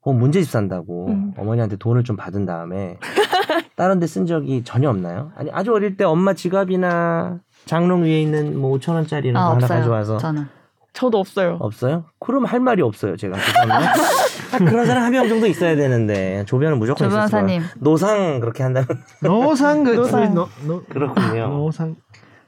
어 0.02 0.12
문제집 0.12 0.50
산다고 0.50 1.08
음. 1.08 1.32
어머니한테 1.36 1.76
돈을 1.76 2.04
좀 2.04 2.16
받은 2.16 2.44
다음에 2.46 2.98
다른 3.76 3.98
데 4.00 4.06
쓴 4.06 4.26
적이 4.26 4.62
전혀 4.64 4.88
없나요? 4.90 5.32
아니 5.36 5.50
아주 5.52 5.72
어릴 5.72 5.96
때 5.96 6.04
엄마 6.04 6.34
지갑이나 6.34 7.38
장롱 7.66 8.02
위에 8.02 8.20
있는 8.22 8.58
뭐 8.58 8.76
5천 8.78 8.94
원짜리 8.94 9.28
이런 9.28 9.34
거아 9.42 9.50
하나 9.52 9.56
없어요. 9.64 9.78
가져와서 9.80 10.18
저는 10.18 10.46
저도 10.92 11.18
없어요. 11.18 11.56
없어요? 11.60 12.04
그럼 12.20 12.44
할 12.44 12.60
말이 12.60 12.80
없어요 12.82 13.16
제가 13.16 13.36
그런 14.58 14.86
사람 14.86 15.02
한 15.04 15.12
명 15.12 15.28
정도 15.28 15.46
있어야 15.46 15.74
되는데 15.76 16.44
조변은 16.46 16.78
무조건 16.78 17.08
거예요. 17.08 17.18
변호사님 17.26 17.62
노상 17.78 18.40
그렇게 18.40 18.62
한다면 18.62 18.86
노상 19.22 19.82
그 19.84 19.90
노상. 19.90 20.34
노, 20.34 20.48
노, 20.66 20.82
그렇군요. 20.84 21.48
노상 21.48 21.96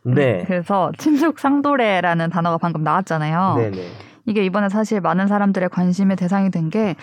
네. 0.04 0.44
그래서 0.46 0.92
친족 0.98 1.40
상도례라는 1.40 2.30
단어가 2.30 2.58
방금 2.58 2.84
나왔잖아요. 2.84 3.54
네네. 3.56 3.88
이게 4.26 4.44
이번에 4.44 4.68
사실 4.68 5.00
많은 5.00 5.26
사람들의 5.26 5.68
관심의 5.70 6.16
대상이 6.16 6.50
된 6.50 6.70
게 6.70 6.94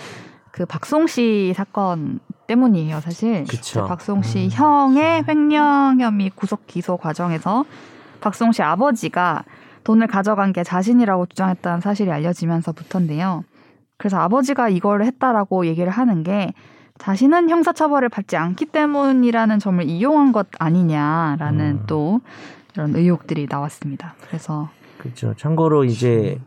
그 0.52 0.68
박수홍 0.68 1.08
씨 1.08 1.52
사건 1.56 2.20
때문이에요, 2.48 3.00
사실. 3.02 3.46
그쵸. 3.46 3.84
그 3.84 3.88
박수홍 3.88 4.22
씨 4.22 4.46
음. 4.46 4.50
형의 4.52 5.24
횡령 5.28 6.00
혐의 6.00 6.30
구속 6.30 6.68
기소 6.68 6.98
과정에서 6.98 7.66
박수홍 8.22 8.52
씨 8.52 8.62
아버지가 8.62 9.44
돈을 9.84 10.08
가져간 10.08 10.54
게 10.54 10.64
자신이라고 10.64 11.26
주장했다는 11.28 11.82
사실이 11.82 12.12
알려지면서부터인데요. 12.12 13.44
그래서 13.98 14.18
아버지가 14.18 14.70
이걸 14.70 15.04
했다라고 15.04 15.66
얘기를 15.66 15.90
하는 15.90 16.24
게 16.24 16.54
자신은 16.98 17.50
형사처벌을 17.50 18.10
받지 18.10 18.38
않기 18.38 18.66
때문이라는 18.68 19.60
점을 19.60 19.84
이용한 19.84 20.32
것 20.32 20.48
아니냐라는 20.60 21.66
음. 21.66 21.84
또 21.88 22.22
이런 22.74 22.96
의혹들이 22.96 23.48
나왔습니다. 23.50 24.16
그래서 24.28 24.70
그렇죠. 24.98 25.34
참고로 25.36 25.84
이제 25.84 26.40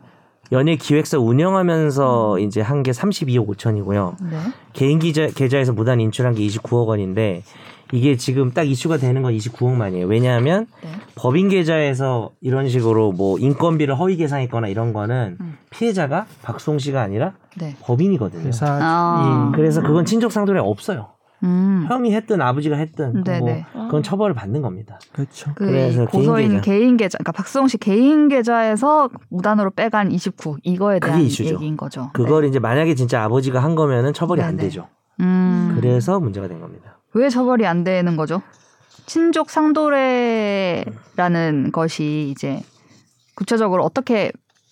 연예 0.51 0.75
기획사 0.75 1.17
운영하면서 1.17 2.39
이제 2.39 2.61
한 2.61 2.83
게 2.83 2.91
32억 2.91 3.47
5천이고요. 3.47 4.15
네. 4.29 4.37
개인 4.73 4.99
기자, 4.99 5.27
계좌에서 5.27 5.73
무단 5.73 5.99
인출한 5.99 6.33
게 6.35 6.45
29억 6.47 6.87
원인데 6.87 7.43
이게 7.91 8.17
지금 8.17 8.51
딱 8.51 8.63
이슈가 8.63 8.97
되는 8.97 9.21
건 9.21 9.33
29억만이에요. 9.33 10.07
왜냐하면 10.07 10.67
네. 10.83 10.89
법인 11.15 11.49
계좌에서 11.49 12.31
이런 12.41 12.69
식으로 12.69 13.11
뭐 13.13 13.39
인건비를 13.39 13.97
허위 13.97 14.15
계산했거나 14.17 14.67
이런 14.67 14.93
거는 14.93 15.37
음. 15.39 15.57
피해자가 15.69 16.25
박송 16.43 16.79
씨가 16.79 17.01
아니라 17.01 17.33
네. 17.57 17.75
법인이거든요. 17.81 18.47
회사 18.47 18.67
아. 18.81 19.51
이 19.51 19.55
그래서 19.55 19.81
그건 19.81 20.05
친족 20.05 20.31
상도례 20.31 20.59
없어요. 20.59 21.07
음. 21.43 21.85
형이 21.87 22.13
했든 22.15 22.41
아버지가 22.41 22.75
했든 22.77 23.23
네네. 23.23 23.65
뭐 23.73 23.85
그건 23.85 24.01
처벌을 24.03 24.33
받는 24.33 24.61
겁니다. 24.61 24.99
그렇죠. 25.13 25.51
그 25.55 25.65
그래서 25.65 26.05
고소인 26.05 26.61
개인 26.61 26.61
개인 26.61 26.97
계좌. 26.97 27.17
그러니까 27.17 27.31
박수홍 27.33 27.67
씨 27.67 27.77
개인 27.77 28.27
계좌에서 28.27 29.09
무단으로 29.29 29.69
빼간 29.71 30.11
29 30.11 30.57
이거에 30.63 30.99
대한 30.99 31.21
이슈죠. 31.21 31.55
얘기인 31.55 31.77
거죠. 31.77 32.09
그걸 32.13 32.45
이제 32.45 32.59
만약에 32.59 32.95
진짜 32.95 33.23
아버지가 33.23 33.59
한 33.61 33.75
거면은 33.75 34.13
처벌이 34.13 34.41
안 34.41 34.57
네네. 34.57 34.63
되죠. 34.63 34.87
네. 35.19 35.25
음. 35.25 35.73
그래서 35.75 36.19
문제가 36.19 36.47
된 36.47 36.59
겁니다. 36.59 36.97
왜 37.13 37.29
처벌이 37.29 37.65
안 37.67 37.83
되는 37.83 38.15
거죠? 38.15 38.41
친족 39.05 39.49
상도례라는 39.49 40.91
것이 41.71 42.29
이제 42.31 42.61
구체적으로 43.35 43.83
어떻게 43.83 44.31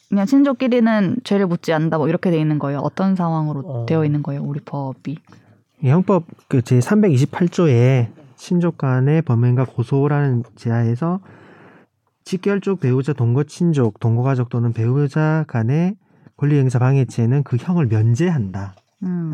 그냥 0.09 0.25
친족끼리는 0.25 1.17
죄를 1.23 1.47
묻지 1.47 1.73
않는다 1.73 1.97
뭐 1.97 2.07
이렇게 2.07 2.31
돼 2.31 2.39
있는 2.39 2.59
거예요. 2.59 2.79
어떤 2.79 3.15
상황으로 3.15 3.61
어. 3.65 3.85
되어 3.85 4.05
있는 4.05 4.23
거예요, 4.23 4.41
우리 4.43 4.59
법이? 4.59 5.17
이 5.85 5.89
형법 5.89 6.25
그 6.47 6.63
제 6.63 6.79
328조에 6.79 8.07
친족 8.35 8.79
간의 8.79 9.21
범행과 9.21 9.65
고소라는 9.65 10.41
제하에서 10.55 11.19
직결족 12.23 12.79
배우자 12.79 13.13
동거 13.13 13.43
친족 13.43 13.99
동거 13.99 14.23
가족 14.23 14.49
또는 14.49 14.73
배우자 14.73 15.45
간의 15.47 15.95
권리 16.37 16.57
행사 16.57 16.79
방해죄는 16.79 17.43
그 17.43 17.57
형을 17.57 17.85
면제한다 17.85 18.73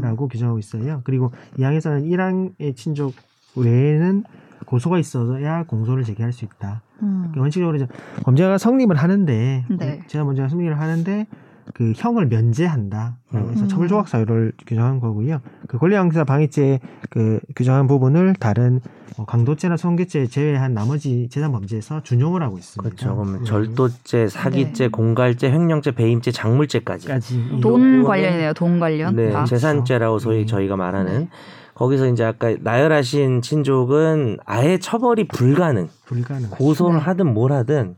라고 0.01 0.25
음. 0.25 0.27
규정하고 0.27 0.59
있어요. 0.59 0.99
그리고 1.05 1.31
이 1.57 1.63
항에서는 1.63 2.03
1항의 2.03 2.75
친족 2.75 3.13
외에는 3.55 4.25
고소가 4.65 4.99
있어야 4.99 5.63
공소를 5.63 6.03
제기할 6.03 6.33
수 6.33 6.43
있다. 6.43 6.81
음. 7.01 7.19
그러니까 7.29 7.41
원칙적으로 7.41 7.77
이제 7.77 7.87
범죄가 8.23 8.57
성립을 8.57 8.97
하는데 8.97 9.65
네. 9.79 10.01
제가 10.07 10.25
문제가 10.25 10.49
성립을 10.49 10.77
하는데 10.77 11.27
그 11.73 11.93
형을 11.95 12.27
면제한다. 12.27 13.17
그래서 13.29 13.63
음. 13.63 13.67
처벌 13.67 13.87
조각 13.87 14.07
사유를 14.07 14.53
규정한 14.67 14.99
거고요. 14.99 15.39
그 15.67 15.77
권리행사 15.77 16.23
방해죄 16.23 16.79
그 17.09 17.39
규정한 17.55 17.87
부분을 17.87 18.35
다른 18.35 18.81
뭐 19.17 19.25
강도죄나 19.25 19.77
성교죄 19.77 20.27
제외한 20.27 20.73
나머지 20.73 21.27
재산 21.29 21.51
범죄에서 21.51 22.01
준용을 22.03 22.41
하고 22.43 22.57
있습니다. 22.57 22.83
그렇죠. 22.83 23.15
그러면 23.15 23.41
음. 23.41 23.45
절도죄, 23.45 24.27
사기죄, 24.27 24.85
네. 24.85 24.87
공갈죄, 24.89 25.51
횡령죄, 25.51 25.91
배임죄, 25.91 26.31
작물죄까지. 26.31 27.07
까지 27.07 27.59
돈 27.61 28.03
관련이네요. 28.03 28.53
돈 28.53 28.79
관련. 28.79 29.15
네, 29.15 29.31
다. 29.31 29.45
재산죄라고 29.45 30.19
소위 30.19 30.41
음. 30.41 30.47
저희가 30.47 30.75
말하는 30.75 31.19
네. 31.19 31.29
거기서 31.73 32.07
이제 32.07 32.23
아까 32.23 32.55
나열하신 32.59 33.41
친족은 33.41 34.37
아예 34.45 34.77
처벌이 34.77 35.27
불가능. 35.27 35.89
불가능. 36.05 36.49
고소를 36.51 36.97
네. 36.97 37.03
하든 37.03 37.33
뭘 37.33 37.51
하든 37.53 37.95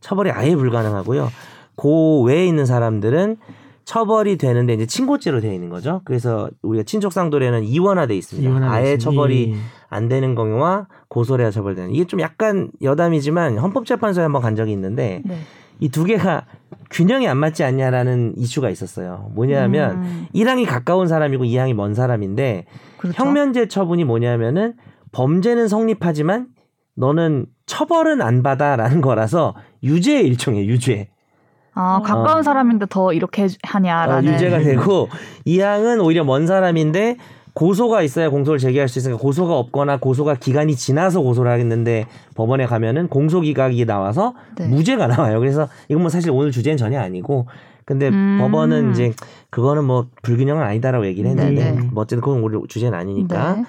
처벌이 0.00 0.30
아예 0.30 0.54
불가능하고요. 0.54 1.28
그 1.78 2.22
외에 2.22 2.46
있는 2.46 2.66
사람들은 2.66 3.36
처벌이 3.84 4.36
되는데 4.36 4.74
이제 4.74 4.84
친고죄로 4.84 5.40
되어 5.40 5.54
있는 5.54 5.70
거죠. 5.70 6.02
그래서 6.04 6.50
우리가 6.60 6.82
친족상도례는 6.84 7.64
이원화돼 7.64 8.14
있습니다. 8.14 8.50
이혼하고 8.50 8.70
아예 8.74 8.94
있으니 8.94 8.98
처벌이 8.98 9.54
안 9.88 10.08
되는 10.08 10.34
경우와 10.34 10.88
고소를 11.08 11.44
해야 11.44 11.50
처벌되는. 11.50 11.94
이게 11.94 12.04
좀 12.04 12.20
약간 12.20 12.70
여담이지만 12.82 13.56
헌법재판소에 13.56 14.22
한번 14.22 14.42
간 14.42 14.56
적이 14.56 14.72
있는데 14.72 15.22
네. 15.24 15.38
이두 15.80 16.04
개가 16.04 16.44
균형이 16.90 17.28
안 17.28 17.38
맞지 17.38 17.64
않냐라는 17.64 18.34
이슈가 18.36 18.68
있었어요. 18.68 19.30
뭐냐면 19.34 20.02
음, 20.02 20.26
1항이 20.34 20.66
가까운 20.66 21.06
사람이고 21.06 21.44
2항이 21.44 21.72
먼 21.72 21.94
사람인데 21.94 22.66
그렇죠. 22.98 23.22
형면제 23.22 23.68
처분이 23.68 24.04
뭐냐면은 24.04 24.74
범죄는 25.12 25.68
성립하지만 25.68 26.48
너는 26.96 27.46
처벌은 27.66 28.20
안 28.20 28.42
받아라는 28.42 29.00
거라서 29.00 29.54
유죄의 29.82 30.26
일종이에요. 30.26 30.66
유죄. 30.66 31.08
아, 31.80 32.00
가까운 32.02 32.40
어. 32.40 32.42
사람인데 32.42 32.86
더 32.90 33.12
이렇게 33.12 33.44
어, 33.44 33.48
하냐라는. 33.62 34.34
유죄가 34.34 34.58
되고 34.58 35.08
2항은 35.46 36.04
오히려 36.04 36.24
먼 36.24 36.44
사람인데 36.44 37.16
고소가 37.54 38.02
있어야 38.02 38.30
공소를 38.30 38.58
제기할 38.58 38.88
수 38.88 38.98
있으니까 38.98 39.20
고소가 39.20 39.56
없거나 39.56 39.98
고소가 39.98 40.34
기간이 40.34 40.74
지나서 40.74 41.20
고소를 41.20 41.50
하겠는데 41.52 42.06
법원에 42.34 42.66
가면은 42.66 43.06
공소기각이 43.08 43.84
나와서 43.86 44.34
네. 44.56 44.66
무죄가 44.66 45.06
나와요. 45.06 45.38
그래서 45.38 45.68
이건 45.88 46.02
뭐 46.02 46.10
사실 46.10 46.32
오늘 46.32 46.50
주제는 46.50 46.76
전혀 46.76 47.00
아니고 47.00 47.46
근데 47.84 48.08
음. 48.08 48.38
법원은 48.40 48.90
이제 48.90 49.12
그거는 49.50 49.84
뭐 49.84 50.08
불균형은 50.22 50.62
아니다라고 50.62 51.06
얘기를 51.06 51.30
했는데 51.30 51.72
네네. 51.72 51.88
뭐 51.92 52.02
어쨌든 52.02 52.20
그건 52.20 52.40
우리 52.40 52.58
주제는 52.66 52.98
아니니까 52.98 53.54
네. 53.54 53.64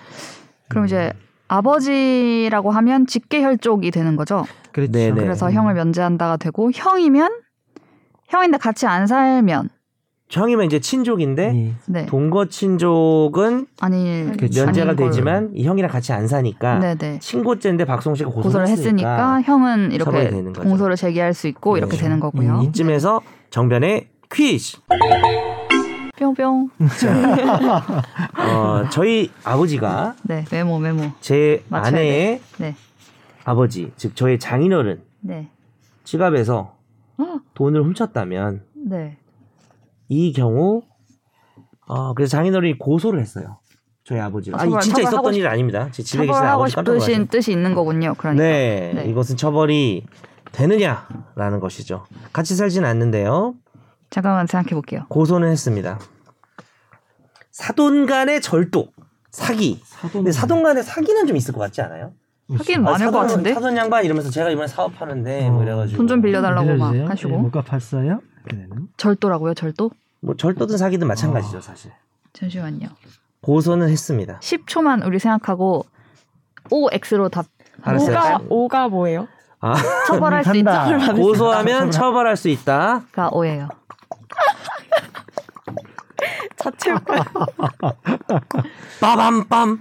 그럼 0.68 0.86
이제 0.86 1.14
아버지라고 1.48 2.72
하면 2.72 3.06
직계혈족이 3.06 3.92
되는 3.92 4.16
거죠. 4.16 4.46
그렇죠. 4.72 4.92
네네. 4.92 5.22
그래서 5.22 5.52
형을 5.52 5.76
면제한다가 5.76 6.38
되고 6.38 6.72
형이면 6.74 7.30
형인데 8.30 8.58
같이 8.58 8.86
안 8.88 9.06
살면 9.08 9.70
형이면 10.30 10.68
이제 10.68 10.80
친족인데 10.80 11.52
예. 11.56 11.74
네 11.88 12.06
동거 12.06 12.46
친족은 12.46 13.66
아니 13.82 14.32
그렇죠. 14.38 14.66
면제가. 14.66 14.96
되지만 14.96 15.50
이 15.56 15.66
형이랑 15.66 15.90
같이 15.90 16.14
안 16.14 16.28
사니까 16.28 16.78
네네 16.78 17.18
친고죄인데 17.20 17.86
박송 17.86 18.14
씨가 18.14 18.30
고소를, 18.30 18.44
고소를 18.44 18.68
했으니까 18.68 19.42
형은 19.42 19.98
처벌이 19.98 20.22
이렇게 20.22 20.30
되는 20.30 20.54
거죠. 20.54 20.70
공소를 20.70 20.96
제기할 20.96 21.34
수 21.34 21.48
있고 21.48 21.78
이렇게 21.78 21.98
네. 21.98 22.04
되는 22.04 22.20
거고요. 22.20 22.60
음, 22.60 22.62
이쯤에서 22.64 23.22
정변의 23.50 24.08
퀴즈. 24.32 24.78
뿅뿅. 26.20 26.70
어, 28.38 28.84
저희 28.92 29.32
아버지가 29.44 30.16
네 30.24 30.46
메모 30.52 30.78
메모. 30.78 31.12
제 31.22 31.64
아내의 31.72 32.40
네 32.58 32.76
아버지, 33.46 33.92
즉 33.96 34.16
저의 34.16 34.38
장인어른 34.38 35.02
네. 35.22 35.48
지갑에서 36.04 36.58
어, 36.58 36.79
돈을 37.54 37.84
훔쳤다면 37.84 38.64
네. 38.76 39.18
이 40.08 40.34
경우 40.34 40.82
어, 41.88 42.14
그래서 42.14 42.32
장인어른이 42.38 42.78
고소를 42.78 43.20
했어요. 43.20 43.60
저희 44.04 44.20
아버지를. 44.20 44.60
아, 44.60 44.64
처벌- 44.64 44.82
진짜 44.82 45.02
있었던 45.04 45.34
일 45.36 45.48
아닙니다. 45.48 45.90
제 45.92 46.02
집에 46.04 46.24
계신 46.26 46.34
처벌하고 46.34 46.62
아버지 46.64 46.76
놀라세요. 46.82 47.26
뜻이 47.28 47.52
있는 47.52 47.76
거군요. 47.76 48.16
그러니까. 48.18 48.44
네, 48.44 48.92
네. 48.96 49.06
이것은 49.06 49.38
처벌이 49.38 50.06
되느냐라는 50.52 51.60
것이죠. 51.60 52.06
같이 52.34 52.56
살지는 52.56 52.88
않는데요. 52.90 53.56
잠깐만 54.10 54.48
생각해 54.48 54.74
볼게요. 54.74 55.06
고소는 55.10 55.50
했습니다. 55.52 56.00
사돈 57.52 58.06
간의 58.06 58.42
절도, 58.42 58.88
사기. 59.32 59.82
근데 60.12 60.32
사돈 60.32 60.64
간의 60.64 60.84
사기는 60.84 61.28
좀 61.28 61.36
있을 61.36 61.54
것 61.54 61.60
같지 61.60 61.82
않아요? 61.82 62.14
하긴 62.58 62.84
많을 62.84 63.12
것 63.12 63.20
같은데. 63.20 63.54
사돈 63.54 63.78
양반 63.78 64.04
이러면서 64.06 64.30
제가 64.30 64.50
이번에 64.50 64.68
사업하는데 64.68 65.50
뭐 65.50 65.60
어. 65.60 65.64
이래가지고 65.64 65.98
돈 65.98 66.08
좀 66.08 66.22
빌려달라고 66.22 66.66
막 66.76 66.92
빌려주세요. 66.92 67.10
하시고. 67.10 67.30
예, 67.32 67.38
뭐가? 67.38 67.64
그때는. 68.44 68.70
절도라고요, 68.98 69.54
절도? 69.54 69.92
뭐 70.22 70.36
절도든 70.36 70.78
사기든 70.78 71.08
마찬가지죠 71.08 71.62
사실. 71.62 71.92
잠시만요. 72.34 72.88
고소는 73.42 73.90
했습니다. 73.90 74.40
10초만 74.42 75.06
우리 75.06 75.20
생각하고 75.20 75.86
OX로 76.72 77.30
답 77.30 77.46
알았어요. 77.82 78.18
오가 78.18 78.40
오가 78.50 78.88
뭐예요? 78.90 79.28
아 79.62 79.74
처벌할 80.08 80.44
수 80.44 80.56
있다. 80.56 80.98
고소하면 81.14 81.92
처벌할 81.92 82.36
수 82.36 82.50
있다. 82.50 83.04
가 83.12 83.30
O예요. 83.32 83.70
자체 86.58 86.94
빠밤빰. 89.00 89.80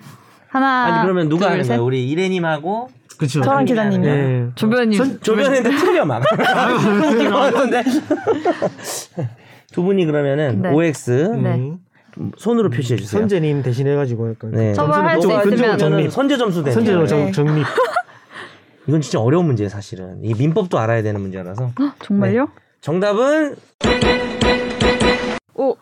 하나 0.49 0.85
아니 0.87 1.03
그러면 1.03 1.29
누가 1.29 1.47
둘, 1.47 1.53
하는 1.53 1.65
셋. 1.65 1.69
거예요? 1.71 1.85
우리 1.85 2.09
이래님하고 2.09 2.89
그렇죠. 3.19 3.43
저랑 3.43 3.65
기자님이요. 3.65 4.11
예. 4.11 4.47
조변님 4.55 5.21
조변인데 5.21 5.71
틀려 5.77 6.05
막. 6.05 6.23
두 9.73 9.83
분이 9.83 10.05
그러면은 10.07 10.63
네. 10.63 10.71
OX 10.73 11.11
네. 11.43 11.55
음. 11.55 11.79
손으로 12.37 12.71
표시해 12.71 12.99
주세요. 12.99 13.21
선재님 13.21 13.63
대신해 13.63 13.95
가지고 13.95 14.31
약간 14.31 14.51
네. 14.53 14.73
처벌할 14.73 15.21
수 15.21 15.29
있으면 15.29 15.43
그쪽이면은 15.45 15.79
정립. 15.79 16.11
선제 16.13 16.37
점수 16.37 16.63
선재로 16.65 17.07
거예요. 17.07 17.07
정, 17.07 17.33
정립. 17.47 17.65
이건 18.89 19.01
진짜 19.03 19.21
어려운 19.21 19.47
문제예요, 19.47 19.69
사실은. 19.69 20.19
이 20.25 20.35
민법도 20.35 20.79
알아야 20.79 21.03
되는 21.03 21.21
문제라서. 21.21 21.71
헉, 21.79 21.95
정말요? 22.03 22.49
정답은 22.81 23.57
오 25.55 25.77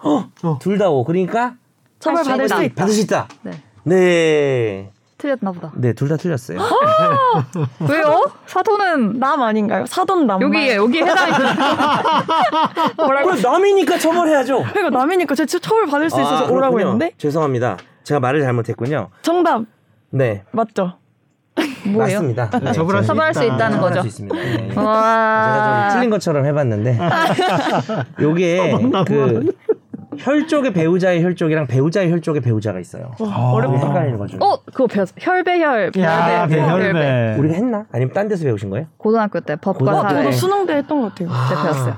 둘다 0.61 0.91
O. 0.91 1.05
그러니까 1.05 1.55
처벌 2.01 2.25
받을. 2.25 2.49
수 2.49 2.63
있다. 2.65 2.75
받을 2.75 2.93
수 2.95 3.01
있다. 3.03 3.29
네. 3.43 3.53
네. 3.87 4.91
틀렸나 5.19 5.51
보다. 5.53 5.73
네, 5.77 5.93
둘 5.95 6.09
다 6.09 6.17
틀렸어요. 6.19 6.59
왜요? 7.89 8.25
사도는 8.47 9.19
남 9.19 9.41
아닌가요? 9.43 9.87
사돈 9.87 10.27
남. 10.27 10.43
여기에 10.43 10.77
여기 10.77 10.99
해당이 11.03 11.33
뭐라고? 12.99 13.29
그럼 13.31 13.41
남이니까 13.43 13.99
처벌해야죠. 13.99 14.63
그러니까 14.75 14.99
남이니까 14.99 15.35
제 15.35 15.47
처벌 15.47 15.87
받을 15.87 16.11
수 16.11 16.21
있어서 16.21 16.45
아, 16.45 16.49
오라고 16.51 16.75
그렇군요. 16.75 16.81
했는데 16.93 17.13
죄송합니다. 17.17 17.79
제가 18.05 18.21
말을 18.21 18.43
잘못했군요. 18.43 19.09
정답 19.23 19.63
네. 20.11 20.45
맞죠? 20.51 20.99
뭐예요? 21.87 22.19
맞습니다. 22.19 22.51
네, 22.61 22.73
처벌할 22.73 23.03
수 23.03 23.07
처벌할 23.09 23.33
수 23.35 23.43
있다. 23.45 23.55
있다는 23.55 23.77
처벌할 23.79 23.97
거죠. 23.97 24.03
수 24.03 24.07
있습니다. 24.09 24.37
네. 24.37 24.69
제가 24.69 24.83
와. 24.83 25.89
좀 25.89 25.97
틀린 25.99 26.11
것처럼 26.11 26.45
해봤는데 26.45 26.99
요게 28.21 28.75
그 29.07 29.53
혈족의 30.19 30.73
배우자의 30.73 31.23
혈족이랑 31.23 31.67
배우자의 31.67 32.11
혈족의 32.11 32.43
배우자가 32.43 32.79
있어요. 32.81 33.13
아. 33.21 33.51
어렵게 33.53 33.79
헷갈리는 33.79 34.19
거죠. 34.19 34.39
어, 34.41 34.61
그거 34.65 34.87
배웠어. 34.87 35.13
혈배혈. 35.19 35.93
야, 35.99 36.47
배혈배. 36.47 37.37
우리가 37.39 37.55
했나? 37.55 37.87
아니면 37.93 38.13
딴 38.13 38.29
데서 38.29 38.45
배우신 38.45 38.71
거예요? 38.71 38.87
고등학교 38.97 39.41
때 39.41 39.57
법과 39.57 39.79
고등학교 39.79 40.09
사회. 40.09 40.25
저도 40.25 40.33
수능 40.37 40.67
때 40.67 40.75
했던 40.77 41.01
것 41.03 41.09
같아요. 41.15 41.29
때 41.29 41.55
배웠어요. 41.63 41.95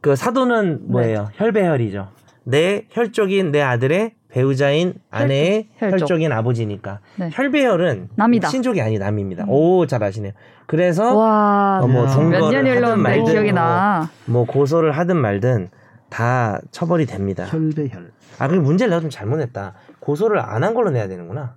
그 0.00 0.14
사도는 0.16 0.80
뭐예요? 0.90 1.28
혈배혈이죠. 1.34 2.08
내 2.44 2.84
혈족인 2.90 3.50
내 3.50 3.60
아들의 3.62 4.12
배우자인 4.28 4.94
아내의 5.10 5.68
혈족. 5.78 6.00
혈족. 6.02 6.22
인 6.22 6.30
아버지니까 6.32 7.00
네. 7.16 7.30
혈배혈은 7.32 8.10
남이다. 8.14 8.48
친족이 8.48 8.80
아니 8.82 8.98
남입니다. 8.98 9.46
오잘 9.48 10.02
아시네요. 10.04 10.32
그래서 10.66 11.14
와, 11.16 11.80
어, 11.82 11.86
뭐 11.86 12.04
야. 12.04 12.08
동거를 12.08 12.40
몇 12.40 12.50
년이 12.50 12.68
하든 12.68 12.82
흘렀는데 12.82 13.02
말든 13.02 13.24
기억이 13.32 13.52
나. 13.52 14.10
뭐 14.26 14.44
고소를 14.44 14.92
하든 14.92 15.16
말든 15.16 15.68
다 16.10 16.60
처벌이 16.70 17.06
됩니다. 17.06 17.44
혈배혈. 17.46 18.12
아 18.38 18.48
그리고 18.48 18.64
문제를 18.64 18.90
내가 18.90 19.00
좀 19.00 19.10
잘못했다. 19.10 19.74
고소를 20.00 20.38
안 20.40 20.62
한 20.64 20.74
걸로 20.74 20.90
내야 20.90 21.08
되는구나. 21.08 21.54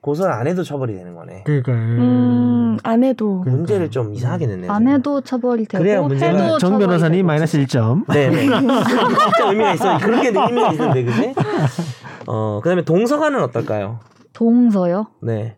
고소를 0.00 0.32
안 0.32 0.46
해도 0.46 0.62
처벌이 0.62 0.94
되는 0.94 1.14
거네. 1.14 1.44
그러니까 1.46 1.72
음, 1.72 2.76
안 2.82 3.04
해도. 3.04 3.40
그- 3.42 3.48
문제를 3.48 3.90
좀 3.90 4.12
이상하게 4.12 4.46
냈네. 4.46 4.68
안 4.68 4.86
해도 4.88 5.20
처벌이 5.22 5.64
되고 5.64 5.82
그래야 5.82 6.02
문제가- 6.02 6.42
해도 6.42 6.58
정 6.58 6.78
변호사님. 6.78 7.24
마이너스 7.26 7.58
1점. 7.58 8.04
네 8.12 8.28
네. 8.28 8.40
진짜 8.46 9.48
의미가 9.50 9.72
있어. 9.74 9.98
그렇게 9.98 10.28
의미가 10.28 10.72
있는데, 10.72 11.04
그지? 11.04 11.34
어, 12.26 12.60
그 12.62 12.68
다음에 12.68 12.82
동서가는 12.84 13.42
어떨까요? 13.44 14.00
동서요? 14.34 15.06
네. 15.22 15.56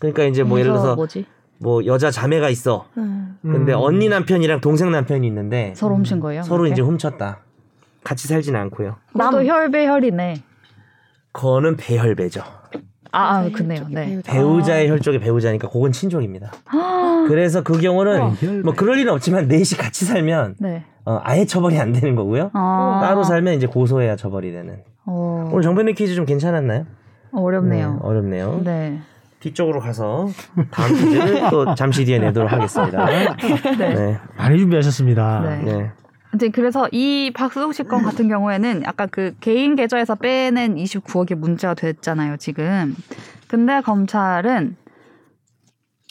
그러니까 0.00 0.24
이제 0.24 0.42
뭐 0.42 0.58
예를 0.58 0.72
들어서 0.72 0.94
뭐지? 0.94 1.24
뭐 1.58 1.86
여자 1.86 2.10
자매가 2.10 2.50
있어. 2.50 2.84
음. 2.98 3.38
근데 3.40 3.72
음. 3.72 3.78
언니 3.80 4.08
남편이랑 4.10 4.60
동생 4.60 4.90
남편이 4.90 5.26
있는데 5.26 5.72
서로 5.74 5.94
훔친 5.96 6.20
거예요? 6.20 6.42
서로 6.42 6.66
이렇게? 6.66 6.74
이제 6.74 6.82
훔쳤다. 6.82 7.38
같이 8.06 8.28
살지는 8.28 8.60
않고요. 8.60 8.94
또 9.32 9.44
혈배혈이네. 9.44 10.40
그거는 11.32 11.76
배혈배죠. 11.76 12.40
아, 13.10 13.18
아 13.18 13.42
네, 13.42 13.50
그네요. 13.50 13.86
네. 13.90 14.06
배우자. 14.06 14.32
배우자의 14.32 14.88
혈족이 14.90 15.18
배우자니까 15.18 15.68
그건 15.68 15.90
친족입니다. 15.90 16.52
그래서 17.26 17.64
그 17.64 17.80
경우는 17.80 18.36
배혈배. 18.36 18.62
뭐 18.62 18.74
그럴 18.74 18.98
일은 18.98 19.12
없지만 19.12 19.48
넷이 19.48 19.76
같이 19.76 20.04
살면 20.04 20.54
네. 20.60 20.84
어, 21.04 21.18
아예 21.24 21.46
처벌이 21.46 21.80
안 21.80 21.92
되는 21.92 22.14
거고요. 22.14 22.50
아. 22.52 23.00
따로 23.02 23.24
살면 23.24 23.54
이제 23.54 23.66
고소해야 23.66 24.14
처벌이 24.14 24.52
되는. 24.52 24.82
어, 25.04 25.48
오늘 25.50 25.62
정변의 25.62 25.94
퀴즈 25.94 26.14
좀 26.14 26.26
괜찮았나요? 26.26 26.86
어렵네요. 27.32 27.92
네, 27.94 27.98
어렵네요. 28.02 28.60
네. 28.62 29.00
뒤쪽으로 29.40 29.80
가서 29.80 30.28
다음 30.70 30.94
퀴즈를 30.94 31.50
또 31.50 31.74
잠시 31.74 32.04
뒤에 32.04 32.20
내도록 32.20 32.52
하겠습니다. 32.52 33.04
네. 33.76 33.94
네. 33.94 34.18
많이 34.36 34.58
준비하셨습니다. 34.58 35.60
네. 35.64 35.90
네. 36.38 36.46
이제 36.46 36.48
그래서 36.50 36.88
이 36.92 37.30
박수홍 37.34 37.72
씨 37.72 37.82
건 37.84 38.02
같은 38.02 38.28
경우에는 38.28 38.82
아까 38.86 39.06
그 39.06 39.34
개인 39.40 39.76
계좌에서 39.76 40.14
빼낸 40.16 40.74
29억이 40.76 41.34
문제가 41.34 41.74
됐잖아요, 41.74 42.36
지금. 42.36 42.94
근데 43.48 43.80
검찰은 43.80 44.76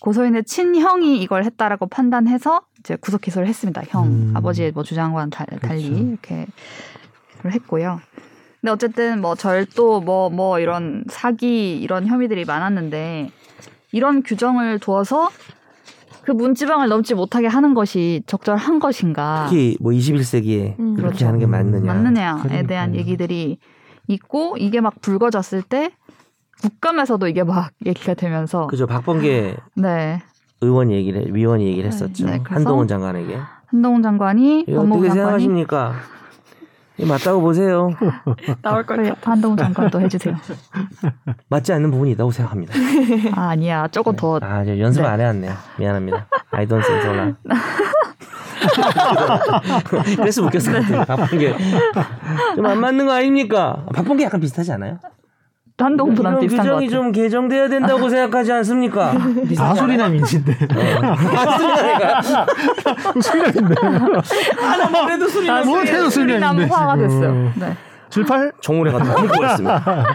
고소인의 0.02 0.44
친형이 0.44 1.22
이걸 1.22 1.44
했다라고 1.46 1.88
판단해서 1.88 2.62
이제 2.80 2.96
구속 2.96 3.22
기소를 3.22 3.48
했습니다. 3.48 3.82
형, 3.88 4.06
음. 4.06 4.32
아버지의 4.36 4.72
뭐 4.72 4.84
주장과는 4.84 5.30
달, 5.32 5.48
달리 5.62 5.90
그렇죠. 5.90 6.04
이렇게 6.08 6.48
그걸 7.38 7.52
했고요. 7.54 8.02
근데 8.62 8.72
어쨌든 8.72 9.22
뭐 9.22 9.36
절도 9.36 10.02
뭐뭐 10.02 10.60
이런 10.60 11.04
사기 11.10 11.80
이런 11.80 12.08
혐의들이 12.08 12.46
많았는데 12.46 13.32
이런 13.92 14.24
규정을 14.24 14.80
두어서 14.80 15.30
그 16.26 16.32
문지방을 16.32 16.88
넘지 16.90 17.14
못하게 17.14 17.48
하는 17.48 17.74
것이 17.74 18.24
적절한 18.26 18.80
것인가? 18.80 19.46
특히 19.50 19.78
뭐 19.80 19.92
21세기에 19.92 20.80
음, 20.80 20.96
그렇게 20.96 21.10
그렇죠. 21.10 21.28
하는 21.28 21.40
게 21.40 21.46
맞느냐. 21.46 21.86
맞느냐에 21.94 22.34
그러니까요. 22.42 22.68
대한 22.68 22.96
얘기들이 22.96 23.60
있고 24.08 24.58
이게 24.58 24.82
막 24.82 25.00
불거졌을 25.02 25.62
때 25.62 25.92
국감에서도 26.62 27.28
이게 27.28 27.44
막 27.44 27.72
얘기가 27.86 28.16
되면서 28.16 28.68
그죠. 28.68 28.88
박범계 28.88 29.56
네 29.78 30.22
의원 30.62 30.92
얘기를 30.92 31.34
위원이 31.36 31.68
얘기를 31.68 31.88
했었죠. 31.88 32.26
네, 32.26 32.40
한동훈 32.44 32.88
장관에게. 32.88 33.38
한동훈 33.68 34.02
장관이 34.02 34.62
어떻게 34.70 34.76
장관이 34.78 35.10
생각하십니까? 35.10 35.94
이거 36.98 37.08
맞다고 37.08 37.42
보세요. 37.42 37.90
나올 38.62 38.86
걸. 38.86 38.98
그래, 38.98 39.14
한동훈 39.22 39.58
장관도 39.58 40.00
해주세요. 40.02 40.36
맞지 41.50 41.74
않는 41.74 41.92
부분이 41.92 42.12
있다고 42.12 42.32
생각합니다. 42.32 42.74
아 43.36 43.50
아니야 43.50 43.88
조금 43.90 44.16
더 44.16 44.40
아, 44.42 44.64
저 44.64 44.78
연습 44.80 45.02
네. 45.02 45.08
안 45.08 45.20
해왔네요. 45.20 45.54
미안합니다. 45.78 46.28
I 46.52 46.66
don't 46.66 46.82
think 46.84 47.04
so 47.04 47.14
now. 47.14 47.36
그래서 50.18 50.44
웃겼을 50.44 50.74
것 50.74 50.82
같아요. 50.82 51.06
박범계. 51.06 51.56
좀안 52.56 52.80
맞는 52.80 53.06
거 53.06 53.14
아닙니까? 53.14 53.86
박범계 53.94 54.24
약간 54.24 54.40
비슷하지 54.40 54.72
않아요? 54.74 54.98
이런 55.78 56.40
비슷한 56.40 56.66
것 56.66 56.74
규정이. 56.76 56.90
좀 56.90 57.12
개정돼야 57.12 57.68
된다고 57.68 58.10
생각하지 58.10 58.52
않습니까? 58.54 59.14
아소리남 59.60 60.16
인지인데. 60.16 60.58
아, 60.72 61.58
소리나니까. 61.58 62.22
수리남인데. 63.22 63.76
아, 64.64 64.78
나 64.78 65.06
그래도 65.06 65.28
소리나. 65.28 65.64
뭐 65.66 65.82
해도 65.82 66.10
수리남인데. 66.10 66.68
남화가 66.68 66.96
됐어요. 66.98 67.30
어. 67.30 67.52
네. 67.56 67.76
78? 68.10 68.54
정우래가 68.62 69.00
너무 69.00 69.28
꼬였습니다. 69.28 70.06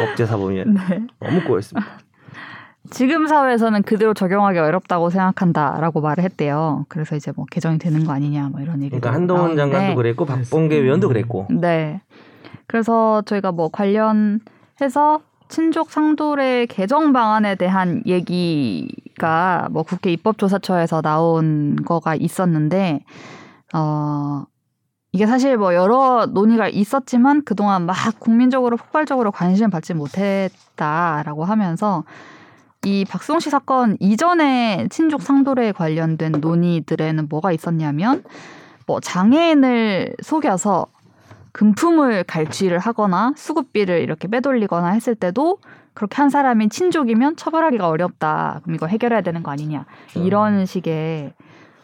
법제사범위에 0.00 0.64
네. 0.66 1.02
너무 1.20 1.42
꼬였습니다. 1.44 1.88
지금 2.90 3.26
사회에서는 3.26 3.82
그대로 3.84 4.12
적용하기 4.12 4.58
어렵다고 4.58 5.08
생각한다라고 5.08 6.02
말을 6.02 6.22
했대요. 6.22 6.84
그래서 6.90 7.16
이제 7.16 7.32
뭐 7.34 7.46
개정이 7.50 7.78
되는 7.78 8.04
거 8.04 8.12
아니냐 8.12 8.50
뭐 8.52 8.60
이런 8.60 8.82
얘기. 8.82 8.90
그러니까 8.90 9.14
한동훈 9.14 9.56
장관도 9.56 9.94
그랬고 9.94 10.26
박범계 10.26 10.76
의원도 10.76 11.08
그랬고 11.08 11.46
네. 11.50 12.02
그래서 12.74 13.22
저희가 13.22 13.52
뭐 13.52 13.68
관련해서 13.68 15.20
친족 15.46 15.92
상도례 15.92 16.66
개정 16.66 17.12
방안에 17.12 17.54
대한 17.54 18.02
얘기가 18.04 19.68
뭐 19.70 19.84
국회 19.84 20.10
입법조사처에서 20.10 21.00
나온 21.00 21.76
거가 21.76 22.16
있었는데 22.16 23.04
어 23.72 24.46
이게 25.12 25.24
사실 25.24 25.56
뭐 25.56 25.72
여러 25.72 26.26
논의가 26.26 26.66
있었지만 26.66 27.44
그동안 27.44 27.86
막 27.86 27.94
국민적으로 28.18 28.76
폭발적으로 28.76 29.30
관심을 29.30 29.70
받지 29.70 29.94
못했다라고 29.94 31.44
하면서 31.44 32.02
이 32.84 33.04
박수홍 33.04 33.38
씨 33.38 33.50
사건 33.50 33.96
이전에 34.00 34.88
친족 34.90 35.22
상도례에 35.22 35.70
관련된 35.70 36.32
논의들에는 36.40 37.28
뭐가 37.28 37.52
있었냐면 37.52 38.24
뭐 38.84 38.98
장애인을 38.98 40.16
속여서 40.24 40.88
금품을 41.54 42.24
갈취를 42.24 42.80
하거나 42.80 43.32
수급비를 43.36 44.00
이렇게 44.00 44.26
빼돌리거나 44.26 44.88
했을 44.88 45.14
때도 45.14 45.58
그렇게 45.94 46.16
한 46.16 46.28
사람이 46.28 46.68
친족이면 46.68 47.36
처벌하기가 47.36 47.88
어렵다. 47.88 48.60
그럼 48.64 48.74
이거 48.74 48.86
해결해야 48.86 49.20
되는 49.20 49.44
거 49.44 49.52
아니냐. 49.52 49.86
이런 50.16 50.66
식의 50.66 51.32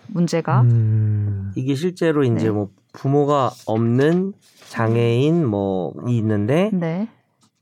문제가 0.09 0.63
음. 0.63 1.53
이게 1.55 1.77
실제로 1.77 2.25
이제 2.25 2.47
네. 2.47 2.51
뭐 2.51 2.71
부모가 2.93 3.53
없는 3.65 4.33
장애인 4.69 5.47
뭐 5.47 5.95
있는데 6.09 6.71
네. 6.73 7.09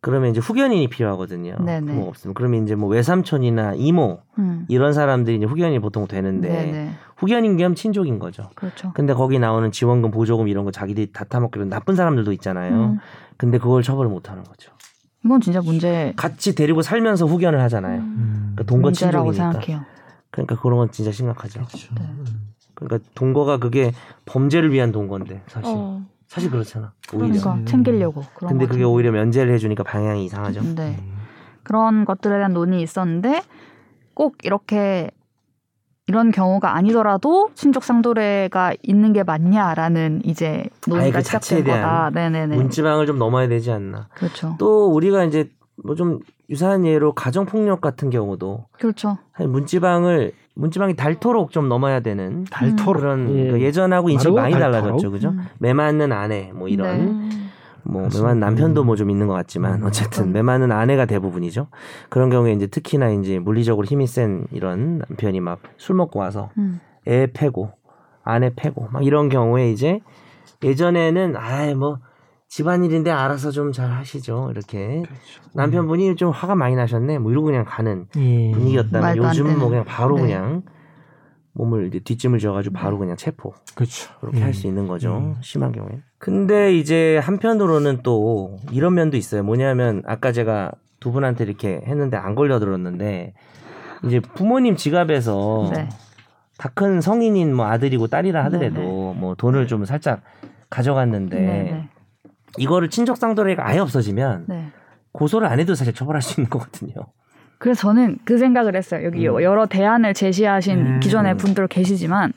그러면 0.01 0.31
이제 0.31 0.41
후견인이 0.41 0.89
필요하거든요. 0.89 1.57
네네. 1.63 1.93
부모가 1.93 2.09
없으면 2.09 2.33
그러면 2.33 2.63
이제 2.63 2.75
뭐 2.75 2.89
외삼촌이나 2.89 3.75
이모 3.77 4.21
음. 4.39 4.65
이런 4.69 4.95
사람들이 4.95 5.37
이제 5.37 5.45
후견인이 5.45 5.81
보통 5.81 6.07
되는데 6.07 6.49
네네. 6.49 6.91
후견인 7.19 7.57
겸 7.57 7.75
친족인 7.75 8.19
거죠. 8.19 8.49
그렇죠. 8.55 8.93
근데 8.95 9.12
거기 9.12 9.39
나오는 9.39 9.71
지원금, 9.73 10.11
보조금 10.11 10.49
이런 10.49 10.64
거 10.64 10.71
자기들이 10.71 11.12
다 11.12 11.25
타먹기로 11.25 11.66
나쁜 11.66 11.95
사람들도 11.97 12.33
있잖아요. 12.35 12.75
음. 12.75 12.99
근데 13.37 13.59
그걸 13.59 13.83
처벌을 13.83 14.11
못 14.11 14.31
하는 14.31 14.45
거죠. 14.45 14.73
이건 15.25 15.41
진짜 15.41 15.61
문제 15.61 16.12
같이 16.16 16.55
데리고 16.55 16.81
살면서 16.81 17.27
후견을 17.27 17.61
하잖아요. 17.62 18.01
음. 18.01 18.53
그러니까 18.55 18.64
동거 18.64 18.93
친족이니까. 18.93 19.53
생각해요. 19.53 19.85
그러니까 20.31 20.61
그런 20.61 20.79
건 20.79 20.91
진짜 20.93 21.11
심각하죠. 21.11 21.64
그렇죠. 21.66 21.95
네. 21.97 22.03
그러니까 22.75 23.09
동거가 23.14 23.59
그게 23.59 23.93
범죄를 24.25 24.73
위한 24.73 24.93
동거인데 24.93 25.43
사실 25.49 25.73
어. 25.75 26.03
사실 26.29 26.51
그렇잖아. 26.51 26.93
오히려. 27.12 27.27
그러니까 27.29 27.55
음. 27.55 27.66
챙기려고 27.66 28.23
그런 28.37 28.51
근데 28.53 28.66
거 28.66 28.73
그게. 28.73 28.85
오히려 28.85 29.11
면제를 29.11 29.53
해주니까 29.55 29.83
방향이 29.83 30.25
이상하죠. 30.27 30.62
네. 30.77 31.03
그런 31.64 32.05
것들에 32.05 32.37
대한 32.37 32.53
논의 32.53 32.81
있었는데 32.83 33.43
꼭 34.14 34.37
이렇게 34.45 35.11
이런 36.09 36.31
경우가 36.31 36.75
아니더라도 36.75 37.51
친족 37.55 37.85
상도례가 37.85 38.73
있는 38.83 39.13
게 39.13 39.23
맞냐라는 39.23 40.23
이제 40.25 40.65
논의가 40.87 41.19
그 41.19 41.23
자체에 41.25 41.59
시작된 41.61 41.65
거다. 41.83 42.11
대한 42.11 42.33
네네네. 42.33 42.57
문지방을 42.57 43.07
좀 43.07 43.19
넘어야 43.19 43.47
되지 43.47 43.71
않나. 43.71 44.09
그렇죠. 44.15 44.57
또 44.59 44.87
우리가 44.91 45.25
이제 45.25 45.51
뭐 45.85 45.95
좀 45.95 46.19
유사한 46.51 46.87
예로 46.87 47.13
가정 47.13 47.45
폭력 47.45 47.83
같은 47.83 48.09
경우도 48.09 48.65
그렇죠. 48.73 49.19
문지방을 49.39 50.33
문지방이 50.55 50.97
닳도록 50.97 51.53
좀 51.53 51.69
넘어야 51.69 52.01
되는 52.01 52.45
달토록. 52.51 53.03
그런 53.03 53.37
예. 53.37 53.51
그 53.51 53.61
예전하고 53.61 54.09
인식이 54.09 54.31
바로 54.35 54.43
많이 54.43 54.55
닳도록. 54.55 54.73
달라졌죠, 54.73 55.11
그죠? 55.11 55.29
음. 55.29 55.45
매 55.59 55.75
맞는 55.75 56.11
아내 56.11 56.51
뭐 56.55 56.69
이런 56.69 57.29
네. 57.29 57.47
음. 57.89 57.93
뭐 57.93 58.03
맞습니다. 58.03 58.28
매맞는 58.34 58.41
남편도 58.41 58.84
뭐 58.84 58.97
좀 58.97 59.11
있는 59.11 59.26
것 59.26 59.34
같지만 59.34 59.82
음. 59.82 59.86
어쨌든 59.86 60.32
매맞는 60.32 60.72
아내가 60.72 61.07
대부분이죠. 61.07 61.68
그런 62.09 62.30
경우에 62.30 62.53
이제 62.53 62.66
특히나 62.66 63.11
이제 63.11 63.39
물리적으로 63.39 63.86
힘이 63.86 64.07
센 64.07 64.47
이런 64.53 64.99
남편이 65.09 65.41
막 65.41 65.61
술 65.76 65.97
먹고 65.97 66.18
와서 66.18 66.51
음. 66.59 66.80
애 67.07 67.26
패고 67.32 67.70
아내 68.24 68.51
패고 68.55 68.89
막 68.93 69.05
이런 69.05 69.28
경우에 69.28 69.70
이제 69.70 70.01
예전에는 70.62 71.36
아이 71.36 71.74
뭐 71.74 71.99
집안일인데 72.49 73.11
알아서 73.11 73.51
좀 73.51 73.72
잘 73.72 73.91
하시죠 73.91 74.49
이렇게 74.51 75.03
그렇죠. 75.03 75.43
남편분이 75.55 76.16
좀 76.16 76.30
화가 76.30 76.55
많이 76.55 76.74
나셨네 76.76 77.18
뭐 77.18 77.30
이러고 77.30 77.47
그냥 77.47 77.64
가는 77.66 78.07
예. 78.16 78.51
분위기였다면 78.53 79.16
요즘은 79.18 79.59
뭐. 79.59 79.68
그냥 79.68 79.84
바로 79.84 80.16
네. 80.16 80.22
그냥 80.22 80.62
몸을 81.59 81.89
이제 81.89 81.99
뒷짐을 81.99 82.39
지어가지고 82.39 82.75
바로 82.75 82.99
그냥 82.99 83.17
체포 83.17 83.53
그렇죠. 83.75 84.11
그렇게 84.21 84.41
할수 84.41 84.67
있는 84.69 84.87
거죠. 84.87 85.17
음. 85.17 85.37
심한 85.41 85.73
경우에. 85.73 86.01
근데 86.19 86.73
이제 86.75 87.19
한편으로는 87.19 88.01
또 88.03 88.59
이런 88.71 88.95
면도 88.95 89.17
있어요. 89.17 89.43
뭐냐면 89.43 90.03
아까 90.07 90.31
제가 90.31 90.73
두 91.01 91.11
분한테 91.11 91.45
이렇게 91.45 91.83
했는데 91.85 92.17
안 92.17 92.37
걸려들었는데 92.37 93.35
이제 94.05 94.21
부모님 94.21 94.77
지갑에서 94.77 95.71
네. 95.75 95.89
다큰 96.59 97.01
성인인 97.01 97.55
뭐 97.55 97.67
아들이고 97.67 98.07
딸이라 98.07 98.45
하더라도 98.47 98.81
네, 98.81 99.21
뭐 99.21 99.35
돈을 99.37 99.67
좀 99.67 99.85
살짝 99.85 100.23
가져갔는데 100.71 101.41
네, 101.41 101.63
네. 101.63 101.89
이거를 102.57 102.89
친족 102.89 103.17
상도례가 103.17 103.67
아예 103.67 103.79
없어지면 103.79 104.45
네. 104.49 104.69
고소를 105.13 105.49
안 105.49 105.59
해도 105.59 105.75
사실 105.75 105.93
처벌할 105.93 106.23
수 106.23 106.41
있는 106.41 106.51
거거든요. 106.51 106.95
그래서 107.59 107.81
저는 107.83 108.19
그 108.25 108.39
생각을 108.39 108.77
했어요. 108.77 109.05
여기 109.05 109.29
음. 109.29 109.43
여러 109.43 109.67
대안을 109.67 110.15
제시하신 110.15 110.79
음. 110.79 111.01
기존의 111.01 111.37
분들 111.37 111.67
계시지만 111.69 112.33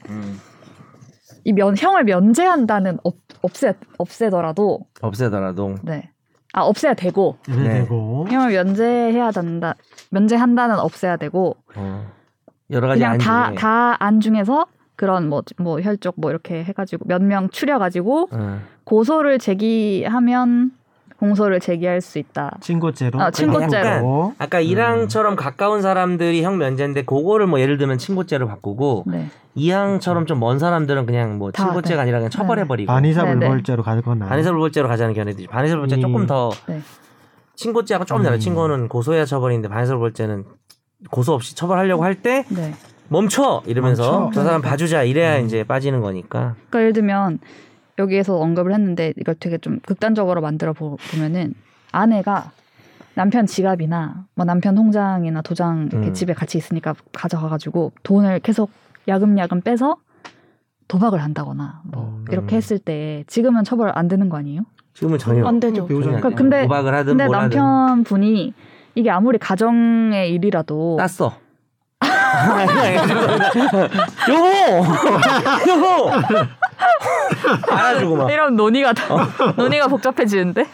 이 1.43 1.53
면, 1.53 1.75
형을 1.77 2.03
면제한다는 2.03 2.97
없, 3.03 3.15
없애 3.41 3.73
없애더라도 3.97 4.79
없애더라도 5.01 5.75
네. 5.83 6.09
아 6.53 6.61
없애야 6.63 6.95
되고 6.95 7.37
네. 7.47 7.55
네. 7.55 7.79
되고 7.81 8.27
형을 8.29 8.51
면제해야 8.51 9.31
된다. 9.31 9.75
면제한다는 10.11 10.79
없애야 10.79 11.17
되고 11.17 11.55
어, 11.75 12.11
여러 12.71 12.87
가지 12.87 12.99
그냥 12.99 13.13
안다 13.13 13.47
중에 13.47 13.55
다안 13.55 14.19
중에서 14.19 14.65
그런 14.95 15.29
뭐뭐 15.29 15.81
혈족 15.81 16.15
뭐 16.17 16.29
이렇게 16.29 16.63
해가지고 16.63 17.05
몇 17.07 17.21
명 17.21 17.49
추려가지고 17.49 18.29
어. 18.31 18.59
고소를 18.83 19.39
제기하면 19.39 20.71
공소를 21.21 21.59
제기할 21.59 22.01
수 22.01 22.17
있다. 22.17 22.57
친고죄로 22.61 23.21
아, 23.21 23.29
친고죄로. 23.29 23.87
하고, 23.87 24.33
아까 24.39 24.57
음. 24.57 24.63
이항처럼 24.63 25.35
가까운 25.35 25.83
사람들이 25.83 26.43
형 26.43 26.57
면제인데 26.57 27.03
그거를 27.05 27.45
뭐 27.45 27.59
예를 27.59 27.77
들면 27.77 27.99
친고죄로 27.99 28.47
바꾸고 28.47 29.03
네. 29.05 29.27
이항처럼 29.53 30.25
좀 30.25 30.39
먼 30.39 30.57
사람들은 30.57 31.05
그냥 31.05 31.37
뭐 31.37 31.51
다, 31.51 31.63
친고죄가 31.65 31.97
네. 31.97 32.01
아니라 32.01 32.17
그냥 32.17 32.31
처벌해버리고 32.31 32.91
반의사 32.91 33.23
네, 33.23 33.35
네. 33.35 33.39
불벌죄로 33.47 33.83
가거나 33.83 34.25
반의사불벌죄로 34.25 34.87
가자는 34.87 35.13
견해들이 35.13 35.45
반의사불벌죄 35.45 35.95
음. 35.97 36.01
조금 36.01 36.25
더 36.25 36.49
네. 36.67 36.81
친고죄하고 37.55 38.05
조금 38.05 38.23
다르 38.23 38.35
음. 38.37 38.39
친고는 38.39 38.87
고소해야 38.87 39.25
처벌인데 39.25 39.67
반의사불벌죄는 39.67 40.45
고소 41.11 41.33
없이 41.33 41.55
처벌하려고 41.55 42.03
할때 42.03 42.45
네. 42.49 42.73
멈춰 43.09 43.61
이러면서 43.67 44.21
멈춰. 44.21 44.31
저 44.33 44.43
사람 44.43 44.61
봐주자 44.63 45.03
이래야 45.03 45.39
음. 45.39 45.45
이제 45.45 45.63
빠지는 45.63 46.01
거니까 46.01 46.55
그러니까 46.69 46.79
예를 46.79 46.93
들면 46.93 47.39
여기에서 48.01 48.37
언급을 48.37 48.73
했는데 48.73 49.13
이걸 49.17 49.35
되게 49.39 49.57
좀 49.57 49.79
극단적으로 49.85 50.41
만들어 50.41 50.73
보- 50.73 50.97
보면은 51.11 51.53
아내가 51.91 52.51
남편 53.13 53.45
지갑이나 53.45 54.25
뭐 54.35 54.45
남편 54.45 54.75
통장이나 54.75 55.41
도장 55.41 55.89
이렇게 55.91 56.07
음. 56.07 56.13
집에 56.13 56.33
같이 56.33 56.57
있으니까 56.57 56.95
가져가가지고 57.13 57.91
돈을 58.03 58.39
계속 58.39 58.71
야금야금 59.07 59.61
빼서 59.61 59.97
도박을 60.87 61.21
한다거나 61.21 61.81
뭐 61.85 62.17
음. 62.19 62.25
이렇게 62.31 62.55
했을 62.55 62.79
때 62.79 63.23
지금은 63.27 63.63
처벌 63.63 63.91
안 63.95 64.07
되는 64.07 64.29
거 64.29 64.37
아니에요? 64.37 64.61
지금은 64.93 65.17
전혀 65.19 65.45
안 65.45 65.59
되죠. 65.59 65.87
그러니까. 65.87 66.29
근데- 66.29 66.63
도박을 66.63 66.93
하든 66.93 67.11
근데 67.13 67.25
뭘 67.27 67.37
하든 67.37 67.57
남편 67.57 68.03
분이 68.03 68.53
이게 68.95 69.09
아무리 69.09 69.37
가정의 69.37 70.31
일이라도 70.33 70.97
땄어. 70.97 71.33
여보, 74.29 74.47
여보, 75.69 76.11
알아주고 77.69 78.15
막 78.17 78.31
이런 78.31 78.55
논의가 78.55 78.93
더- 78.93 79.17
논의가 79.57 79.87
복잡해지는데 79.87 80.65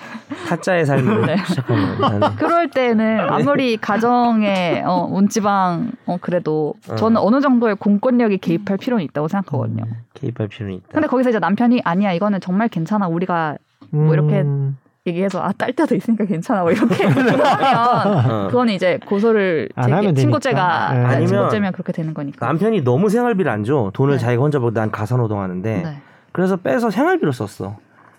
타짜의 0.48 0.86
삶을 0.86 1.26
네. 1.26 1.38
시작하는 1.46 1.98
거예요. 1.98 2.20
그럴 2.38 2.70
때는 2.70 3.20
아무리 3.22 3.78
가정에 3.78 4.84
어, 4.86 5.08
문지방 5.08 5.92
어, 6.06 6.18
그래도 6.22 6.74
어. 6.90 6.96
저는 6.96 7.18
어느 7.18 7.42
정도의 7.42 7.76
공권력이 7.76 8.38
개입할 8.40 8.78
필요는 8.78 9.04
있다고 9.06 9.28
생각하거든요. 9.28 9.84
개입할 10.14 10.48
필요는 10.48 10.76
있다. 10.78 10.88
근데 10.92 11.08
거기서 11.08 11.30
이제 11.30 11.40
남편이 11.40 11.82
아니야 11.84 12.12
이거는 12.14 12.40
정말 12.42 12.68
괜찮아 12.70 13.08
우리가 13.08 13.58
뭐 13.90 14.14
이렇게 14.14 14.42
음, 14.42 14.78
얘기해서 15.08 15.42
아 15.42 15.52
딸 15.58 15.74
때도 15.74 15.96
있으니까 15.96 16.26
괜찮아 16.26 16.62
뭐 16.64 16.72
이렇게 16.72 17.06
하면 17.06 17.40
어. 17.42 18.48
그거는 18.48 18.74
이제 18.74 19.00
고소를 19.06 19.70
제기, 19.84 20.14
친고죄가. 20.14 20.94
네. 20.94 21.00
아, 21.04 21.08
아니면 21.10 21.28
친고죄면 21.28 21.72
그렇게 21.74 21.92
되는 21.94 22.14
거니까. 22.14 22.46
남편이 22.46 22.82
너무 22.84 23.10
생활비를 23.10 23.52
안 23.52 23.64
줘. 23.64 23.92
돈을 23.94 24.14
네. 24.16 24.20
자기가 24.20 24.42
혼자 24.42 24.60
벌고 24.60 24.74
난 24.74 24.92
가사노동하는데 24.92 25.82
네. 25.82 25.98
그래서 26.32 26.58
빼서 26.58 26.90
생활비로 26.92 27.32
썼어. 27.32 27.78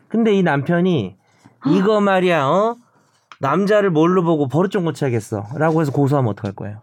근데 0.08 0.32
이 0.34 0.42
남편이 0.42 1.16
이거 1.66 2.00
말이야, 2.00 2.44
어? 2.46 2.76
남자를 3.40 3.90
뭘로 3.90 4.22
보고 4.24 4.48
버릇 4.48 4.70
좀 4.70 4.84
고쳐야겠어.라고 4.84 5.80
해서 5.80 5.92
고소하면 5.92 6.30
어떡할 6.32 6.52
거예요? 6.54 6.78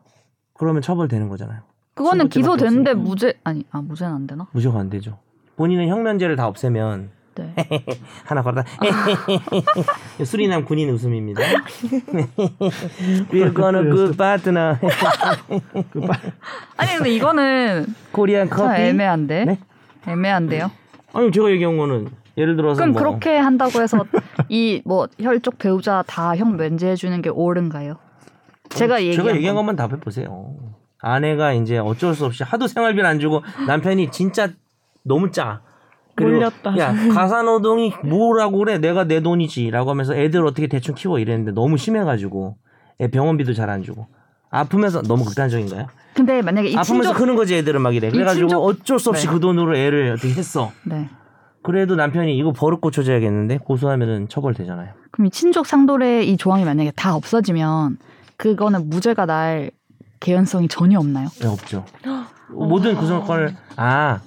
그러면 0.53 0.81
처벌되는 0.81 1.27
거잖아요. 1.27 1.59
그거는 1.95 2.29
기소되는데. 2.29 2.93
무죄 2.93 3.33
아니 3.43 3.65
아 3.71 3.81
무죄는 3.81 4.13
안 4.13 4.27
되나? 4.27 4.47
무조건 4.51 4.81
안 4.81 4.89
되죠. 4.89 5.17
본인은 5.57 5.87
형면제를 5.87 6.35
다 6.35 6.47
없애면 6.47 7.09
네. 7.35 7.53
하나 8.25 8.41
걸다 8.41 8.63
수리남 10.23 10.63
군인 10.65 10.89
웃음입니다. 10.89 11.41
We're 13.31 13.53
gonna 13.55 13.83
good 13.89 14.15
partner. 14.17 14.77
아니 16.77 16.91
근데 16.95 17.09
이거는 17.15 17.85
코리안 18.11 18.49
참 18.49 18.57
커피. 18.57 18.81
애매한데 18.81 19.45
네? 19.45 19.59
애매한데요. 20.07 20.71
아니 21.13 21.31
제가 21.31 21.49
얘기한 21.51 21.77
거는 21.77 22.07
예를 22.37 22.55
들어서 22.55 22.77
그럼 22.79 22.91
뭐 22.93 23.01
그렇게 23.01 23.37
한다고 23.37 23.81
해서 23.81 24.05
이 24.49 24.81
뭐 24.85 25.07
혈족 25.19 25.57
배우자 25.57 26.03
다 26.07 26.35
형 26.35 26.57
면제해 26.57 26.95
주는 26.95 27.21
게 27.21 27.29
옳은가요? 27.29 27.97
제가 28.69 29.01
얘기한, 29.01 29.15
제가 29.25 29.35
얘기한 29.35 29.55
건. 29.55 29.65
것만 29.65 29.75
답해 29.75 29.99
보세요. 30.01 30.55
아내가 30.99 31.53
이제 31.53 31.77
어쩔 31.77 32.13
수 32.15 32.25
없이 32.25 32.43
하도 32.43 32.67
생활비를 32.67 33.05
안 33.05 33.19
주고 33.19 33.41
남편이 33.67 34.11
진짜 34.11 34.49
너무 35.03 35.31
짜. 35.31 35.61
그리고 36.15 36.31
몰렸다. 36.33 36.77
야 36.77 36.93
가사 37.13 37.41
노동이 37.43 37.93
뭐라고 38.03 38.57
그래? 38.59 38.77
내가 38.77 39.03
내 39.05 39.21
돈이지라고 39.21 39.89
하면서 39.89 40.15
애들 40.15 40.45
어떻게 40.45 40.67
대충 40.67 40.95
키워 40.95 41.19
이랬는데 41.19 41.51
너무 41.51 41.77
심해가지고 41.77 42.55
애 43.01 43.07
병원비도 43.09 43.53
잘 43.53 43.69
안 43.69 43.83
주고 43.83 44.07
아프면서 44.49 45.01
너무 45.01 45.25
극단적인가요? 45.25 45.87
근데 46.13 46.41
만약에 46.41 46.69
이 46.69 46.75
아프면서 46.77 47.09
친족 47.09 47.17
크는 47.17 47.35
거지 47.35 47.55
애들은 47.55 47.81
막 47.81 47.93
이래. 47.93 48.09
그래가지고 48.09 48.47
친족- 48.47 48.63
어쩔 48.63 48.99
수 48.99 49.09
없이 49.09 49.27
네. 49.27 49.33
그 49.33 49.39
돈으로 49.41 49.75
애를 49.75 50.13
어떻게 50.13 50.29
했어. 50.33 50.71
네. 50.85 51.09
그래도 51.61 51.95
남편이 51.95 52.37
이거 52.37 52.53
버릇 52.53 52.79
고쳐줘야겠는데 52.79 53.57
고소하면은 53.57 54.29
처벌되잖아요. 54.29 54.93
그럼 55.11 55.25
이 55.25 55.29
친족 55.31 55.65
상도례 55.65 56.23
이 56.23 56.37
조항이 56.37 56.63
만약에 56.63 56.91
다 56.95 57.15
없어지면 57.15 57.97
그거는 58.37 58.89
무죄가 58.89 59.25
날 59.25 59.71
개연성이 60.21 60.67
전혀 60.69 60.99
없나요? 60.99 61.27
네, 61.41 61.47
없죠. 61.47 61.83
모든 62.49 62.95
구성권을 62.95 63.55
아 63.75 64.19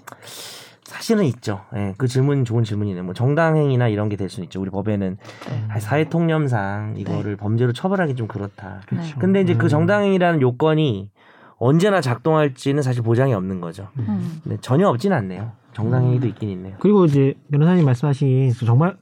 사실은 0.89 1.25
있죠. 1.25 1.61
예, 1.77 1.93
그 1.99 2.09
질문 2.09 2.47
좋은 2.47 2.65
질문이네. 2.65 3.03
뭐 3.03 3.13
정당행위나 3.13 3.89
이런 3.89 4.09
게 4.09 4.17
될 4.17 4.31
수는 4.31 4.45
있죠. 4.45 4.59
우리 4.61 4.71
법에는 4.71 5.19
네. 5.51 5.65
아, 5.69 5.79
사회통념상 5.79 6.95
이거를 6.97 7.37
범죄로 7.37 7.73
처벌하기 7.75 8.15
좀 8.15 8.27
그렇다. 8.27 8.81
네. 8.91 8.99
근데 9.21 9.43
이제 9.43 9.55
그 9.55 9.67
음. 9.67 9.69
정당행위라는 9.69 10.41
요건이 10.41 11.11
언제나 11.59 12.01
작동할지는 12.01 12.83
사실 12.83 13.03
보장이 13.03 13.35
없는 13.35 13.61
거죠. 13.61 13.89
음. 13.99 14.41
근데 14.43 14.57
전혀 14.63 14.89
없진 14.89 15.13
않네요. 15.13 15.53
정당행위도 15.75 16.27
있긴 16.29 16.49
있네요. 16.51 16.77
그리고 16.81 17.05
이제 17.05 17.35
변호사님 17.51 17.85
말씀하신 17.85 18.53
정말 18.65 18.97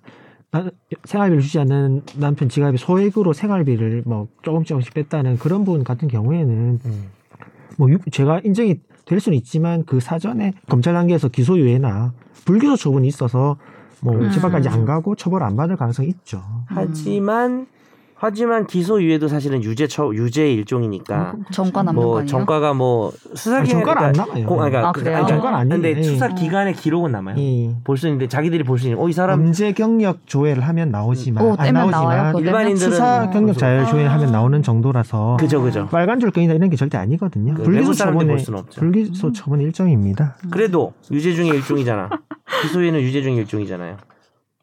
나- 0.50 0.68
생활비를 1.04 1.40
주지 1.40 1.60
않는 1.60 2.02
남편 2.18 2.48
지갑에 2.48 2.76
소액으로 2.78 3.32
생활비를 3.32 4.02
뭐 4.06 4.26
조금 4.42 4.64
조금씩 4.64 4.92
뺐다는 4.92 5.38
그런 5.38 5.64
분 5.64 5.84
같은 5.84 6.08
경우에는 6.08 6.80
음. 6.84 7.04
뭐 7.78 7.88
유- 7.90 7.98
제가 8.10 8.40
인정이 8.42 8.80
될 9.06 9.20
수는 9.20 9.38
있지만 9.38 9.84
그 9.86 10.00
사전에 10.00 10.52
검찰 10.68 10.92
단계에서 10.92 11.28
기소유예나 11.28 12.12
불기소 12.44 12.76
처분이 12.76 13.08
있어서 13.08 13.56
뭐 14.02 14.14
음. 14.14 14.30
재판까지 14.30 14.68
안 14.68 14.84
가고 14.84 15.14
처벌 15.14 15.42
안 15.42 15.56
받을 15.56 15.76
가능성이 15.76 16.08
있죠. 16.08 16.42
하지만 16.66 17.66
하지만 18.18 18.66
기소유예도 18.66 19.28
사실은 19.28 19.62
유죄 19.62 19.86
처 19.86 20.10
유죄의 20.14 20.54
일종이니까 20.54 21.34
전과 21.52 21.82
남는 21.82 22.02
거뭐 22.02 22.16
아니에요? 22.20 22.26
전과가 22.26 22.72
뭐 22.72 23.12
수사 23.34 23.58
아니, 23.58 23.68
기간 23.68 23.84
전과는 23.84 24.02
안 24.08 24.12
남아요. 24.12 24.86
아, 24.86 24.92
그래요? 24.92 25.26
전과는 25.26 25.58
아니에요. 25.58 25.74
근데 25.82 25.98
예. 25.98 26.02
수사 26.02 26.28
기간의 26.28 26.74
기록은 26.74 27.12
남아요. 27.12 27.36
이볼수 27.36 28.06
있는데 28.08 28.26
자기들이 28.26 28.64
볼 28.64 28.78
수 28.78 28.86
있는 28.86 28.98
어이 29.02 29.12
사람 29.12 29.42
범죄 29.42 29.72
경력 29.72 30.26
조회를 30.26 30.66
하면 30.66 30.90
나오지만 30.90 31.44
오, 31.44 31.56
안? 31.58 31.74
나오지만? 31.74 32.36
일반인들은 32.38 32.90
수사 32.92 33.28
경력 33.30 33.58
자율 33.58 33.84
조회를 33.84 34.10
하면 34.10 34.32
나오는 34.32 34.62
정도라서 34.62 35.36
그죠 35.38 35.60
그죠. 35.60 35.86
빨간 35.88 36.18
줄경이나 36.18 36.54
이런 36.54 36.70
게 36.70 36.76
절대 36.76 36.96
아니거든요. 36.96 37.52
그 37.54 37.64
불기소 37.64 37.92
처분의. 37.92 38.38
불기소 38.76 39.32
처분 39.32 39.60
일정입니다. 39.60 40.36
그래도 40.50 40.94
유죄 41.10 41.34
중에 41.34 41.48
일종이잖아. 41.48 42.08
기소유예는 42.62 43.00
유죄 43.00 43.20
중에 43.22 43.34
일종이잖아요. 43.34 43.96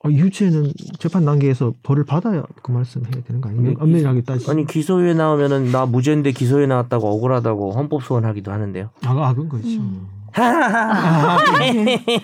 어, 0.06 0.10
유죄는 0.10 0.74
재판 1.00 1.24
단계에서 1.24 1.74
벌을 1.82 2.04
받아야 2.04 2.44
그 2.62 2.72
말씀 2.72 3.04
해야 3.06 3.24
되는 3.24 3.40
거 3.40 3.50
아니에요? 3.50 3.76
엄밀하게 3.80 4.22
따지. 4.24 4.50
아니 4.52 4.66
기소유예 4.66 5.14
나오면은 5.14 5.72
나 5.72 5.86
무죄인데 5.86 6.32
기소유예 6.34 6.68
나왔다고 6.68 7.08
억울하다고 7.08 7.72
헌법 7.72 8.04
소원하기도 8.04 8.52
하는데요. 8.52 8.90
아, 9.06 9.12
아 9.12 9.34
그건 9.34 9.50
거죠. 9.50 9.68
음. 9.68 10.08
아, 10.36 11.38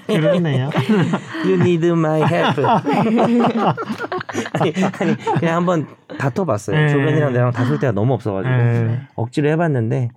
그러네요. 0.07 0.71
You 1.45 1.53
need 1.53 1.85
my 1.87 2.21
help. 2.23 2.59
아니, 4.59 4.73
아니 4.99 5.15
그냥 5.39 5.57
한번 5.57 5.87
다퉈봤어요. 6.17 6.75
네. 6.75 6.89
조변이랑 6.89 7.33
내랑 7.33 7.51
다툴 7.51 7.79
때가 7.79 7.93
너무 7.93 8.13
없어가지고 8.15 8.53
네. 8.53 9.01
억지로 9.15 9.49
해봤는데 9.49 10.09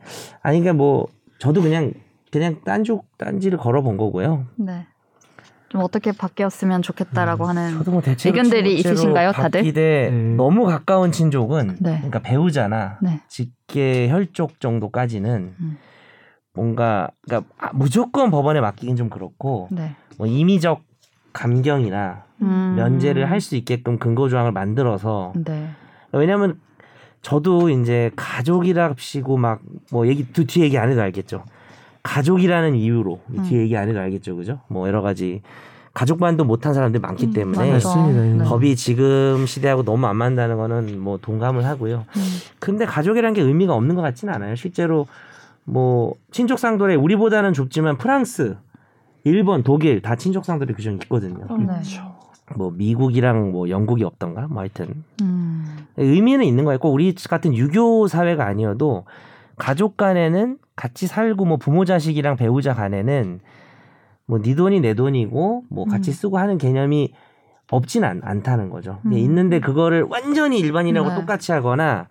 아니 0.42 0.60
그러니까 0.60 0.72
뭐 0.82 1.06
저도 1.38 1.60
그냥 1.62 1.92
그냥 2.32 2.56
딴죽 2.64 3.04
딴지를 3.18 3.58
걸어본 3.58 3.98
거고요. 3.98 4.46
네. 4.56 4.86
좀 5.72 5.80
어떻게 5.80 6.12
바뀌었으면 6.12 6.82
좋겠다라고 6.82 7.46
하는 7.46 7.78
저도 7.78 7.92
뭐 7.92 8.02
대체로 8.02 8.36
의견들이 8.36 8.74
있으신가요, 8.74 9.32
다들? 9.32 9.60
바뀌되 9.62 10.10
네. 10.12 10.34
너무 10.36 10.66
가까운 10.66 11.12
친족은 11.12 11.78
네. 11.80 11.96
그러니까 11.96 12.18
배우자나 12.18 12.98
네. 13.00 13.20
직계 13.26 14.10
혈족 14.10 14.60
정도까지는 14.60 15.54
음. 15.58 15.78
뭔가 16.52 17.08
그러니까 17.22 17.50
아, 17.56 17.70
무조건 17.72 18.30
법원에 18.30 18.60
맡기긴 18.60 18.96
좀 18.96 19.08
그렇고 19.08 19.68
네. 19.70 19.96
뭐 20.18 20.26
임의적 20.26 20.82
감경이나 21.32 22.24
음. 22.42 22.74
면제를 22.76 23.30
할 23.30 23.40
수 23.40 23.56
있게끔 23.56 23.98
근거 23.98 24.28
조항을 24.28 24.52
만들어서 24.52 25.32
네. 25.42 25.70
왜냐하면 26.12 26.60
저도 27.22 27.70
이제 27.70 28.10
가족이랍시고 28.14 29.38
막 29.38 29.60
뭐 29.90 30.06
얘기 30.06 30.30
또 30.34 30.44
뒤에 30.44 30.66
얘기 30.66 30.76
안 30.76 30.90
해도 30.90 31.00
알겠죠. 31.00 31.44
가족이라는 32.02 32.74
이유로 32.74 33.20
음. 33.30 33.42
뒤에 33.42 33.60
얘기 33.60 33.76
안 33.76 33.88
해도 33.88 34.00
알겠죠, 34.00 34.36
그죠? 34.36 34.60
뭐 34.68 34.88
여러 34.88 35.02
가지 35.02 35.42
가족만도 35.94 36.44
못한 36.44 36.72
사람들이 36.72 37.00
많기 37.00 37.26
음, 37.26 37.32
때문에. 37.32 37.72
맞습니다. 37.72 38.22
네. 38.22 38.44
법이 38.44 38.76
지금 38.76 39.44
시대하고 39.46 39.82
너무 39.82 40.06
안 40.06 40.16
맞는다는 40.16 40.56
거는 40.56 40.98
뭐 40.98 41.18
동감을 41.18 41.64
하고요. 41.66 42.06
음. 42.16 42.22
근데 42.58 42.86
가족이라는 42.86 43.34
게 43.34 43.42
의미가 43.42 43.74
없는 43.74 43.94
것 43.94 44.02
같지는 44.02 44.32
않아요. 44.34 44.54
실제로 44.56 45.06
뭐 45.64 46.14
친족 46.30 46.58
상돌에 46.58 46.94
우리보다는 46.94 47.52
좁지만 47.52 47.98
프랑스, 47.98 48.56
일본, 49.24 49.62
독일 49.62 50.00
다 50.00 50.16
친족 50.16 50.44
상돌의 50.44 50.74
규정이 50.74 50.98
있거든요. 51.02 51.46
네. 51.58 51.80
뭐 52.56 52.70
미국이랑 52.70 53.52
뭐 53.52 53.68
영국이 53.68 54.02
없던가 54.02 54.48
뭐 54.48 54.60
하여튼 54.60 55.04
음. 55.20 55.86
의미는 55.98 56.44
있는 56.44 56.64
거예요. 56.64 56.78
꼭 56.78 56.92
우리 56.92 57.14
같은 57.14 57.54
유교 57.54 58.08
사회가 58.08 58.46
아니어도 58.46 59.04
가족 59.62 59.96
간에는 59.96 60.58
같이 60.74 61.06
살고 61.06 61.44
뭐 61.44 61.56
부모 61.56 61.84
자식이랑 61.84 62.34
배우자 62.34 62.74
간에는 62.74 63.38
뭐네 64.26 64.56
돈이 64.56 64.80
내 64.80 64.94
돈이고 64.94 65.66
뭐 65.70 65.84
같이 65.84 66.10
음. 66.10 66.12
쓰고 66.12 66.36
하는 66.36 66.58
개념이 66.58 67.14
없진 67.70 68.02
않, 68.02 68.20
않다는 68.24 68.70
거죠. 68.70 68.98
음. 69.06 69.12
있는데 69.12 69.60
그거를 69.60 70.02
완전히 70.02 70.58
일반인하고 70.58 71.10
네. 71.10 71.14
똑같이 71.14 71.52
하거나 71.52 72.08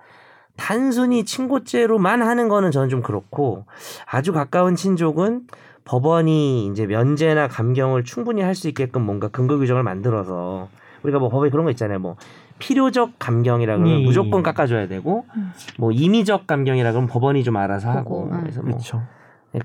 단순히 0.55 1.25
친고죄로만 1.25 2.21
하는 2.21 2.47
거는 2.47 2.71
저는 2.71 2.87
좀 2.87 3.01
그렇고 3.01 3.65
아주 4.05 4.31
가까운 4.31 4.77
친족은 4.77 5.41
법원이 5.83 6.67
이제 6.67 6.85
면제나 6.87 7.49
감경을 7.49 8.05
충분히 8.05 8.41
할 8.43 8.55
수 8.55 8.69
있게끔 8.69 9.01
뭔가 9.01 9.27
근거 9.27 9.57
규정을 9.57 9.83
만들어서 9.83 10.69
우리가 11.03 11.19
뭐 11.19 11.27
법에 11.27 11.49
그런 11.49 11.65
거 11.65 11.71
있잖아요. 11.71 11.99
뭐 11.99 12.15
필요적 12.61 13.13
감경이라 13.19 13.77
그러면 13.77 13.97
네. 13.97 14.03
무조건 14.05 14.43
깎아줘야 14.43 14.87
되고 14.87 15.25
음. 15.35 15.51
뭐 15.77 15.91
임의적 15.91 16.45
감경이라 16.47 16.91
그러면 16.91 17.09
법원이 17.09 17.43
좀 17.43 17.57
알아서 17.57 17.89
하고 17.89 18.29
음. 18.31 18.39
그래서 18.41 18.61
뭐 18.61 18.71
그렇죠. 18.71 19.01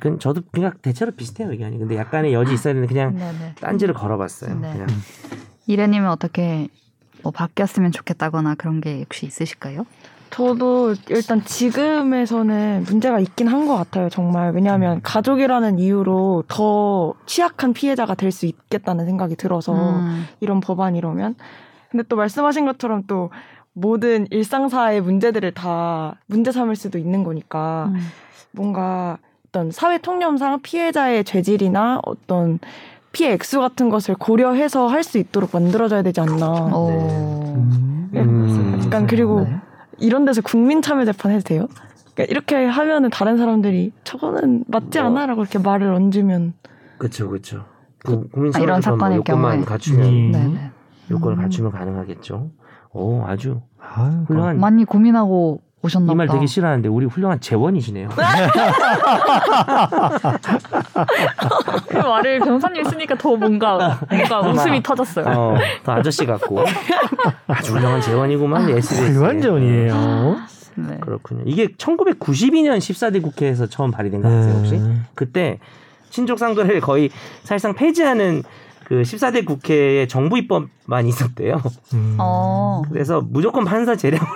그 0.01 0.18
저도 0.18 0.40
그냥 0.51 0.72
대체로 0.82 1.12
비슷해요 1.12 1.51
의견이. 1.53 1.78
근데 1.78 1.97
약간의 1.97 2.32
여지 2.32 2.55
있어야 2.55 2.74
되는데 2.74 2.92
그냥 2.92 3.14
네네. 3.14 3.55
딴지를 3.61 3.94
걸어봤어요. 3.94 4.59
네. 4.59 4.72
그냥 4.72 4.86
이래님은 5.66 6.09
어떻게 6.09 6.68
뭐 7.22 7.30
바뀌었으면 7.32 7.92
좋겠다거나 7.92 8.55
그런 8.57 8.80
게 8.80 9.01
혹시 9.03 9.26
있으실까요? 9.26 9.84
저도 10.30 10.94
일단 11.09 11.44
지금에서는 11.44 12.84
문제가 12.86 13.20
있긴 13.20 13.47
한 13.47 13.66
것 13.66 13.76
같아요, 13.76 14.09
정말. 14.09 14.53
왜냐하면 14.53 15.01
가족이라는 15.03 15.78
이유로 15.78 16.44
더 16.49 17.14
취약한 17.26 17.72
피해자가 17.72 18.14
될 18.14 18.32
수 18.32 18.47
있겠다는 18.47 19.07
생각이 19.07 19.36
들어서 19.36 19.72
음. 20.01 20.26
이런 20.40 20.61
법안이라면. 20.61 21.36
근데 21.91 22.05
또 22.09 22.16
말씀하신 22.16 22.66
것처럼 22.66 23.03
또 23.07 23.30
모든 23.72 24.26
일상사의 24.30 25.01
문제들을 25.03 25.53
다 25.53 26.16
문제 26.26 26.51
삼을 26.53 26.76
수도 26.76 26.99
있는 26.99 27.24
거니까 27.24 27.91
음. 27.95 28.01
뭔가 28.53 29.18
어떤 29.49 29.70
사회 29.70 29.99
통념상 29.99 30.61
피해자의 30.62 31.24
죄질이나 31.24 32.01
어떤 32.05 32.59
피해 33.12 33.32
액수 33.32 33.61
같은 33.61 33.89
것을 33.89 34.14
고려해서 34.14 34.87
할 34.89 35.03
수 35.05 35.18
있도록 35.18 35.51
만들어져야 35.53 36.03
되지 36.03 36.20
않나. 36.20 36.51
오. 36.74 36.89
음. 36.91 38.11
음. 38.14 38.80
약간 38.84 39.07
그리고 39.07 39.43
네. 39.43 39.57
이런 39.99 40.24
데서 40.24 40.41
국민 40.43 40.82
참여 40.82 41.05
재판 41.05 41.32
해도 41.32 41.43
돼요? 41.43 41.66
그러니까 42.14 42.30
이렇게 42.30 42.64
하면은 42.66 43.11
다른 43.11 43.37
사람들이 43.39 43.93
저거는 44.05 44.64
맞지 44.68 44.99
뭐. 45.01 45.09
않아라고 45.09 45.43
이렇게 45.43 45.59
말을 45.59 45.93
얹으면 45.93 46.55
그렇죠, 46.99 47.28
그렇죠. 47.28 47.64
그 47.99 48.28
국민 48.30 48.55
아, 48.55 48.59
이런 48.59 48.80
사건의 48.80 49.22
경우에. 49.24 49.61
갖추면 49.61 50.07
음. 50.07 50.32
네네. 50.32 50.70
요건을 51.11 51.38
음. 51.38 51.42
갖추면 51.42 51.72
가능하겠죠. 51.72 52.50
오 52.92 53.24
아주 53.26 53.61
아, 53.80 54.24
훌륭한 54.26 54.59
많이 54.59 54.84
고민하고 54.84 55.61
오셨나 55.82 56.12
이말 56.12 56.26
보다. 56.26 56.38
되게 56.38 56.46
싫어하는데 56.46 56.88
우리 56.88 57.07
훌륭한 57.07 57.40
재원이시네요. 57.40 58.09
그 61.88 61.96
말을 61.96 62.40
변호사님 62.40 62.84
쓰니까 62.84 63.14
더 63.16 63.36
뭔가 63.36 64.00
뭔가 64.11 64.40
웃음이 64.40 64.82
터졌어요. 64.82 65.26
어, 65.26 65.57
더 65.84 65.92
아저씨 65.92 66.26
같고 66.26 66.64
아주 67.46 67.74
훌륭한 67.74 68.00
재원이구만 68.00 68.68
SBS. 68.70 68.94
에. 68.94 69.07
훌륭한 69.09 69.40
재원이에요. 69.40 70.36
네. 70.76 70.98
그렇군요. 71.00 71.42
이게 71.46 71.68
1992년 71.68 72.78
14대 72.78 73.22
국회에서 73.22 73.66
처음 73.66 73.90
발의된 73.90 74.20
거 74.22 74.28
아세요 74.28 74.54
혹시? 74.54 74.74
음. 74.74 75.07
그때 75.14 75.59
친족 76.11 76.38
상도를 76.38 76.80
거의 76.80 77.11
사실상 77.42 77.74
폐지하는 77.74 78.42
그 78.87 79.03
14대 79.03 79.45
국회에 79.45 80.07
정부 80.07 80.39
입법만 80.39 81.07
있었대요. 81.07 81.61
음. 81.95 82.16
어. 82.20 82.82
그래서 82.89 83.20
무조건 83.20 83.64
판사 83.64 83.97
재량으로 83.97 84.28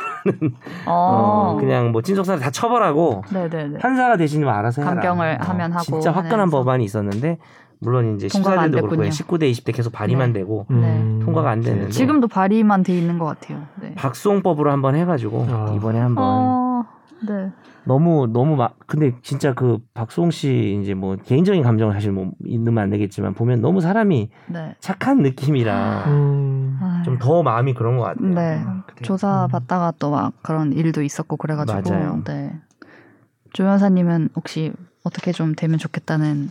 어. 0.86 1.54
어, 1.54 1.56
그냥 1.60 1.92
뭐 1.92 2.02
친족 2.02 2.26
상도 2.26 2.42
다 2.42 2.50
처벌하고 2.50 3.22
네네네. 3.32 3.78
판사가 3.78 4.16
대신 4.16 4.42
뭐 4.42 4.52
알아서 4.52 4.82
해라. 4.82 4.94
감경을 4.94 5.40
하면 5.40 5.70
하고 5.70 5.84
진짜 5.84 6.10
화끈한 6.10 6.32
하면서. 6.32 6.56
법안이 6.58 6.84
있었는데 6.84 7.38
물론 7.78 8.16
이제 8.16 8.26
통과가 8.26 8.60
안 8.62 8.70
14대도 8.70 8.72
그렇고 8.72 8.88
됐군요. 8.96 9.08
19대 9.10 9.52
20대 9.52 9.72
계속 9.74 9.92
발의만 9.92 10.32
네. 10.32 10.40
되고 10.40 10.66
음. 10.70 11.20
통과가 11.24 11.48
안 11.48 11.60
되는데 11.60 11.90
지금도 11.90 12.26
발의만 12.26 12.82
돼 12.82 12.92
있는 12.98 13.20
것 13.20 13.26
같아요. 13.26 13.62
네. 13.80 13.94
박수홍법으로 13.94 14.72
한번 14.72 14.96
해가지고 14.96 15.46
아. 15.48 15.72
이번에 15.76 16.00
한번 16.00 16.24
어. 16.24 16.59
네. 17.26 17.50
너무 17.84 18.26
너무 18.32 18.56
막 18.56 18.76
근데 18.86 19.12
진짜 19.22 19.54
그 19.54 19.78
박수홍 19.94 20.30
씨 20.30 20.78
이제 20.82 20.94
뭐 20.94 21.16
개인적인 21.16 21.62
감정은 21.62 21.94
사실 21.94 22.12
뭐 22.12 22.30
있으면 22.44 22.78
안 22.78 22.90
되겠지만 22.90 23.34
보면 23.34 23.60
너무 23.60 23.80
사람이 23.80 24.30
네. 24.48 24.74
착한 24.80 25.22
느낌이라 25.22 26.04
음. 26.08 26.78
아유. 26.82 27.02
좀더 27.04 27.42
마음이 27.42 27.74
그런 27.74 27.96
것 27.96 28.04
같아요. 28.04 28.28
네. 28.34 28.62
그래. 28.86 29.02
조사 29.02 29.44
음. 29.46 29.48
받다가 29.50 29.92
또 29.98 30.10
막 30.10 30.32
그런 30.42 30.72
일도 30.72 31.02
있었고 31.02 31.36
그래가지고 31.36 31.80
맞아요. 31.90 32.22
네. 32.24 32.52
조 33.52 33.64
변호사님은 33.64 34.30
혹시 34.36 34.72
어떻게 35.04 35.32
좀 35.32 35.54
되면 35.54 35.78
좋겠다는 35.78 36.50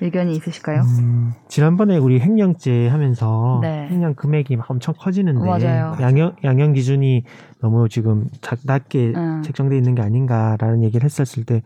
의견이 0.00 0.32
있으실까요? 0.36 0.82
음, 0.82 1.32
지난번에 1.48 1.96
우리 1.96 2.20
횡령죄 2.20 2.88
하면서 2.88 3.60
네. 3.62 3.88
횡령 3.88 4.14
금액이 4.14 4.56
막 4.56 4.70
엄청 4.70 4.94
커지는데 4.96 5.44
맞아요. 5.44 5.96
양형 6.00 6.36
양형 6.44 6.74
기준이 6.74 7.24
너무 7.60 7.88
지금 7.88 8.26
작, 8.42 8.58
낮게 8.64 9.12
음. 9.16 9.42
책정돼 9.42 9.76
있는 9.76 9.94
게 9.94 10.02
아닌가라는 10.02 10.82
얘기를 10.82 11.04
했었을 11.04 11.44
때 11.44 11.62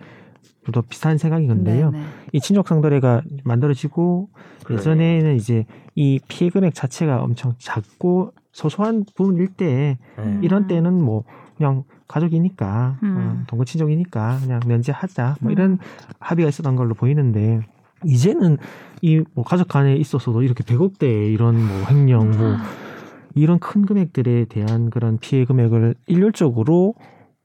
저도 0.66 0.82
비슷한 0.82 1.18
생각이 1.18 1.46
건데요. 1.46 1.90
네네. 1.90 2.04
이 2.32 2.40
친족 2.40 2.68
상도례가 2.68 3.22
만들어지고 3.44 4.28
그러네. 4.64 4.80
예전에는 4.80 5.36
이제 5.36 5.64
이 5.94 6.20
피해 6.28 6.50
금액 6.50 6.74
자체가 6.74 7.22
엄청 7.22 7.54
작고 7.58 8.32
소소한 8.52 9.04
부분일 9.16 9.48
때 9.48 9.98
네. 10.18 10.38
이런 10.42 10.66
때는 10.66 11.02
뭐 11.02 11.24
그냥 11.56 11.84
가족이니까 12.06 12.98
음. 13.02 13.16
어, 13.16 13.44
동거 13.46 13.64
친족이니까 13.64 14.38
그냥 14.42 14.60
면제하자 14.66 15.36
뭐 15.40 15.50
음. 15.50 15.52
이런 15.52 15.78
합의가 16.18 16.48
있었던 16.48 16.76
걸로 16.76 16.94
보이는데 16.94 17.60
이제는 18.04 18.58
이 19.02 19.22
뭐 19.34 19.44
가족 19.44 19.68
간에 19.68 19.96
있어서도 19.96 20.42
이렇게 20.42 20.62
100억대 20.62 21.32
이런 21.32 21.56
뭐 21.56 21.84
횡령 21.88 22.30
뭐 22.32 22.56
이런 23.34 23.58
큰 23.58 23.86
금액들에 23.86 24.46
대한 24.46 24.90
그런 24.90 25.18
피해 25.18 25.44
금액을 25.44 25.94
일률적으로 26.06 26.94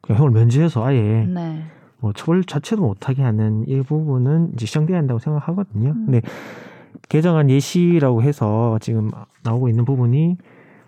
그냥 0.02 0.20
형을 0.20 0.32
면제해서 0.32 0.86
아예 0.86 1.26
네. 1.26 1.62
뭐 2.00 2.12
처벌 2.14 2.44
자체도 2.44 2.82
못하게 2.82 3.22
하는 3.24 3.64
일부분은 3.68 4.52
이제 4.54 4.66
시정돼야 4.66 4.98
한다고 4.98 5.20
생각하거든요. 5.20 5.92
음. 5.92 6.06
근데 6.06 6.22
개정안 7.10 7.50
예시라고 7.50 8.22
해서 8.24 8.78
지금 8.82 9.12
나오고 9.44 9.70
있는 9.70 9.86
부분이 9.86 10.38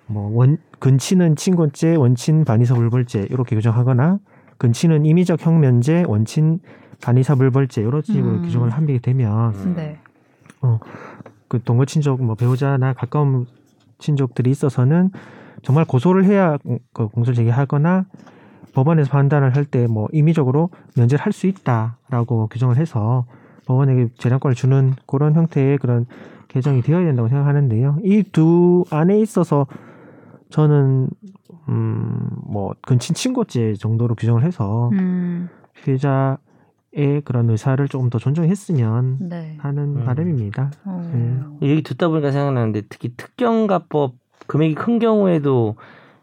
뭐 0.08 0.32
원, 0.34 0.58
근치는 0.80 1.36
친권죄, 1.36 1.96
원친 1.96 2.44
반의사 2.46 2.76
불벌죄 2.76 3.28
이렇게 3.30 3.56
규정하거나 3.56 4.20
근치는 4.58 5.06
임의적 5.06 5.46
형면죄, 5.46 6.06
원친 6.08 6.60
반의사 7.02 7.36
불벌죄 7.36 7.82
이런 7.82 8.02
식으로 8.02 8.36
음. 8.36 8.42
규정을 8.44 8.70
하게 8.70 9.00
되면 9.00 9.54
음. 9.54 9.74
네. 9.76 10.00
그 11.48 11.62
동거 11.64 11.86
친족, 11.86 12.22
뭐 12.24 12.36
배우자나 12.36 12.94
가까운 12.94 13.46
친족들이 14.00 14.50
있어서는 14.52 15.12
정말 15.64 15.86
고소를 15.86 16.26
해야 16.26 16.58
그 16.94 17.08
공소를 17.08 17.36
제기하거나 17.36 18.06
법원에서 18.74 19.10
판단을 19.10 19.56
할 19.56 19.66
때 19.66 19.88
뭐 19.88 20.08
임의적으로 20.12 20.70
면제를 20.98 21.24
할 21.26 21.32
수 21.32 21.48
있다라고 21.48 22.48
규정을 22.48 22.78
해서 22.78 23.26
법원에게 23.66 24.10
재량권을 24.18 24.56
주는 24.56 24.94
그런 25.08 25.34
형태의 25.36 25.78
그런 25.78 26.06
개정이 26.48 26.82
되어야 26.82 27.06
된다고 27.06 27.28
생각하는데요. 27.30 28.00
이 28.04 28.24
두 28.32 28.84
안에 28.92 29.20
있어서 29.20 29.68
저는 30.50 31.10
음뭐 31.70 32.74
근친 32.82 33.16
친고죄 33.16 33.74
정도로 33.76 34.16
규정을 34.16 34.44
해서 34.44 34.90
음. 34.94 35.50
피해자 35.84 36.38
의 37.00 37.22
그런 37.22 37.48
의사를 37.50 37.88
조금 37.90 38.10
더 38.10 38.18
존중했으면 38.18 39.18
네. 39.30 39.56
하는 39.60 39.98
음. 39.98 40.04
바람입니다. 40.04 40.72
어. 40.84 41.12
네. 41.62 41.68
얘기 41.70 41.84
듣다 41.84 42.08
보니까 42.08 42.32
생각나는데 42.32 42.82
특히 42.90 43.14
특경가법 43.16 44.16
금액이 44.48 44.74
큰 44.74 44.98
경우에도 44.98 45.76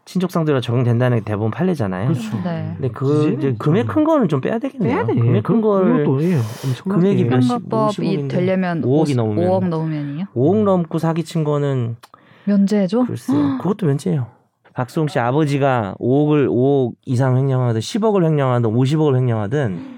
친족 0.03 0.31
상대로 0.31 0.59
적용된다는 0.59 1.19
게 1.19 1.23
대부분 1.23 1.49
판례잖아요. 1.49 2.09
그렇죠. 2.09 2.37
네. 2.43 2.73
근데 2.77 2.89
그 2.89 3.35
이제 3.37 3.55
금액 3.57 3.87
큰 3.87 4.03
거는 4.03 4.27
좀 4.27 4.41
빼야 4.41 4.59
되겠네요. 4.59 4.95
빼야 4.97 5.05
돼. 5.05 5.15
금액 5.15 5.43
큰걸 5.43 6.03
그것도 6.05 6.23
예, 6.23 6.37
금액이 6.83 7.23
몇- 7.23 7.35
몇십, 7.37 7.49
특경가법이 7.51 7.85
오십억인데. 8.01 8.35
되려면 8.35 8.81
5억이 8.81 9.15
넘으면. 9.15 9.49
5억 9.49 9.67
넘으면이요? 9.69 10.25
5억 10.35 10.63
넘고 10.63 10.99
사기친 10.99 11.45
거는 11.45 11.95
면제해줘? 12.43 13.05
글쎄요. 13.05 13.57
그것도 13.61 13.85
면제예요. 13.87 14.27
박수홍 14.73 15.07
씨 15.07 15.19
아버지가 15.19 15.95
5억을 15.99 16.49
5억 16.49 16.95
이상 17.05 17.37
횡령하든 17.37 17.79
10억을 17.79 18.25
횡령하든 18.25 18.69
50억을 18.69 19.15
횡령하든 19.15 19.95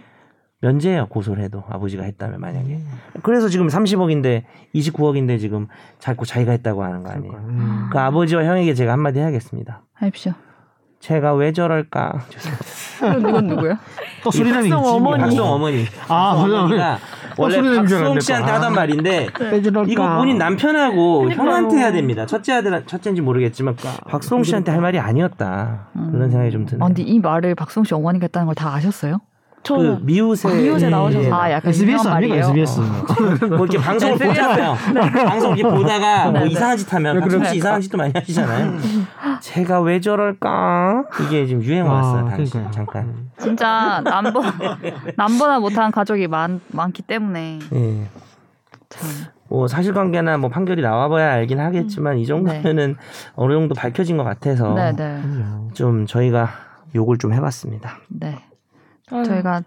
면제예요. 0.62 1.08
고소를 1.08 1.44
해도 1.44 1.64
아버지가 1.70 2.04
했다면 2.04 2.40
만약에. 2.40 2.80
그래서 3.22 3.48
지금 3.48 3.68
30억인데 3.68 4.44
29억인데 4.74 5.40
지금 5.40 5.68
자꾸 6.00 6.26
자기가 6.26 6.52
했다고 6.54 6.84
하는 6.84 7.04
거 7.04 7.12
아니에요. 7.12 7.34
음. 7.34 7.90
그 7.92 8.00
아버지와 8.00 8.44
형에게 8.44 8.74
제가 8.74 8.94
한마디 8.94 9.20
해야겠습니다. 9.20 9.84
하십시오. 9.94 10.34
제가 11.00 11.36
왜 11.36 11.54
저럴까? 11.54 12.22
죄송합니다. 12.30 13.30
이건 13.30 13.48
누구야? 13.48 13.78
또 14.24 14.32
소리나는 14.32 14.68
박성 14.72 14.96
어머니. 14.96 15.22
박수홍 15.22 15.48
어머니. 15.48 15.86
아. 16.08 16.32
어머니가 16.36 16.98
원래 17.38 17.62
박수홍 17.78 18.20
씨한테 18.20 18.48
또. 18.48 18.54
하던 18.56 18.72
아. 18.72 18.76
말인데. 18.76 19.28
이거 19.88 20.16
본인 20.18 20.40
남편하고 20.40 21.20
그러니까요. 21.20 21.48
형한테 21.48 21.78
해야 21.78 21.92
됩니다. 21.92 22.26
첫째 22.26 22.54
아들 22.54 22.84
첫째인지 22.88 23.22
모르겠지만 23.22 23.76
박수홍 24.10 24.42
씨한테 24.42 24.72
할 24.72 24.82
말이 24.82 24.98
아니었다. 24.98 25.90
그런 25.94 26.32
생각이 26.32 26.50
좀 26.50 26.66
드네요. 26.66 26.84
아, 26.84 26.88
근데 26.88 27.04
이 27.04 27.20
말을 27.20 27.54
박수홍 27.54 27.84
씨 27.84 27.94
어머니가 27.94 28.24
했다는 28.24 28.48
걸 28.48 28.56
다 28.56 28.74
아셨어요? 28.74 29.20
그 29.66 29.98
미우새 30.02 30.54
미우새 30.54 30.90
나오셔서. 30.90 31.34
아, 31.36 31.52
약간 31.52 31.70
SBS 31.70 32.08
아닙니까? 32.08 32.48
SBS. 32.48 32.80
뭐 33.50 33.66
이렇게 33.66 33.78
방송을 33.78 34.14
SBS. 34.16 34.28
보잖아요. 34.28 34.76
방송 35.28 35.58
이렇게 35.58 35.76
보다가 35.76 36.24
뭐 36.26 36.32
네, 36.34 36.40
네. 36.46 36.48
이상한 36.52 36.78
짓 36.78 36.94
하면 36.94 37.16
네, 37.16 37.22
박수홍 37.22 37.44
씨 37.44 37.50
그러니까. 37.50 37.56
이상한 37.56 37.82
짓도 37.82 37.98
많이 37.98 38.14
하시잖아요. 38.16 38.78
제가 39.42 39.82
왜 39.82 40.00
저럴까? 40.00 41.04
이게 41.26 41.46
지금 41.46 41.64
유행 41.64 41.86
왔어요. 41.86 42.26
아, 42.28 42.30
당시 42.30 42.52
그러니까요. 42.54 42.72
잠깐. 42.74 43.16
진짜 43.40 44.02
남보 44.04 44.42
남보다 45.18 45.60
못한 45.60 45.92
가족이 45.92 46.28
많 46.28 46.62
많기 46.70 47.02
때문에 47.02 47.60
예. 47.74 48.06
참 48.90 49.38
뭐 49.50 49.68
사실관계나 49.68 50.38
뭐 50.38 50.50
판결이 50.50 50.82
나와봐야 50.82 51.32
알긴 51.34 51.60
하겠지만 51.60 52.18
이 52.18 52.26
정도면은 52.26 52.98
어느 53.36 53.54
정도 53.54 53.76
밝혀진 53.76 54.18
것 54.18 54.24
같아서 54.24 54.74
네, 54.74 54.94
네. 54.94 55.22
좀 55.74 56.06
저희가 56.06 56.50
욕을 56.96 57.18
좀 57.18 57.34
해봤습니다. 57.34 57.98
네. 58.10 58.40
아유, 59.12 59.24
저희가 59.26 59.64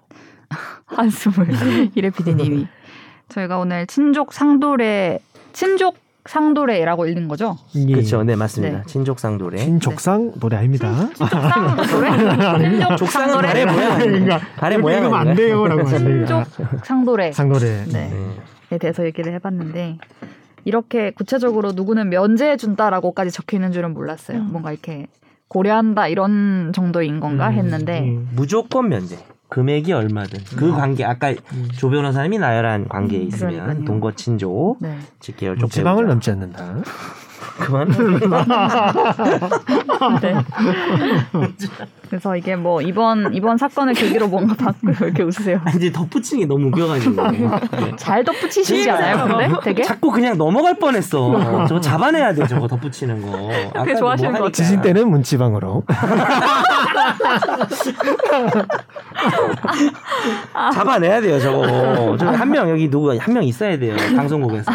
한숨을 0.87 1.49
이래 1.95 2.11
PD님이 2.11 2.67
저희가 3.29 3.59
오늘 3.59 3.87
친족 3.87 4.33
상도례 4.33 5.21
친족 5.53 5.97
상도례라고 6.27 7.07
읽는 7.07 7.29
거죠? 7.29 7.57
예. 7.75 7.87
그렇죠, 7.93 8.23
네 8.23 8.37
맞습니다. 8.37 8.79
네. 8.79 8.83
친족상 8.87 9.39
노래. 9.39 9.57
신족상 9.59 10.33
노래 10.39 10.59
아닙니다. 10.59 11.09
상도례? 11.15 12.69
친족 12.69 12.97
족상은 12.99 13.29
상도례? 13.31 13.49
발의 13.49 13.67
모양 13.67 13.93
아닙니까? 13.93 14.39
발의 14.57 14.57
그러니까 14.57 14.69
이렇게 14.69 14.79
모양 14.83 14.99
읽으면 15.05 15.29
안? 15.29 15.35
돼요라고 15.35 15.87
하시니까. 15.89 16.45
친족 16.45 16.85
상도례 16.85 17.33
상노래. 17.33 17.85
네. 17.87 18.11
네. 18.11 18.37
에 18.73 18.79
대해서 18.79 19.05
얘기를 19.05 19.33
해봤는데 19.33 19.97
이렇게 20.67 21.11
구체적으로 21.11 21.73
누구는 21.73 22.11
면제해 22.11 22.57
준다라고까지 22.59 23.31
적혀 23.31 23.57
있는 23.57 23.73
줄은 23.73 23.95
몰랐어요. 23.95 24.39
음. 24.39 24.49
뭔가 24.51 24.73
이렇게 24.73 25.07
고려한다 25.51 26.07
이런 26.07 26.73
정도인 26.73 27.19
건가 27.21 27.49
음, 27.49 27.55
했는데 27.55 28.01
음. 28.01 28.29
무조건 28.35 28.89
면제. 28.89 29.19
금액이 29.49 29.93
얼마든 29.93 30.39
그 30.57 30.71
관계 30.71 31.05
아까 31.05 31.31
음. 31.31 31.69
조 31.77 31.91
변호사님이 31.91 32.39
나열한 32.39 32.87
관계에 32.89 33.21
음, 33.21 33.27
있으면 33.27 33.55
그러니까요. 33.55 33.85
동거 33.85 34.13
친족 34.13 34.77
네. 34.81 34.97
즉 35.19 35.37
계열 35.37 35.59
쪽 35.59 35.73
지방을 35.73 36.05
배우자. 36.05 36.13
넘지 36.15 36.31
않는다. 36.31 36.77
그만. 37.59 37.89
네. 40.23 40.35
그래서 42.11 42.37
이게 42.37 42.57
뭐 42.57 42.83
이번 42.83 43.33
이번 43.35 43.57
사건을 43.57 43.95
계기로 43.95 44.27
뭔가 44.27 44.53
바꾸고 44.55 45.05
이렇게 45.05 45.23
웃으세요. 45.23 45.61
이제 45.77 45.93
덧붙이는 45.93 46.41
게 46.41 46.47
너무 46.47 46.67
웃겨가지고 46.67 47.31
네. 47.31 47.49
잘 47.97 48.25
덧붙이시지 48.25 48.91
않아요? 48.91 49.29
근데 49.29 49.49
되게 49.63 49.85
자꾸 49.85 50.11
그냥 50.11 50.37
넘어갈 50.37 50.75
뻔했어. 50.77 51.67
저거 51.69 51.81
잡아내야 51.81 52.35
돼 52.35 52.45
저거 52.49 52.67
덧붙이는 52.67 53.23
거. 53.23 53.49
아까도 53.75 53.95
좋아하시는 53.97 54.33
것 54.33 54.39
하니까. 54.39 54.53
지진 54.53 54.83
때는 54.83 55.09
문지방으로. 55.09 55.85
잡아내야 60.75 61.21
돼요 61.21 61.39
저거. 61.41 62.17
한 62.33 62.51
명 62.51 62.69
여기 62.71 62.91
누구 62.91 63.17
한 63.17 63.33
명 63.33 63.45
있어야 63.45 63.79
돼요 63.79 63.95
방송국에서 64.17 64.73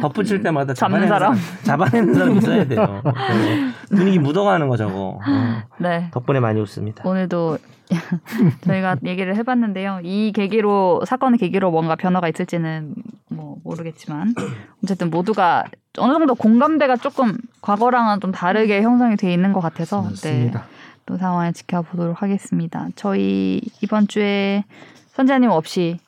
덧붙일 0.00 0.42
때마다 0.42 0.72
잡는 0.72 1.06
사람? 1.08 1.34
잡아내는 1.62 2.14
사람 2.14 2.36
있어야 2.38 2.64
돼요. 2.66 3.02
분위기 3.96 4.18
묻어가는 4.18 4.68
거 4.68 4.76
저거. 4.76 5.18
어. 5.26 5.62
네. 5.78 6.08
덕분에 6.12 6.40
많이 6.40 6.60
웃습니다. 6.60 7.08
오늘도 7.08 7.58
저희가 8.62 8.96
얘기를 9.04 9.36
해봤는데요. 9.36 10.00
이 10.02 10.32
계기로 10.32 11.02
사건의 11.06 11.38
계기로 11.38 11.70
뭔가 11.70 11.94
변화가 11.94 12.28
있을지는 12.28 12.94
뭐 13.28 13.56
모르겠지만 13.64 14.34
어쨌든 14.82 15.10
모두가 15.10 15.64
어느 15.98 16.12
정도 16.14 16.34
공감대가 16.34 16.96
조금 16.96 17.36
과거랑은 17.60 18.20
좀 18.20 18.32
다르게 18.32 18.80
형성이 18.82 19.16
돼 19.16 19.32
있는 19.32 19.52
것 19.52 19.60
같아서 19.60 20.00
네, 20.02 20.08
맞습니다. 20.08 20.64
또 21.04 21.16
상황을 21.18 21.52
지켜보도록 21.52 22.22
하겠습니다. 22.22 22.88
저희 22.96 23.60
이번 23.82 24.08
주에 24.08 24.64
선재님 25.08 25.50
없이 25.50 25.98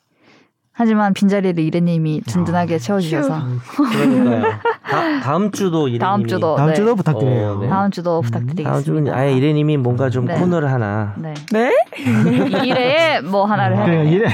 하지만 0.71 1.13
빈자리를 1.13 1.63
이래님이 1.63 2.21
든든하게 2.21 2.79
채워주셔서 2.79 3.41
그러니까요. 3.77 4.59
다, 4.85 5.19
다음 5.21 5.51
주도 5.51 5.87
이래님이 5.87 5.99
다음 5.99 6.27
주도 6.27 6.55
다음 6.55 6.69
네. 6.69 6.73
주도 6.75 6.95
부탁드려요. 6.95 7.51
어, 7.51 7.59
네. 7.59 7.67
다음 7.67 7.91
주도 7.91 8.19
음, 8.19 8.21
부탁드리겠습니다. 8.21 8.71
다음 8.71 8.83
주는 8.83 9.13
아예 9.13 9.33
이래님이 9.33 9.77
뭔가 9.77 10.09
좀 10.09 10.25
네. 10.25 10.35
코너를 10.35 10.71
하나. 10.71 11.13
네. 11.17 11.33
네? 11.51 11.71
이래에 12.63 13.21
뭐 13.21 13.45
하나를 13.45 13.77
해. 13.77 13.85
그냥 13.85 14.07
이래. 14.07 14.27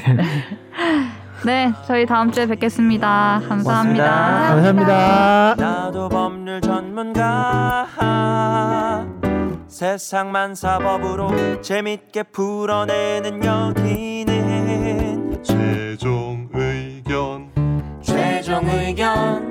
네, 1.46 1.74
저희 1.88 2.06
다음 2.06 2.32
주에 2.32 2.46
뵙겠습니다. 2.46 3.42
감사합니다. 3.48 4.06
감사합니다. 4.50 5.56
나도 5.58 6.10
법률 6.10 6.62
전문가 6.62 7.88
세상만 9.68 10.54
사법으로 10.54 11.62
재밌게 11.62 12.24
풀어내는 12.32 13.44
여기는 13.44 15.42
최종 15.42 16.48
의견 16.54 17.50
최종 18.04 18.70
의견 18.70 19.51